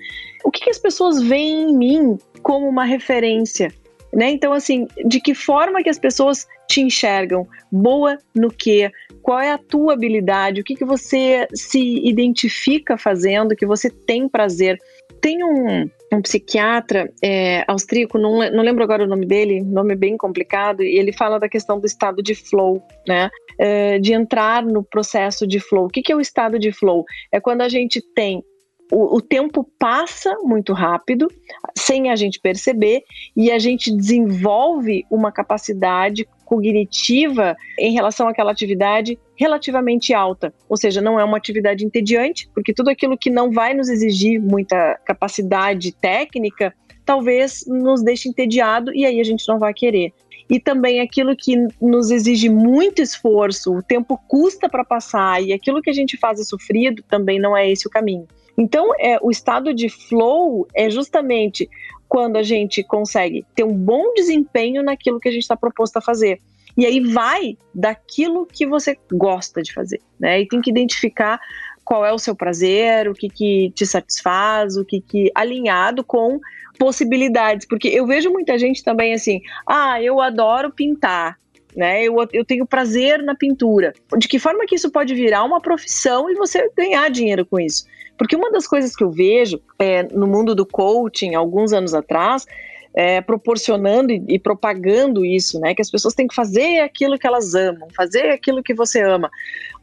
o 0.44 0.50
que, 0.50 0.64
que 0.64 0.70
as 0.70 0.78
pessoas 0.78 1.20
veem 1.22 1.70
em 1.70 1.76
mim 1.76 2.18
como 2.42 2.68
uma 2.68 2.84
referência? 2.84 3.72
Né? 4.12 4.30
Então, 4.30 4.52
assim, 4.52 4.86
de 5.06 5.20
que 5.20 5.34
forma 5.34 5.82
que 5.82 5.88
as 5.88 5.98
pessoas 5.98 6.46
te 6.68 6.80
enxergam? 6.82 7.46
Boa 7.70 8.18
no 8.34 8.50
quê? 8.50 8.90
Qual 9.22 9.40
é 9.40 9.52
a 9.52 9.58
tua 9.58 9.92
habilidade? 9.92 10.60
O 10.60 10.64
que, 10.64 10.74
que 10.74 10.84
você 10.84 11.46
se 11.54 11.80
identifica 12.06 12.98
fazendo, 12.98 13.54
que 13.54 13.64
você 13.64 13.88
tem 13.88 14.28
prazer? 14.28 14.78
Tem 15.20 15.44
um, 15.44 15.88
um 16.12 16.20
psiquiatra 16.20 17.10
é, 17.22 17.64
austríaco, 17.68 18.18
não, 18.18 18.38
não 18.50 18.62
lembro 18.62 18.82
agora 18.82 19.04
o 19.04 19.06
nome 19.06 19.24
dele, 19.24 19.62
nome 19.62 19.94
bem 19.94 20.16
complicado, 20.16 20.82
e 20.82 20.98
ele 20.98 21.12
fala 21.12 21.38
da 21.38 21.48
questão 21.48 21.78
do 21.78 21.86
estado 21.86 22.22
de 22.22 22.34
flow, 22.34 22.82
né? 23.06 23.30
É, 23.58 23.98
de 23.98 24.12
entrar 24.12 24.64
no 24.64 24.82
processo 24.82 25.46
de 25.46 25.60
flow. 25.60 25.86
O 25.86 25.88
que, 25.88 26.02
que 26.02 26.12
é 26.12 26.16
o 26.16 26.20
estado 26.20 26.58
de 26.58 26.72
flow? 26.72 27.04
É 27.30 27.38
quando 27.38 27.60
a 27.60 27.68
gente 27.68 28.02
tem 28.14 28.42
o, 28.92 29.16
o, 29.16 29.20
tempo 29.22 29.66
passa 29.78 30.36
muito 30.42 30.74
rápido, 30.74 31.26
sem 31.74 32.10
a 32.10 32.16
gente 32.16 32.38
perceber, 32.38 33.02
e 33.34 33.50
a 33.50 33.58
gente 33.58 33.90
desenvolve 33.90 35.06
uma 35.10 35.32
capacidade 35.32 36.28
cognitiva 36.44 37.56
em 37.78 37.92
relação 37.92 38.28
àquela 38.28 38.52
atividade 38.52 39.18
relativamente 39.36 40.12
alta. 40.14 40.52
Ou 40.68 40.76
seja, 40.76 41.00
não 41.00 41.18
é 41.18 41.24
uma 41.24 41.36
atividade 41.36 41.84
entediante, 41.84 42.48
porque 42.54 42.72
tudo 42.72 42.90
aquilo 42.90 43.18
que 43.18 43.30
não 43.30 43.50
vai 43.50 43.74
nos 43.74 43.88
exigir 43.88 44.40
muita 44.40 44.98
capacidade 45.04 45.92
técnica, 45.92 46.74
talvez 47.04 47.64
nos 47.66 48.02
deixe 48.02 48.28
entediado 48.28 48.94
e 48.94 49.04
aí 49.04 49.20
a 49.20 49.24
gente 49.24 49.46
não 49.48 49.58
vai 49.58 49.72
querer 49.74 50.12
e 50.52 50.60
também 50.60 51.00
aquilo 51.00 51.34
que 51.34 51.56
nos 51.80 52.10
exige 52.10 52.50
muito 52.50 53.00
esforço, 53.00 53.74
o 53.74 53.82
tempo 53.82 54.20
custa 54.28 54.68
para 54.68 54.84
passar 54.84 55.42
e 55.42 55.50
aquilo 55.50 55.80
que 55.80 55.88
a 55.88 55.94
gente 55.94 56.18
faz 56.18 56.38
é 56.38 56.44
sofrido, 56.44 57.02
também 57.08 57.40
não 57.40 57.56
é 57.56 57.70
esse 57.70 57.86
o 57.86 57.90
caminho. 57.90 58.26
Então, 58.56 58.92
é, 58.98 59.18
o 59.22 59.30
estado 59.30 59.72
de 59.72 59.88
flow 59.88 60.66
é 60.74 60.90
justamente 60.90 61.68
quando 62.08 62.36
a 62.36 62.42
gente 62.42 62.82
consegue 62.82 63.44
ter 63.54 63.64
um 63.64 63.74
bom 63.74 64.12
desempenho 64.14 64.82
naquilo 64.82 65.18
que 65.18 65.28
a 65.28 65.32
gente 65.32 65.42
está 65.42 65.56
proposto 65.56 65.96
a 65.96 66.00
fazer. 66.00 66.40
E 66.76 66.86
aí 66.86 67.00
vai 67.00 67.56
daquilo 67.74 68.46
que 68.46 68.66
você 68.66 68.98
gosta 69.10 69.62
de 69.62 69.72
fazer, 69.72 70.00
né? 70.18 70.40
E 70.40 70.48
tem 70.48 70.60
que 70.60 70.70
identificar 70.70 71.38
qual 71.84 72.04
é 72.04 72.12
o 72.12 72.18
seu 72.18 72.34
prazer, 72.34 73.08
o 73.08 73.14
que, 73.14 73.28
que 73.28 73.72
te 73.74 73.84
satisfaz, 73.84 74.76
o 74.76 74.84
que, 74.84 75.00
que 75.00 75.30
alinhado 75.34 76.04
com 76.04 76.40
possibilidades, 76.78 77.66
porque 77.66 77.88
eu 77.88 78.06
vejo 78.06 78.30
muita 78.30 78.58
gente 78.58 78.82
também 78.82 79.12
assim, 79.12 79.40
ah, 79.66 80.00
eu 80.02 80.20
adoro 80.20 80.72
pintar, 80.72 81.38
né? 81.76 82.04
Eu, 82.04 82.16
eu 82.32 82.44
tenho 82.44 82.66
prazer 82.66 83.22
na 83.22 83.34
pintura. 83.34 83.92
De 84.18 84.28
que 84.28 84.38
forma 84.38 84.66
que 84.66 84.74
isso 84.74 84.90
pode 84.90 85.14
virar 85.14 85.44
uma 85.44 85.60
profissão 85.60 86.30
e 86.30 86.34
você 86.34 86.70
ganhar 86.76 87.10
dinheiro 87.10 87.44
com 87.46 87.58
isso? 87.58 87.86
Porque 88.16 88.36
uma 88.36 88.50
das 88.50 88.66
coisas 88.66 88.94
que 88.94 89.02
eu 89.02 89.10
vejo 89.10 89.60
é, 89.78 90.02
no 90.04 90.26
mundo 90.26 90.54
do 90.54 90.66
coaching, 90.66 91.34
alguns 91.34 91.72
anos 91.72 91.94
atrás, 91.94 92.46
é, 92.94 93.20
proporcionando 93.20 94.12
e, 94.12 94.22
e, 94.28 94.38
propagando 94.38 95.24
isso, 95.24 95.58
né? 95.60 95.74
Que 95.74 95.82
as 95.82 95.90
pessoas 95.90 96.14
têm 96.14 96.26
que 96.26 96.34
fazer 96.34 96.80
aquilo 96.80 97.18
que 97.18 97.26
elas 97.26 97.54
amam, 97.54 97.88
fazer 97.96 98.30
aquilo 98.30 98.62
que 98.62 98.74
você 98.74 99.00
ama. 99.00 99.30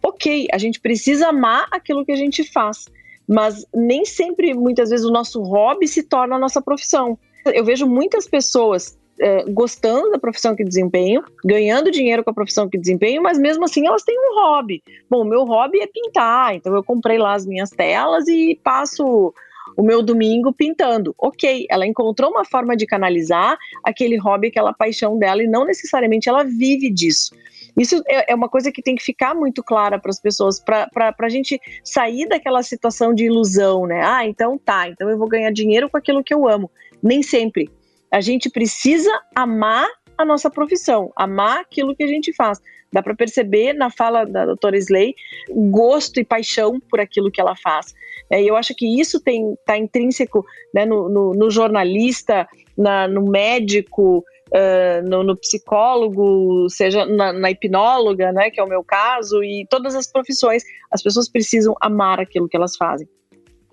Ok, 0.03 0.47
a 0.51 0.57
gente 0.57 0.79
precisa 0.79 1.29
amar 1.29 1.67
aquilo 1.71 2.05
que 2.05 2.11
a 2.11 2.15
gente 2.15 2.43
faz, 2.43 2.85
mas 3.27 3.65
nem 3.73 4.05
sempre, 4.05 4.53
muitas 4.53 4.89
vezes, 4.89 5.05
o 5.05 5.11
nosso 5.11 5.41
hobby 5.41 5.87
se 5.87 6.03
torna 6.03 6.35
a 6.35 6.39
nossa 6.39 6.61
profissão. 6.61 7.17
Eu 7.45 7.63
vejo 7.63 7.87
muitas 7.87 8.27
pessoas 8.27 8.98
é, 9.19 9.43
gostando 9.49 10.11
da 10.11 10.19
profissão 10.19 10.55
que 10.55 10.63
desempenham, 10.63 11.23
ganhando 11.43 11.91
dinheiro 11.91 12.23
com 12.23 12.29
a 12.29 12.33
profissão 12.33 12.69
que 12.69 12.77
desempenham, 12.77 13.21
mas 13.21 13.37
mesmo 13.37 13.65
assim 13.65 13.85
elas 13.85 14.03
têm 14.03 14.17
um 14.17 14.35
hobby. 14.35 14.81
Bom, 15.09 15.23
meu 15.23 15.43
hobby 15.45 15.79
é 15.79 15.87
pintar, 15.87 16.55
então 16.55 16.73
eu 16.73 16.83
comprei 16.83 17.17
lá 17.17 17.33
as 17.33 17.45
minhas 17.45 17.69
telas 17.69 18.27
e 18.27 18.59
passo 18.63 19.33
o 19.77 19.83
meu 19.83 20.01
domingo 20.01 20.51
pintando. 20.51 21.13
Ok, 21.17 21.65
ela 21.69 21.85
encontrou 21.85 22.31
uma 22.31 22.45
forma 22.45 22.75
de 22.75 22.85
canalizar 22.85 23.57
aquele 23.83 24.17
hobby, 24.17 24.47
aquela 24.47 24.73
paixão 24.73 25.17
dela, 25.17 25.43
e 25.43 25.47
não 25.47 25.65
necessariamente 25.65 26.27
ela 26.27 26.43
vive 26.43 26.89
disso. 26.89 27.35
Isso 27.77 28.01
é, 28.07 28.31
é 28.31 28.35
uma 28.35 28.49
coisa 28.49 28.71
que 28.71 28.81
tem 28.81 28.95
que 28.95 29.03
ficar 29.03 29.33
muito 29.33 29.63
clara 29.63 29.99
para 29.99 30.09
as 30.09 30.19
pessoas, 30.19 30.59
para 30.59 31.15
a 31.17 31.29
gente 31.29 31.59
sair 31.83 32.27
daquela 32.27 32.61
situação 32.63 33.13
de 33.13 33.25
ilusão, 33.25 33.85
né? 33.85 34.01
Ah, 34.03 34.25
então 34.25 34.57
tá, 34.57 34.89
então 34.89 35.09
eu 35.09 35.17
vou 35.17 35.29
ganhar 35.29 35.51
dinheiro 35.51 35.89
com 35.89 35.97
aquilo 35.97 36.23
que 36.23 36.33
eu 36.33 36.47
amo. 36.47 36.69
Nem 37.01 37.23
sempre. 37.23 37.69
A 38.11 38.21
gente 38.21 38.49
precisa 38.49 39.11
amar 39.35 39.87
a 40.17 40.25
nossa 40.25 40.49
profissão, 40.49 41.11
amar 41.15 41.59
aquilo 41.61 41.95
que 41.95 42.03
a 42.03 42.07
gente 42.07 42.33
faz. 42.33 42.59
Dá 42.91 43.03
para 43.03 43.15
perceber 43.15 43.73
na 43.73 43.89
fala 43.89 44.25
da 44.25 44.45
doutora 44.45 44.77
Slay 44.77 45.13
gosto 45.49 46.19
e 46.19 46.25
paixão 46.25 46.79
por 46.89 46.99
aquilo 46.99 47.31
que 47.31 47.39
ela 47.39 47.55
faz. 47.55 47.93
É, 48.29 48.41
e 48.41 48.47
eu 48.47 48.55
acho 48.55 48.75
que 48.75 48.99
isso 48.99 49.17
está 49.17 49.77
intrínseco 49.77 50.45
né, 50.73 50.85
no, 50.85 51.07
no, 51.07 51.33
no, 51.33 51.49
jornalista, 51.49 52.47
na, 52.77 53.07
no 53.07 53.29
médico, 53.29 54.23
uh, 54.49 55.07
no, 55.07 55.23
no, 55.23 55.37
psicólogo, 55.37 56.67
seja 56.69 57.05
na, 57.05 57.33
na, 57.33 57.51
hipnóloga, 57.51 58.31
né, 58.31 58.51
que 58.51 58.59
é 58.59 58.63
o 58.63 58.67
meu 58.69 58.83
caso, 58.83 59.43
e 59.43 59.65
todas 59.69 59.95
as 59.95 60.11
profissões. 60.11 60.63
As 60.91 61.01
pessoas 61.01 61.29
precisam 61.29 61.75
amar 61.81 62.19
aquilo 62.19 62.47
que 62.47 62.57
elas 62.57 62.75
fazem. 62.75 63.07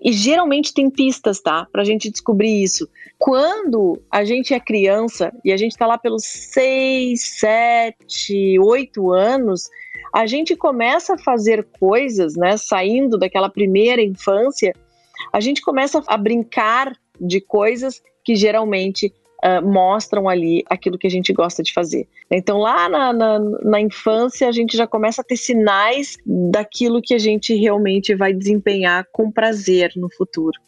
E 0.01 0.11
geralmente 0.11 0.73
tem 0.73 0.89
pistas, 0.89 1.39
tá? 1.39 1.67
Pra 1.71 1.83
gente 1.83 2.09
descobrir 2.09 2.61
isso. 2.61 2.87
Quando 3.17 3.99
a 4.11 4.23
gente 4.23 4.53
é 4.53 4.59
criança 4.59 5.33
e 5.43 5.51
a 5.51 5.57
gente 5.57 5.75
tá 5.75 5.87
lá 5.87 5.97
pelos 5.97 6.23
6, 6.23 7.39
7, 7.39 8.59
8 8.59 9.11
anos, 9.11 9.69
a 10.13 10.25
gente 10.25 10.55
começa 10.55 11.15
a 11.15 11.17
fazer 11.17 11.67
coisas, 11.79 12.35
né? 12.35 12.57
Saindo 12.57 13.17
daquela 13.17 13.49
primeira 13.49 14.01
infância, 14.01 14.73
a 15.33 15.39
gente 15.39 15.61
começa 15.61 16.03
a 16.05 16.17
brincar 16.17 16.95
de 17.19 17.41
coisas 17.41 18.01
que 18.23 18.35
geralmente 18.35 19.11
uh, 19.43 19.65
mostram 19.65 20.27
ali 20.27 20.63
aquilo 20.69 20.97
que 20.97 21.07
a 21.07 21.09
gente 21.09 21.31
gosta 21.33 21.63
de 21.63 21.73
fazer. 21.73 22.07
Então, 22.29 22.57
lá 22.57 22.89
na, 22.89 23.13
na, 23.13 23.39
na, 23.39 23.81
infância, 23.81 24.47
a 24.47 24.51
gente 24.51 24.75
já 24.75 24.87
começa 24.87 25.21
a 25.21 25.23
ter 25.23 25.37
sinais 25.37 26.17
daquilo 26.25 27.01
que 27.01 27.13
a 27.13 27.19
gente 27.19 27.53
realmente 27.55 28.13
vai 28.15 28.33
desempenhar 28.33 29.05
com 29.11 29.31
prazer 29.31 29.91
no 29.95 30.09
futuro. 30.09 30.59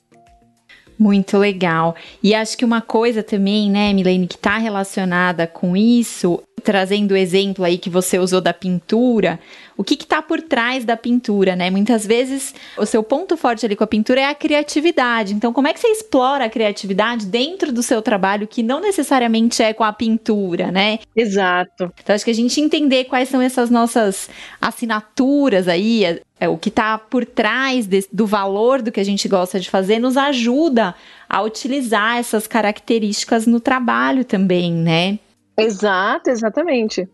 Muito 1.00 1.38
legal. 1.38 1.96
E 2.22 2.36
acho 2.36 2.58
que 2.58 2.66
uma 2.66 2.82
coisa 2.82 3.24
também, 3.24 3.72
né, 3.72 3.94
Milene, 3.94 4.28
que 4.28 4.36
está 4.36 4.58
relacionada 4.58 5.48
com 5.48 5.78
isso, 5.78 6.44
trazendo 6.60 7.14
o 7.14 7.18
exemplo 7.18 7.64
aí 7.64 7.78
que 7.78 7.90
você 7.90 8.20
usou 8.20 8.42
da 8.42 8.54
pintura, 8.54 9.40
o 9.78 9.84
que 9.84 9.94
está 9.94 10.22
por 10.22 10.42
trás 10.42 10.84
da 10.84 10.98
pintura, 10.98 11.56
né? 11.56 11.70
Muitas 11.70 12.06
vezes 12.06 12.54
o 12.78 12.86
seu 12.86 13.02
ponto 13.02 13.38
forte 13.38 13.66
ali 13.66 13.78
com 13.78 13.84
a 13.86 13.88
pintura 13.88 14.20
é 14.20 14.26
a 14.26 14.36
criatividade. 14.36 15.34
Então, 15.34 15.54
como 15.54 15.70
é 15.70 15.74
que 15.74 15.80
você 15.80 15.88
explora 15.88 16.44
a 16.44 16.50
criatividade 16.50 17.26
dentro 17.26 17.72
do 17.72 17.82
seu 17.82 18.02
trabalho 18.02 18.46
que 18.46 18.62
não 18.62 18.82
necessariamente 18.82 19.64
é 19.64 19.72
com 19.72 19.86
a 19.86 19.94
pintura, 19.94 20.70
né? 20.70 21.00
Exato. 21.16 21.94
Então, 22.04 22.14
acho 22.14 22.26
que 22.26 22.32
a 22.32 22.36
gente 22.36 22.60
entender 22.60 23.06
quais 23.06 23.30
são 23.30 23.42
essas 23.42 23.70
nossas 23.70 24.30
assinaturas 24.60 25.70
aí, 25.70 26.20
é, 26.40 26.48
o 26.48 26.58
que 26.58 26.70
está 26.70 26.98
por 26.98 27.26
trás 27.26 27.86
de, 27.86 28.08
do 28.12 28.26
valor 28.26 28.82
do 28.82 28.92
que 28.92 29.00
a 29.00 29.04
gente 29.04 29.28
gosta 29.28 29.60
de 29.60 29.70
fazer, 29.70 30.00
nos 30.00 30.16
ajuda 30.16 30.96
a 31.28 31.42
utilizar 31.42 32.18
essas 32.18 32.48
características 32.48 33.46
no 33.46 33.60
trabalho 33.60 34.24
também, 34.24 34.74
né? 34.74 35.20
Exato, 35.58 36.30
exatamente. 36.30 37.08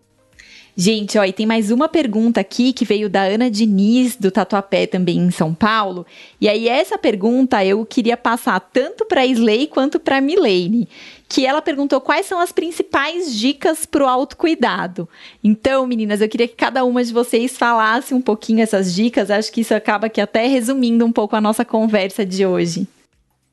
Gente, 0.77 1.17
ó, 1.17 1.23
e 1.23 1.31
tem 1.31 1.45
mais 1.45 1.71
uma 1.71 1.87
pergunta 1.87 2.41
aqui 2.41 2.73
que 2.73 2.83
veio 2.83 3.09
da 3.09 3.21
Ana 3.21 3.49
Diniz, 3.49 4.17
do 4.17 4.29
Tatuapé, 4.29 4.85
também 4.85 5.17
em 5.17 5.31
São 5.31 5.53
Paulo. 5.53 6.05
E 6.39 6.49
aí, 6.49 6.67
essa 6.67 6.97
pergunta 6.97 7.63
eu 7.63 7.85
queria 7.85 8.17
passar 8.17 8.59
tanto 8.59 9.05
para 9.05 9.21
a 9.21 9.25
Slay 9.25 9.67
quanto 9.67 10.01
para 10.01 10.17
a 10.17 10.21
Milene. 10.21 10.89
Que 11.29 11.45
ela 11.45 11.61
perguntou 11.61 12.01
quais 12.01 12.25
são 12.25 12.41
as 12.41 12.51
principais 12.51 13.33
dicas 13.33 13.85
para 13.85 14.03
o 14.03 14.07
autocuidado. 14.07 15.07
Então, 15.41 15.87
meninas, 15.87 16.19
eu 16.19 16.27
queria 16.27 16.47
que 16.47 16.55
cada 16.55 16.83
uma 16.83 17.01
de 17.01 17.13
vocês 17.13 17.57
falasse 17.57 18.13
um 18.13 18.21
pouquinho 18.21 18.61
essas 18.61 18.93
dicas. 18.93 19.31
Acho 19.31 19.53
que 19.53 19.61
isso 19.61 19.73
acaba 19.73 20.07
aqui 20.07 20.19
até 20.19 20.45
resumindo 20.45 21.05
um 21.05 21.11
pouco 21.11 21.37
a 21.37 21.41
nossa 21.41 21.63
conversa 21.63 22.25
de 22.25 22.45
hoje. 22.45 22.85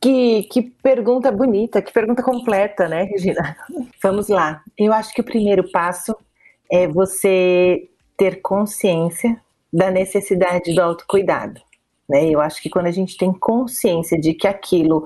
Que, 0.00 0.42
que 0.50 0.62
pergunta 0.82 1.30
bonita, 1.30 1.80
que 1.80 1.92
pergunta 1.92 2.20
completa, 2.20 2.88
né, 2.88 3.04
Regina? 3.04 3.56
Vamos 4.02 4.26
lá. 4.26 4.60
Eu 4.76 4.92
acho 4.92 5.14
que 5.14 5.20
o 5.20 5.24
primeiro 5.24 5.70
passo 5.70 6.16
é 6.72 6.88
você 6.88 7.88
ter 8.16 8.40
consciência 8.40 9.38
da 9.70 9.90
necessidade 9.90 10.74
do 10.74 10.80
autocuidado. 10.80 11.60
Né? 12.08 12.30
Eu 12.30 12.40
acho 12.40 12.62
que 12.62 12.70
quando 12.70 12.86
a 12.86 12.90
gente 12.90 13.16
tem 13.16 13.32
consciência 13.32 14.18
de 14.18 14.32
que 14.32 14.46
aquilo 14.46 15.04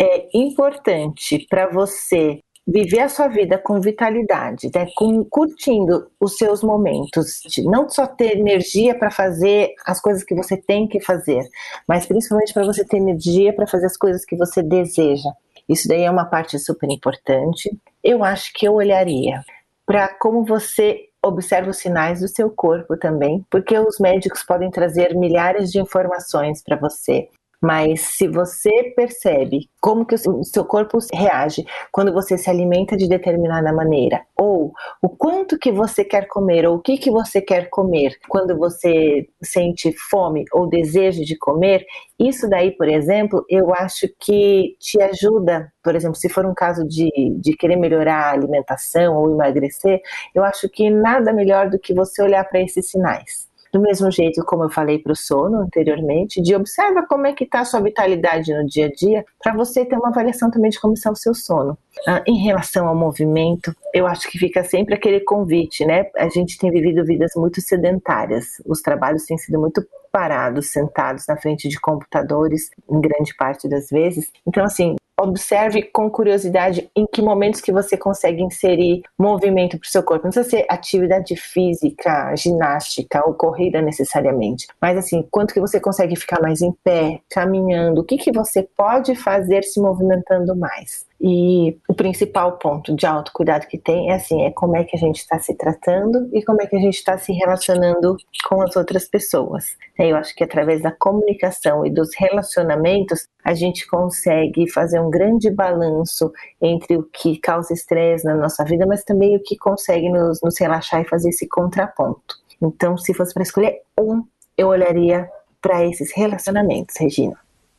é 0.00 0.28
importante 0.32 1.46
para 1.48 1.68
você 1.68 2.38
viver 2.66 3.00
a 3.00 3.08
sua 3.08 3.26
vida 3.26 3.58
com 3.58 3.80
vitalidade, 3.80 4.70
né? 4.72 4.86
com, 4.94 5.24
curtindo 5.24 6.08
os 6.20 6.36
seus 6.36 6.62
momentos, 6.62 7.40
não 7.64 7.88
só 7.88 8.06
ter 8.06 8.38
energia 8.38 8.96
para 8.96 9.10
fazer 9.10 9.74
as 9.84 10.00
coisas 10.00 10.22
que 10.22 10.34
você 10.34 10.56
tem 10.56 10.86
que 10.86 11.00
fazer, 11.00 11.42
mas 11.88 12.06
principalmente 12.06 12.52
para 12.52 12.64
você 12.64 12.84
ter 12.84 12.98
energia 12.98 13.52
para 13.52 13.66
fazer 13.66 13.86
as 13.86 13.96
coisas 13.96 14.24
que 14.24 14.36
você 14.36 14.62
deseja. 14.62 15.30
Isso 15.68 15.88
daí 15.88 16.02
é 16.02 16.10
uma 16.10 16.24
parte 16.24 16.58
super 16.58 16.90
importante. 16.90 17.70
Eu 18.02 18.22
acho 18.22 18.52
que 18.52 18.66
eu 18.66 18.74
olharia 18.74 19.42
para 19.90 20.06
como 20.06 20.44
você 20.44 21.08
observa 21.20 21.70
os 21.70 21.78
sinais 21.78 22.20
do 22.20 22.28
seu 22.28 22.48
corpo 22.48 22.96
também, 22.96 23.44
porque 23.50 23.76
os 23.76 23.98
médicos 23.98 24.44
podem 24.44 24.70
trazer 24.70 25.16
milhares 25.16 25.72
de 25.72 25.80
informações 25.80 26.62
para 26.62 26.76
você. 26.76 27.28
Mas 27.60 28.00
se 28.00 28.26
você 28.26 28.92
percebe 28.96 29.68
como 29.80 30.06
que 30.06 30.14
o 30.14 30.44
seu 30.44 30.64
corpo 30.64 30.98
reage 31.12 31.62
quando 31.92 32.10
você 32.12 32.38
se 32.38 32.48
alimenta 32.48 32.96
de 32.96 33.06
determinada 33.06 33.70
maneira, 33.70 34.22
ou 34.34 34.72
o 35.02 35.08
quanto 35.10 35.58
que 35.58 35.70
você 35.70 36.02
quer 36.02 36.26
comer, 36.26 36.66
ou 36.66 36.76
o 36.76 36.80
que 36.80 36.96
que 36.96 37.10
você 37.10 37.40
quer 37.42 37.68
comer 37.68 38.16
quando 38.28 38.56
você 38.56 39.28
sente 39.42 39.92
fome 40.10 40.44
ou 40.52 40.68
desejo 40.68 41.22
de 41.22 41.36
comer, 41.36 41.84
isso 42.18 42.48
daí, 42.48 42.70
por 42.70 42.88
exemplo, 42.88 43.44
eu 43.48 43.74
acho 43.74 44.08
que 44.18 44.76
te 44.78 45.00
ajuda, 45.02 45.70
por 45.84 45.94
exemplo, 45.94 46.16
se 46.16 46.30
for 46.30 46.46
um 46.46 46.54
caso 46.54 46.86
de, 46.86 47.10
de 47.38 47.54
querer 47.56 47.76
melhorar 47.76 48.24
a 48.24 48.32
alimentação 48.32 49.16
ou 49.16 49.30
emagrecer, 49.30 50.00
eu 50.34 50.44
acho 50.44 50.66
que 50.68 50.88
nada 50.88 51.30
melhor 51.30 51.68
do 51.68 51.78
que 51.78 51.92
você 51.92 52.22
olhar 52.22 52.44
para 52.48 52.60
esses 52.60 52.88
sinais 52.90 53.49
do 53.72 53.80
mesmo 53.80 54.10
jeito 54.10 54.44
como 54.44 54.64
eu 54.64 54.70
falei 54.70 54.98
para 54.98 55.12
o 55.12 55.16
sono 55.16 55.58
anteriormente, 55.58 56.42
de 56.42 56.54
observa 56.54 57.06
como 57.06 57.26
é 57.26 57.32
que 57.32 57.44
está 57.44 57.60
a 57.60 57.64
sua 57.64 57.80
vitalidade 57.80 58.52
no 58.52 58.66
dia 58.66 58.86
a 58.86 58.90
dia, 58.90 59.24
para 59.42 59.54
você 59.54 59.84
ter 59.84 59.96
uma 59.96 60.08
avaliação 60.08 60.50
também 60.50 60.70
de 60.70 60.80
como 60.80 60.94
está 60.94 61.10
o 61.10 61.16
seu 61.16 61.34
sono. 61.34 61.76
Ah, 62.06 62.22
em 62.26 62.42
relação 62.42 62.88
ao 62.88 62.94
movimento, 62.94 63.74
eu 63.92 64.06
acho 64.06 64.28
que 64.30 64.38
fica 64.38 64.64
sempre 64.64 64.94
aquele 64.94 65.20
convite, 65.20 65.84
né? 65.84 66.06
A 66.16 66.28
gente 66.28 66.58
tem 66.58 66.70
vivido 66.70 67.04
vidas 67.04 67.32
muito 67.36 67.60
sedentárias, 67.60 68.62
os 68.66 68.80
trabalhos 68.80 69.24
têm 69.24 69.38
sido 69.38 69.58
muito 69.58 69.84
parados, 70.10 70.72
sentados 70.72 71.24
na 71.28 71.36
frente 71.36 71.68
de 71.68 71.80
computadores, 71.80 72.70
em 72.88 73.00
grande 73.00 73.34
parte 73.36 73.68
das 73.68 73.88
vezes. 73.88 74.30
Então, 74.46 74.64
assim, 74.64 74.96
observe 75.20 75.82
com 75.82 76.10
curiosidade 76.10 76.90
em 76.96 77.06
que 77.06 77.22
momentos 77.22 77.60
que 77.60 77.72
você 77.72 77.96
consegue 77.96 78.42
inserir 78.42 79.02
movimento 79.18 79.78
para 79.78 79.86
o 79.86 79.90
seu 79.90 80.02
corpo. 80.02 80.24
Não 80.24 80.30
precisa 80.30 80.48
ser 80.48 80.66
atividade 80.68 81.36
física, 81.36 82.34
ginástica 82.36 83.22
ou 83.26 83.34
corrida 83.34 83.80
necessariamente, 83.82 84.66
mas 84.80 84.96
assim, 84.96 85.26
quanto 85.30 85.54
que 85.54 85.60
você 85.60 85.80
consegue 85.80 86.16
ficar 86.16 86.40
mais 86.40 86.60
em 86.62 86.72
pé, 86.84 87.20
caminhando, 87.30 88.00
o 88.00 88.04
que, 88.04 88.16
que 88.16 88.32
você 88.32 88.62
pode 88.76 89.14
fazer 89.14 89.64
se 89.64 89.80
movimentando 89.80 90.56
mais. 90.56 91.09
E 91.22 91.78
o 91.86 91.92
principal 91.92 92.56
ponto 92.56 92.96
de 92.96 93.04
autocuidado 93.04 93.66
que 93.66 93.76
tem 93.76 94.10
é 94.10 94.14
assim, 94.14 94.42
é 94.42 94.50
como 94.50 94.74
é 94.74 94.84
que 94.84 94.96
a 94.96 94.98
gente 94.98 95.18
está 95.18 95.38
se 95.38 95.54
tratando 95.54 96.30
e 96.32 96.42
como 96.42 96.62
é 96.62 96.66
que 96.66 96.74
a 96.74 96.80
gente 96.80 96.94
está 96.94 97.18
se 97.18 97.30
relacionando 97.32 98.16
com 98.48 98.62
as 98.62 98.74
outras 98.74 99.04
pessoas. 99.04 99.76
Eu 99.98 100.16
acho 100.16 100.34
que 100.34 100.42
através 100.42 100.80
da 100.80 100.90
comunicação 100.90 101.84
e 101.84 101.90
dos 101.90 102.08
relacionamentos 102.16 103.26
a 103.44 103.52
gente 103.52 103.86
consegue 103.86 104.66
fazer 104.70 104.98
um 104.98 105.10
grande 105.10 105.50
balanço 105.50 106.32
entre 106.60 106.96
o 106.96 107.02
que 107.02 107.38
causa 107.38 107.74
estresse 107.74 108.24
na 108.24 108.34
nossa 108.34 108.64
vida, 108.64 108.86
mas 108.86 109.04
também 109.04 109.36
o 109.36 109.42
que 109.42 109.58
consegue 109.58 110.08
nos, 110.08 110.40
nos 110.42 110.58
relaxar 110.58 111.02
e 111.02 111.08
fazer 111.08 111.28
esse 111.28 111.46
contraponto. 111.46 112.36
Então, 112.62 112.96
se 112.96 113.12
fosse 113.12 113.34
para 113.34 113.42
escolher 113.42 113.82
um, 113.98 114.24
eu 114.56 114.68
olharia 114.68 115.28
para 115.60 115.84
esses 115.84 116.12
relacionamentos, 116.14 116.94
Regina. 116.98 117.36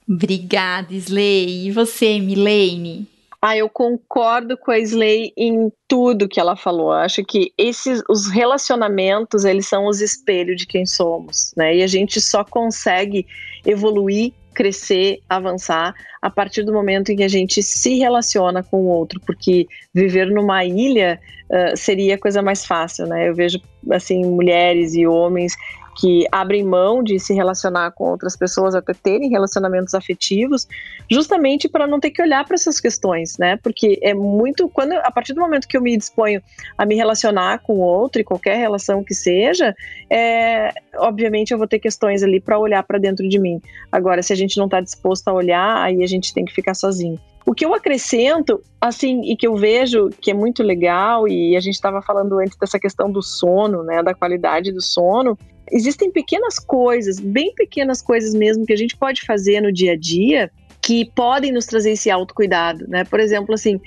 Obrigada, 0.08 0.94
Slay. 0.94 1.68
E 1.68 1.72
você, 1.72 2.20
Milene? 2.20 3.08
Ah, 3.44 3.58
eu 3.58 3.68
concordo 3.68 4.56
com 4.56 4.70
a 4.70 4.78
Slay 4.78 5.34
em 5.36 5.72
tudo 5.88 6.30
que 6.30 6.40
ela 6.40 6.56
falou. 6.56 6.92
Acho 6.92 7.24
que 7.24 7.52
esses 7.58 8.04
os 8.08 8.30
relacionamentos, 8.30 9.46
eles 9.46 9.68
são 9.68 9.88
os 9.88 10.00
espelhos 10.00 10.58
de 10.58 10.68
quem 10.68 10.86
somos, 10.86 11.52
né? 11.58 11.76
E 11.78 11.82
a 11.82 11.88
gente 11.88 12.22
só 12.22 12.44
consegue 12.44 13.26
evoluir, 13.66 14.32
crescer, 14.54 15.22
avançar 15.28 15.96
a 16.22 16.30
partir 16.30 16.62
do 16.62 16.72
momento 16.72 17.12
em 17.12 17.16
que 17.16 17.24
a 17.24 17.28
gente 17.28 17.64
se 17.64 17.98
relaciona 17.98 18.62
com 18.62 18.78
o 18.78 18.88
outro, 18.88 19.20
porque 19.26 19.66
viver 19.92 20.30
numa 20.30 20.64
ilha 20.64 21.20
uh, 21.50 21.76
seria 21.76 22.16
a 22.16 22.20
coisa 22.20 22.44
mais 22.44 22.64
fácil, 22.64 23.08
né? 23.08 23.28
Eu 23.28 23.34
vejo 23.34 23.60
assim 23.90 24.24
mulheres 24.24 24.94
e 24.94 25.08
homens 25.08 25.56
que 25.98 26.26
abrem 26.32 26.64
mão 26.64 27.04
de 27.04 27.20
se 27.20 27.34
relacionar 27.34 27.92
com 27.92 28.06
outras 28.06 28.36
pessoas, 28.36 28.74
até 28.76 28.94
terem 28.94 29.30
relacionamentos 29.30 29.94
afetivos, 29.94 30.68
justamente 31.10 31.68
para 31.68 31.86
não 31.88 32.00
ter 32.00 32.12
que 32.12 32.22
olhar 32.22 32.46
para 32.46 32.56
essas 32.56 32.80
questões, 32.80 33.38
né? 33.38 33.58
Porque 33.58 34.00
é 34.02 34.14
muito 34.14 34.70
quando 34.70 34.94
a 34.94 35.12
partir 35.12 35.34
do 35.34 35.42
momento 35.42 35.68
que 35.68 35.76
eu 35.76 35.82
me 35.82 35.96
disponho 35.98 36.42
a 36.78 36.86
me 36.86 36.96
relacionar 36.96 37.60
com 37.60 37.80
outro 37.80 38.22
e 38.22 38.24
qualquer 38.24 38.58
relação 38.58 39.04
que 39.04 39.14
seja, 39.14 39.76
é, 40.10 40.74
obviamente 40.96 41.52
eu 41.52 41.58
vou 41.58 41.68
ter 41.68 41.80
questões 41.80 42.24
ali 42.24 42.40
para 42.40 42.58
olhar 42.58 42.84
para 42.84 42.98
dentro 42.98 43.28
de 43.28 43.40
mim. 43.40 43.62
Agora, 43.92 44.22
se 44.24 44.32
a 44.34 44.36
gente 44.36 44.58
não 44.58 44.66
está 44.66 44.80
disposto 44.80 45.28
a 45.28 45.34
olhar, 45.34 45.78
aí 45.78 46.04
a 46.04 46.08
gente 46.08 46.34
tem 46.34 46.46
que 46.46 46.54
ficar 46.54 46.74
sozinho. 46.74 47.20
O 47.46 47.54
que 47.54 47.66
eu 47.66 47.74
acrescento, 47.74 48.62
assim, 48.80 49.22
e 49.24 49.36
que 49.36 49.48
eu 49.48 49.56
vejo 49.56 50.10
que 50.22 50.32
é 50.32 50.34
muito 50.34 50.62
legal, 50.62 51.28
e 51.28 51.56
a 51.56 51.60
gente 51.60 51.74
estava 51.74 52.02
falando 52.02 52.40
antes 52.40 52.58
dessa 52.58 52.80
questão 52.80 53.12
do 53.12 53.22
sono, 53.22 53.84
né, 53.84 54.04
da 54.04 54.14
qualidade 54.14 54.72
do 54.72 54.82
sono, 54.82 55.38
existem 55.72 56.12
pequenas 56.12 56.60
coisas, 56.60 57.20
bem 57.20 57.54
pequenas 57.56 58.02
coisas 58.02 58.34
mesmo, 58.34 58.66
que 58.66 58.74
a 58.74 58.78
gente 58.78 58.96
pode 58.96 59.22
fazer 59.26 59.62
no 59.62 59.72
dia 59.72 59.94
a 59.94 59.98
dia 59.98 60.52
que 60.82 61.06
podem 61.06 61.52
nos 61.52 61.68
trazer 61.68 61.92
esse 61.92 62.10
autocuidado, 62.10 62.88
né? 62.88 63.04
Por 63.04 63.20
exemplo, 63.20 63.54
assim, 63.54 63.80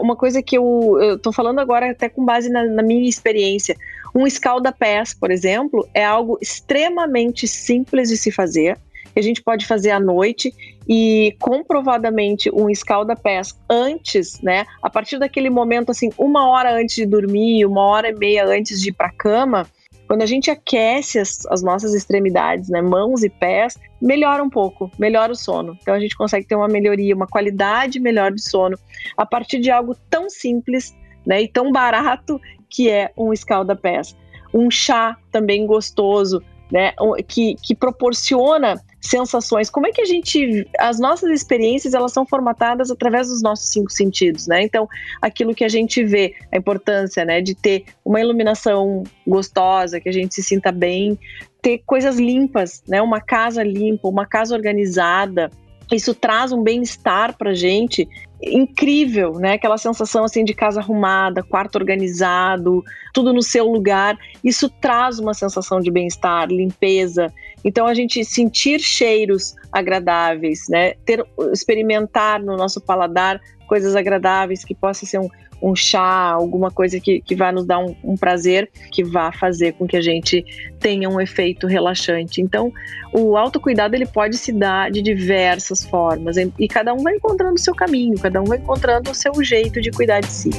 uma 0.00 0.14
coisa 0.14 0.40
que 0.40 0.56
eu, 0.56 1.18
tô 1.20 1.32
falando 1.32 1.58
agora 1.58 1.90
até 1.90 2.08
com 2.08 2.24
base 2.24 2.48
na, 2.48 2.64
na 2.64 2.82
minha 2.82 3.08
experiência, 3.08 3.76
um 4.14 4.26
escalda-pés, 4.26 5.14
por 5.14 5.30
exemplo, 5.30 5.88
é 5.92 6.04
algo 6.04 6.38
extremamente 6.40 7.48
simples 7.48 8.08
de 8.08 8.16
se 8.16 8.30
fazer, 8.30 8.78
que 9.12 9.18
a 9.18 9.22
gente 9.22 9.42
pode 9.42 9.66
fazer 9.66 9.90
à 9.90 9.98
noite 9.98 10.54
e 10.88 11.36
comprovadamente 11.38 12.50
um 12.52 12.68
escalda-pés 12.68 13.58
antes, 13.68 14.40
né? 14.40 14.66
A 14.82 14.90
partir 14.90 15.18
daquele 15.18 15.50
momento, 15.50 15.90
assim, 15.90 16.10
uma 16.18 16.48
hora 16.48 16.74
antes 16.74 16.96
de 16.96 17.06
dormir, 17.06 17.64
uma 17.66 17.82
hora 17.82 18.10
e 18.10 18.14
meia 18.14 18.44
antes 18.46 18.80
de 18.80 18.90
ir 18.90 18.92
para 18.92 19.06
a 19.06 19.12
cama, 19.12 19.66
quando 20.12 20.22
a 20.22 20.26
gente 20.26 20.50
aquece 20.50 21.18
as, 21.18 21.46
as, 21.46 21.62
nossas 21.62 21.94
extremidades, 21.94 22.68
né, 22.68 22.82
mãos 22.82 23.22
e 23.22 23.30
pés, 23.30 23.78
melhora 23.98 24.42
um 24.42 24.50
pouco, 24.50 24.90
melhora 24.98 25.32
o 25.32 25.34
sono. 25.34 25.74
Então 25.80 25.94
a 25.94 26.00
gente 26.00 26.16
consegue 26.16 26.46
ter 26.46 26.54
uma 26.54 26.68
melhoria, 26.68 27.14
uma 27.14 27.26
qualidade 27.26 27.98
melhor 27.98 28.30
de 28.30 28.42
sono 28.42 28.76
a 29.16 29.24
partir 29.24 29.58
de 29.58 29.70
algo 29.70 29.96
tão 30.10 30.28
simples, 30.28 30.94
né, 31.24 31.40
e 31.40 31.48
tão 31.48 31.72
barato 31.72 32.38
que 32.68 32.90
é 32.90 33.10
um 33.16 33.32
escalda-pés. 33.32 34.14
Um 34.52 34.70
chá 34.70 35.16
também 35.30 35.66
gostoso, 35.66 36.42
né, 36.70 36.92
que, 37.26 37.54
que 37.62 37.74
proporciona 37.74 38.78
sensações. 39.02 39.68
Como 39.68 39.86
é 39.86 39.90
que 39.90 40.00
a 40.00 40.04
gente, 40.04 40.66
as 40.78 40.98
nossas 40.98 41.30
experiências, 41.30 41.92
elas 41.92 42.12
são 42.12 42.24
formatadas 42.24 42.90
através 42.90 43.28
dos 43.28 43.42
nossos 43.42 43.70
cinco 43.70 43.90
sentidos, 43.90 44.46
né? 44.46 44.62
Então, 44.62 44.88
aquilo 45.20 45.54
que 45.54 45.64
a 45.64 45.68
gente 45.68 46.04
vê, 46.04 46.34
a 46.52 46.56
importância, 46.56 47.24
né, 47.24 47.40
de 47.40 47.54
ter 47.54 47.84
uma 48.04 48.20
iluminação 48.20 49.02
gostosa, 49.26 50.00
que 50.00 50.08
a 50.08 50.12
gente 50.12 50.34
se 50.34 50.42
sinta 50.42 50.70
bem, 50.70 51.18
ter 51.60 51.82
coisas 51.84 52.16
limpas, 52.16 52.82
né? 52.86 53.02
Uma 53.02 53.20
casa 53.20 53.62
limpa, 53.62 54.08
uma 54.08 54.24
casa 54.24 54.54
organizada, 54.54 55.50
isso 55.90 56.14
traz 56.14 56.52
um 56.52 56.62
bem-estar 56.62 57.36
pra 57.36 57.52
gente 57.52 58.08
incrível, 58.42 59.34
né? 59.34 59.52
Aquela 59.52 59.78
sensação 59.78 60.24
assim 60.24 60.44
de 60.44 60.52
casa 60.52 60.80
arrumada, 60.80 61.42
quarto 61.42 61.76
organizado, 61.76 62.84
tudo 63.12 63.32
no 63.32 63.42
seu 63.42 63.66
lugar. 63.66 64.18
Isso 64.42 64.68
traz 64.68 65.18
uma 65.18 65.34
sensação 65.34 65.80
de 65.80 65.90
bem-estar, 65.90 66.48
limpeza. 66.48 67.32
Então 67.64 67.86
a 67.86 67.94
gente 67.94 68.24
sentir 68.24 68.80
cheiros 68.80 69.54
agradáveis, 69.70 70.66
né? 70.68 70.94
Ter 71.04 71.24
experimentar 71.52 72.42
no 72.42 72.56
nosso 72.56 72.80
paladar 72.80 73.40
coisas 73.66 73.94
agradáveis 73.94 74.64
que 74.64 74.74
possa 74.74 75.06
ser 75.06 75.18
um, 75.18 75.28
um 75.62 75.76
chá, 75.76 76.32
alguma 76.32 76.70
coisa 76.70 76.98
que, 76.98 77.20
que 77.20 77.36
vai 77.36 77.52
nos 77.52 77.64
dar 77.64 77.78
um, 77.78 77.94
um, 78.02 78.16
prazer, 78.16 78.68
que 78.90 79.04
vá 79.04 79.30
fazer 79.30 79.72
com 79.74 79.86
que 79.86 79.96
a 79.96 80.02
gente 80.02 80.44
tenha 80.80 81.08
um 81.08 81.20
efeito 81.20 81.68
relaxante. 81.68 82.42
Então, 82.42 82.72
o 83.14 83.36
autocuidado 83.36 83.94
ele 83.94 84.06
pode 84.06 84.36
se 84.36 84.52
dar 84.52 84.90
de 84.90 85.00
diversas 85.00 85.84
formas 85.84 86.36
e 86.36 86.66
cada 86.66 86.92
um 86.92 87.02
vai 87.02 87.14
encontrando 87.14 87.54
o 87.54 87.58
seu 87.58 87.74
caminho, 87.74 88.18
cada 88.32 88.40
um 88.40 88.54
encontrando 88.54 89.10
o 89.10 89.14
seu 89.14 89.44
jeito 89.44 89.78
de 89.82 89.90
cuidar 89.90 90.20
de 90.20 90.32
si. 90.32 90.50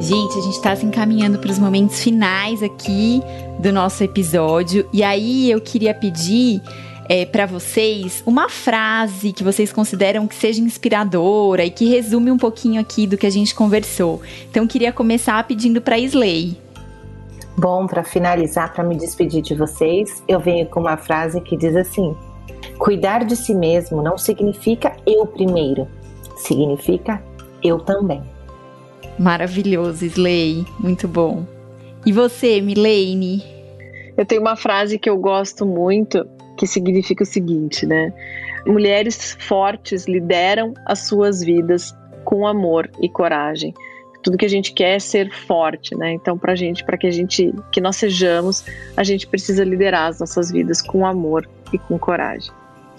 Gente, 0.00 0.38
a 0.38 0.40
gente 0.40 0.56
está 0.56 0.74
se 0.74 0.86
encaminhando 0.86 1.38
para 1.38 1.50
os 1.50 1.58
momentos 1.58 2.02
finais 2.02 2.62
aqui 2.62 3.20
do 3.58 3.70
nosso 3.72 4.02
episódio. 4.02 4.88
E 4.90 5.02
aí 5.02 5.50
eu 5.50 5.60
queria 5.60 5.92
pedir 5.92 6.62
é, 7.06 7.26
para 7.26 7.44
vocês 7.44 8.22
uma 8.24 8.48
frase 8.48 9.32
que 9.32 9.44
vocês 9.44 9.70
consideram 9.70 10.26
que 10.26 10.34
seja 10.34 10.62
inspiradora 10.62 11.64
e 11.64 11.70
que 11.70 11.84
resume 11.84 12.30
um 12.30 12.38
pouquinho 12.38 12.80
aqui 12.80 13.06
do 13.06 13.18
que 13.18 13.26
a 13.26 13.30
gente 13.30 13.54
conversou. 13.54 14.22
Então 14.50 14.66
queria 14.66 14.92
começar 14.92 15.44
pedindo 15.46 15.82
para 15.82 15.98
Slay. 15.98 16.65
Bom, 17.58 17.86
para 17.86 18.04
finalizar, 18.04 18.72
para 18.74 18.84
me 18.84 18.96
despedir 18.96 19.42
de 19.42 19.54
vocês, 19.54 20.22
eu 20.28 20.38
venho 20.38 20.66
com 20.66 20.80
uma 20.80 20.96
frase 20.96 21.40
que 21.40 21.56
diz 21.56 21.74
assim: 21.74 22.14
Cuidar 22.78 23.24
de 23.24 23.34
si 23.34 23.54
mesmo 23.54 24.02
não 24.02 24.18
significa 24.18 24.94
eu 25.06 25.26
primeiro, 25.26 25.88
significa 26.36 27.22
eu 27.62 27.78
também. 27.78 28.22
Maravilhoso, 29.18 30.04
Slay. 30.04 30.66
Muito 30.78 31.08
bom. 31.08 31.46
E 32.04 32.12
você, 32.12 32.60
Milene? 32.60 33.42
Eu 34.16 34.26
tenho 34.26 34.42
uma 34.42 34.56
frase 34.56 34.98
que 34.98 35.08
eu 35.08 35.16
gosto 35.16 35.64
muito, 35.64 36.26
que 36.58 36.66
significa 36.66 37.22
o 37.22 37.26
seguinte, 37.26 37.86
né? 37.86 38.12
Mulheres 38.66 39.36
fortes 39.40 40.06
lideram 40.06 40.74
as 40.84 41.00
suas 41.00 41.42
vidas 41.42 41.96
com 42.24 42.46
amor 42.46 42.90
e 43.00 43.08
coragem. 43.08 43.72
Tudo 44.26 44.36
que 44.36 44.44
a 44.44 44.50
gente 44.50 44.72
quer 44.72 44.96
é 44.96 44.98
ser 44.98 45.32
forte, 45.46 45.94
né? 45.94 46.12
Então, 46.12 46.36
para 46.36 46.56
gente, 46.56 46.82
para 46.84 46.98
que 46.98 47.06
a 47.06 47.12
gente, 47.12 47.54
que 47.70 47.80
nós 47.80 47.94
sejamos, 47.94 48.64
a 48.96 49.04
gente 49.04 49.24
precisa 49.24 49.62
liderar 49.62 50.08
as 50.08 50.18
nossas 50.18 50.50
vidas 50.50 50.82
com 50.82 51.06
amor 51.06 51.48
e 51.72 51.78
com 51.78 51.96
coragem. 51.96 52.50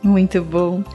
Muito 0.02 0.42
bom. 0.42 0.86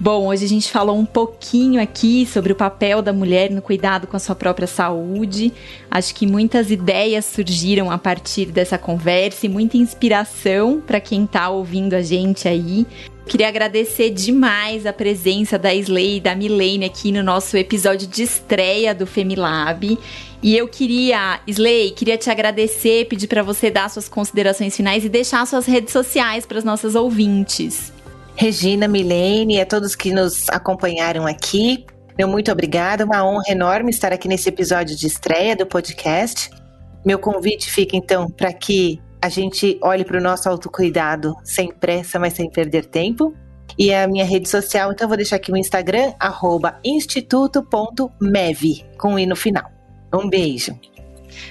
Bom, 0.00 0.28
hoje 0.28 0.46
a 0.46 0.48
gente 0.48 0.72
falou 0.72 0.96
um 0.96 1.04
pouquinho 1.04 1.82
aqui 1.82 2.24
sobre 2.24 2.50
o 2.50 2.56
papel 2.56 3.02
da 3.02 3.12
mulher 3.12 3.50
no 3.50 3.60
cuidado 3.60 4.06
com 4.06 4.16
a 4.16 4.18
sua 4.18 4.34
própria 4.34 4.66
saúde. 4.66 5.52
Acho 5.90 6.14
que 6.14 6.26
muitas 6.26 6.70
ideias 6.70 7.26
surgiram 7.26 7.90
a 7.90 7.98
partir 7.98 8.46
dessa 8.46 8.78
conversa 8.78 9.44
e 9.44 9.50
muita 9.50 9.76
inspiração 9.76 10.80
para 10.80 10.98
quem 10.98 11.24
está 11.24 11.50
ouvindo 11.50 11.92
a 11.92 12.00
gente 12.00 12.48
aí. 12.48 12.86
Queria 13.26 13.48
agradecer 13.48 14.10
demais 14.10 14.84
a 14.84 14.92
presença 14.92 15.58
da 15.58 15.74
Slay 15.74 16.16
e 16.16 16.20
da 16.20 16.34
Milene 16.34 16.84
aqui 16.84 17.10
no 17.10 17.22
nosso 17.22 17.56
episódio 17.56 18.06
de 18.06 18.22
estreia 18.22 18.94
do 18.94 19.06
Femilab. 19.06 19.98
E 20.42 20.56
eu 20.56 20.68
queria, 20.68 21.40
Slay, 21.46 21.90
queria 21.92 22.18
te 22.18 22.28
agradecer, 22.28 23.06
pedir 23.06 23.26
para 23.26 23.42
você 23.42 23.70
dar 23.70 23.88
suas 23.88 24.08
considerações 24.08 24.76
finais 24.76 25.04
e 25.04 25.08
deixar 25.08 25.46
suas 25.46 25.64
redes 25.64 25.90
sociais 25.90 26.44
para 26.44 26.58
os 26.58 26.64
nossos 26.64 26.94
ouvintes. 26.94 27.92
Regina, 28.36 28.86
Milene 28.86 29.56
e 29.56 29.60
a 29.60 29.64
todos 29.66 29.96
que 29.96 30.12
nos 30.12 30.48
acompanharam 30.50 31.26
aqui. 31.26 31.86
Meu 32.18 32.28
muito 32.28 32.52
obrigada, 32.52 33.04
uma 33.06 33.24
honra 33.24 33.44
enorme 33.48 33.90
estar 33.90 34.12
aqui 34.12 34.28
nesse 34.28 34.50
episódio 34.50 34.94
de 34.94 35.06
estreia 35.06 35.56
do 35.56 35.66
podcast. 35.66 36.50
Meu 37.04 37.18
convite 37.18 37.70
fica 37.70 37.96
então 37.96 38.28
para 38.28 38.52
que 38.52 39.00
a 39.24 39.28
gente 39.30 39.78
olhe 39.80 40.04
para 40.04 40.18
o 40.18 40.22
nosso 40.22 40.50
autocuidado 40.50 41.34
sem 41.42 41.72
pressa, 41.72 42.18
mas 42.18 42.34
sem 42.34 42.50
perder 42.50 42.84
tempo. 42.84 43.34
E 43.78 43.90
a 43.90 44.06
minha 44.06 44.24
rede 44.24 44.50
social, 44.50 44.92
então 44.92 45.08
vou 45.08 45.16
deixar 45.16 45.36
aqui 45.36 45.50
o 45.50 45.56
Instagram, 45.56 46.12
instituto.mev, 46.84 48.62
com 48.98 49.18
i 49.18 49.24
no 49.24 49.34
final. 49.34 49.64
Um 50.12 50.28
beijo. 50.28 50.78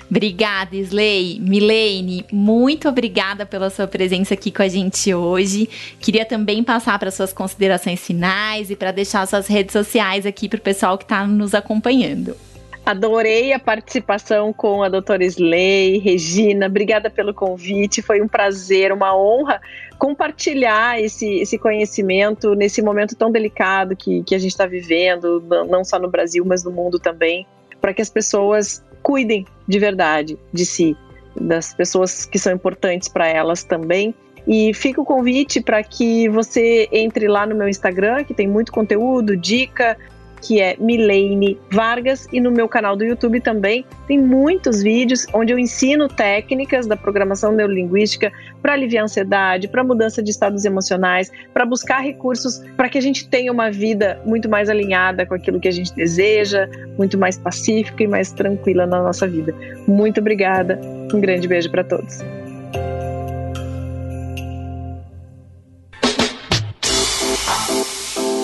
Obrigada, 0.08 0.76
Slay. 0.76 1.40
Milene, 1.40 2.24
muito 2.32 2.88
obrigada 2.88 3.44
pela 3.44 3.72
sua 3.72 3.88
presença 3.88 4.36
aqui 4.36 4.52
com 4.52 4.62
a 4.62 4.68
gente 4.68 5.12
hoje. 5.12 5.68
Queria 6.00 6.26
também 6.26 6.64
passar 6.64 7.00
para 7.00 7.10
suas 7.10 7.34
considerações 7.34 8.00
finais 8.02 8.70
e 8.70 8.76
para 8.76 8.92
deixar 8.92 9.28
suas 9.28 9.48
redes 9.48 9.74
sociais 9.74 10.28
aqui 10.28 10.48
para 10.48 10.60
o 10.60 10.62
pessoal 10.62 10.96
que 10.96 11.06
está 11.06 11.26
nos 11.26 11.56
acompanhando. 11.56 12.38
Adorei 12.86 13.54
a 13.54 13.60
participação 13.60 14.52
com 14.52 14.84
a 14.84 14.90
doutora 14.90 15.24
Slay, 15.24 16.00
Regina, 16.00 16.68
obrigada 16.68 17.10
pelo 17.10 17.34
convite, 17.34 18.02
foi 18.02 18.22
um 18.22 18.28
prazer, 18.28 18.92
uma 18.92 19.16
honra 19.16 19.62
compartilhar 19.98 21.02
esse, 21.02 21.40
esse 21.40 21.58
conhecimento 21.58 22.54
nesse 22.56 22.82
momento 22.82 23.16
tão 23.16 23.32
delicado 23.32 23.96
que, 23.96 24.22
que 24.24 24.36
a 24.36 24.38
gente 24.38 24.52
está 24.52 24.66
vivendo, 24.66 25.42
não 25.70 25.86
só 25.86 25.98
no 25.98 26.10
Brasil, 26.10 26.44
mas 26.46 26.66
no 26.66 26.72
mundo 26.72 27.00
também, 27.00 27.48
para 27.80 27.94
que 27.94 28.02
as 28.02 28.10
pessoas 28.10 28.84
cuidem 29.02 29.46
de 29.66 29.80
verdade 29.80 30.38
de 30.52 30.66
si, 30.66 30.98
das 31.40 31.74
pessoas 31.74 32.26
que 32.26 32.38
são 32.38 32.52
importantes 32.52 33.08
para 33.08 33.30
elas 33.30 33.64
também. 33.64 34.14
E 34.46 34.74
fica 34.74 35.02
o 35.02 35.06
convite 35.06 35.62
para 35.62 35.82
que 35.82 36.28
você 36.28 36.90
entre 36.92 37.30
lá 37.30 37.46
no 37.46 37.56
meu 37.56 37.70
Instagram, 37.70 38.26
que 38.26 38.34
tem 38.34 38.46
muito 38.46 38.74
conteúdo, 38.74 39.38
dica, 39.38 39.98
que 40.44 40.62
é 40.62 40.76
Milene 40.78 41.58
Vargas, 41.72 42.28
e 42.32 42.40
no 42.40 42.52
meu 42.52 42.68
canal 42.68 42.96
do 42.96 43.04
YouTube 43.04 43.40
também 43.40 43.86
tem 44.08 44.20
muitos 44.20 44.84
vídeos 44.84 45.26
onde 45.34 45.54
eu 45.54 45.58
ensino 45.58 46.08
técnicas 46.08 46.86
da 46.86 46.98
programação 46.98 47.54
neurolinguística 47.54 48.32
para 48.62 48.74
aliviar 48.74 49.04
a 49.04 49.06
ansiedade, 49.06 49.68
para 49.70 49.84
mudança 49.84 50.22
de 50.22 50.32
estados 50.32 50.66
emocionais, 50.66 51.32
para 51.54 51.66
buscar 51.66 52.00
recursos 52.00 52.62
para 52.76 52.90
que 52.90 52.98
a 52.98 53.02
gente 53.02 53.28
tenha 53.30 53.52
uma 53.52 53.72
vida 53.72 54.22
muito 54.26 54.50
mais 54.50 54.70
alinhada 54.70 55.26
com 55.26 55.34
aquilo 55.34 55.60
que 55.60 55.68
a 55.68 55.72
gente 55.72 55.94
deseja, 55.96 56.68
muito 56.98 57.18
mais 57.18 57.38
pacífica 57.38 58.04
e 58.04 58.08
mais 58.08 58.32
tranquila 58.32 58.86
na 58.86 59.02
nossa 59.02 59.26
vida. 59.26 59.56
Muito 59.88 60.20
obrigada. 60.20 60.80
Um 61.14 61.22
grande 61.22 61.48
beijo 61.48 61.72
para 61.72 61.84
todos. 61.84 62.20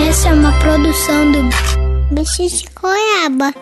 Essa 0.10 0.28
é 0.28 0.34
uma 0.34 0.52
produção 0.60 1.32
do 1.32 1.40
Bicho 2.14 2.48
de 2.48 2.66
Goiaba. 2.76 3.54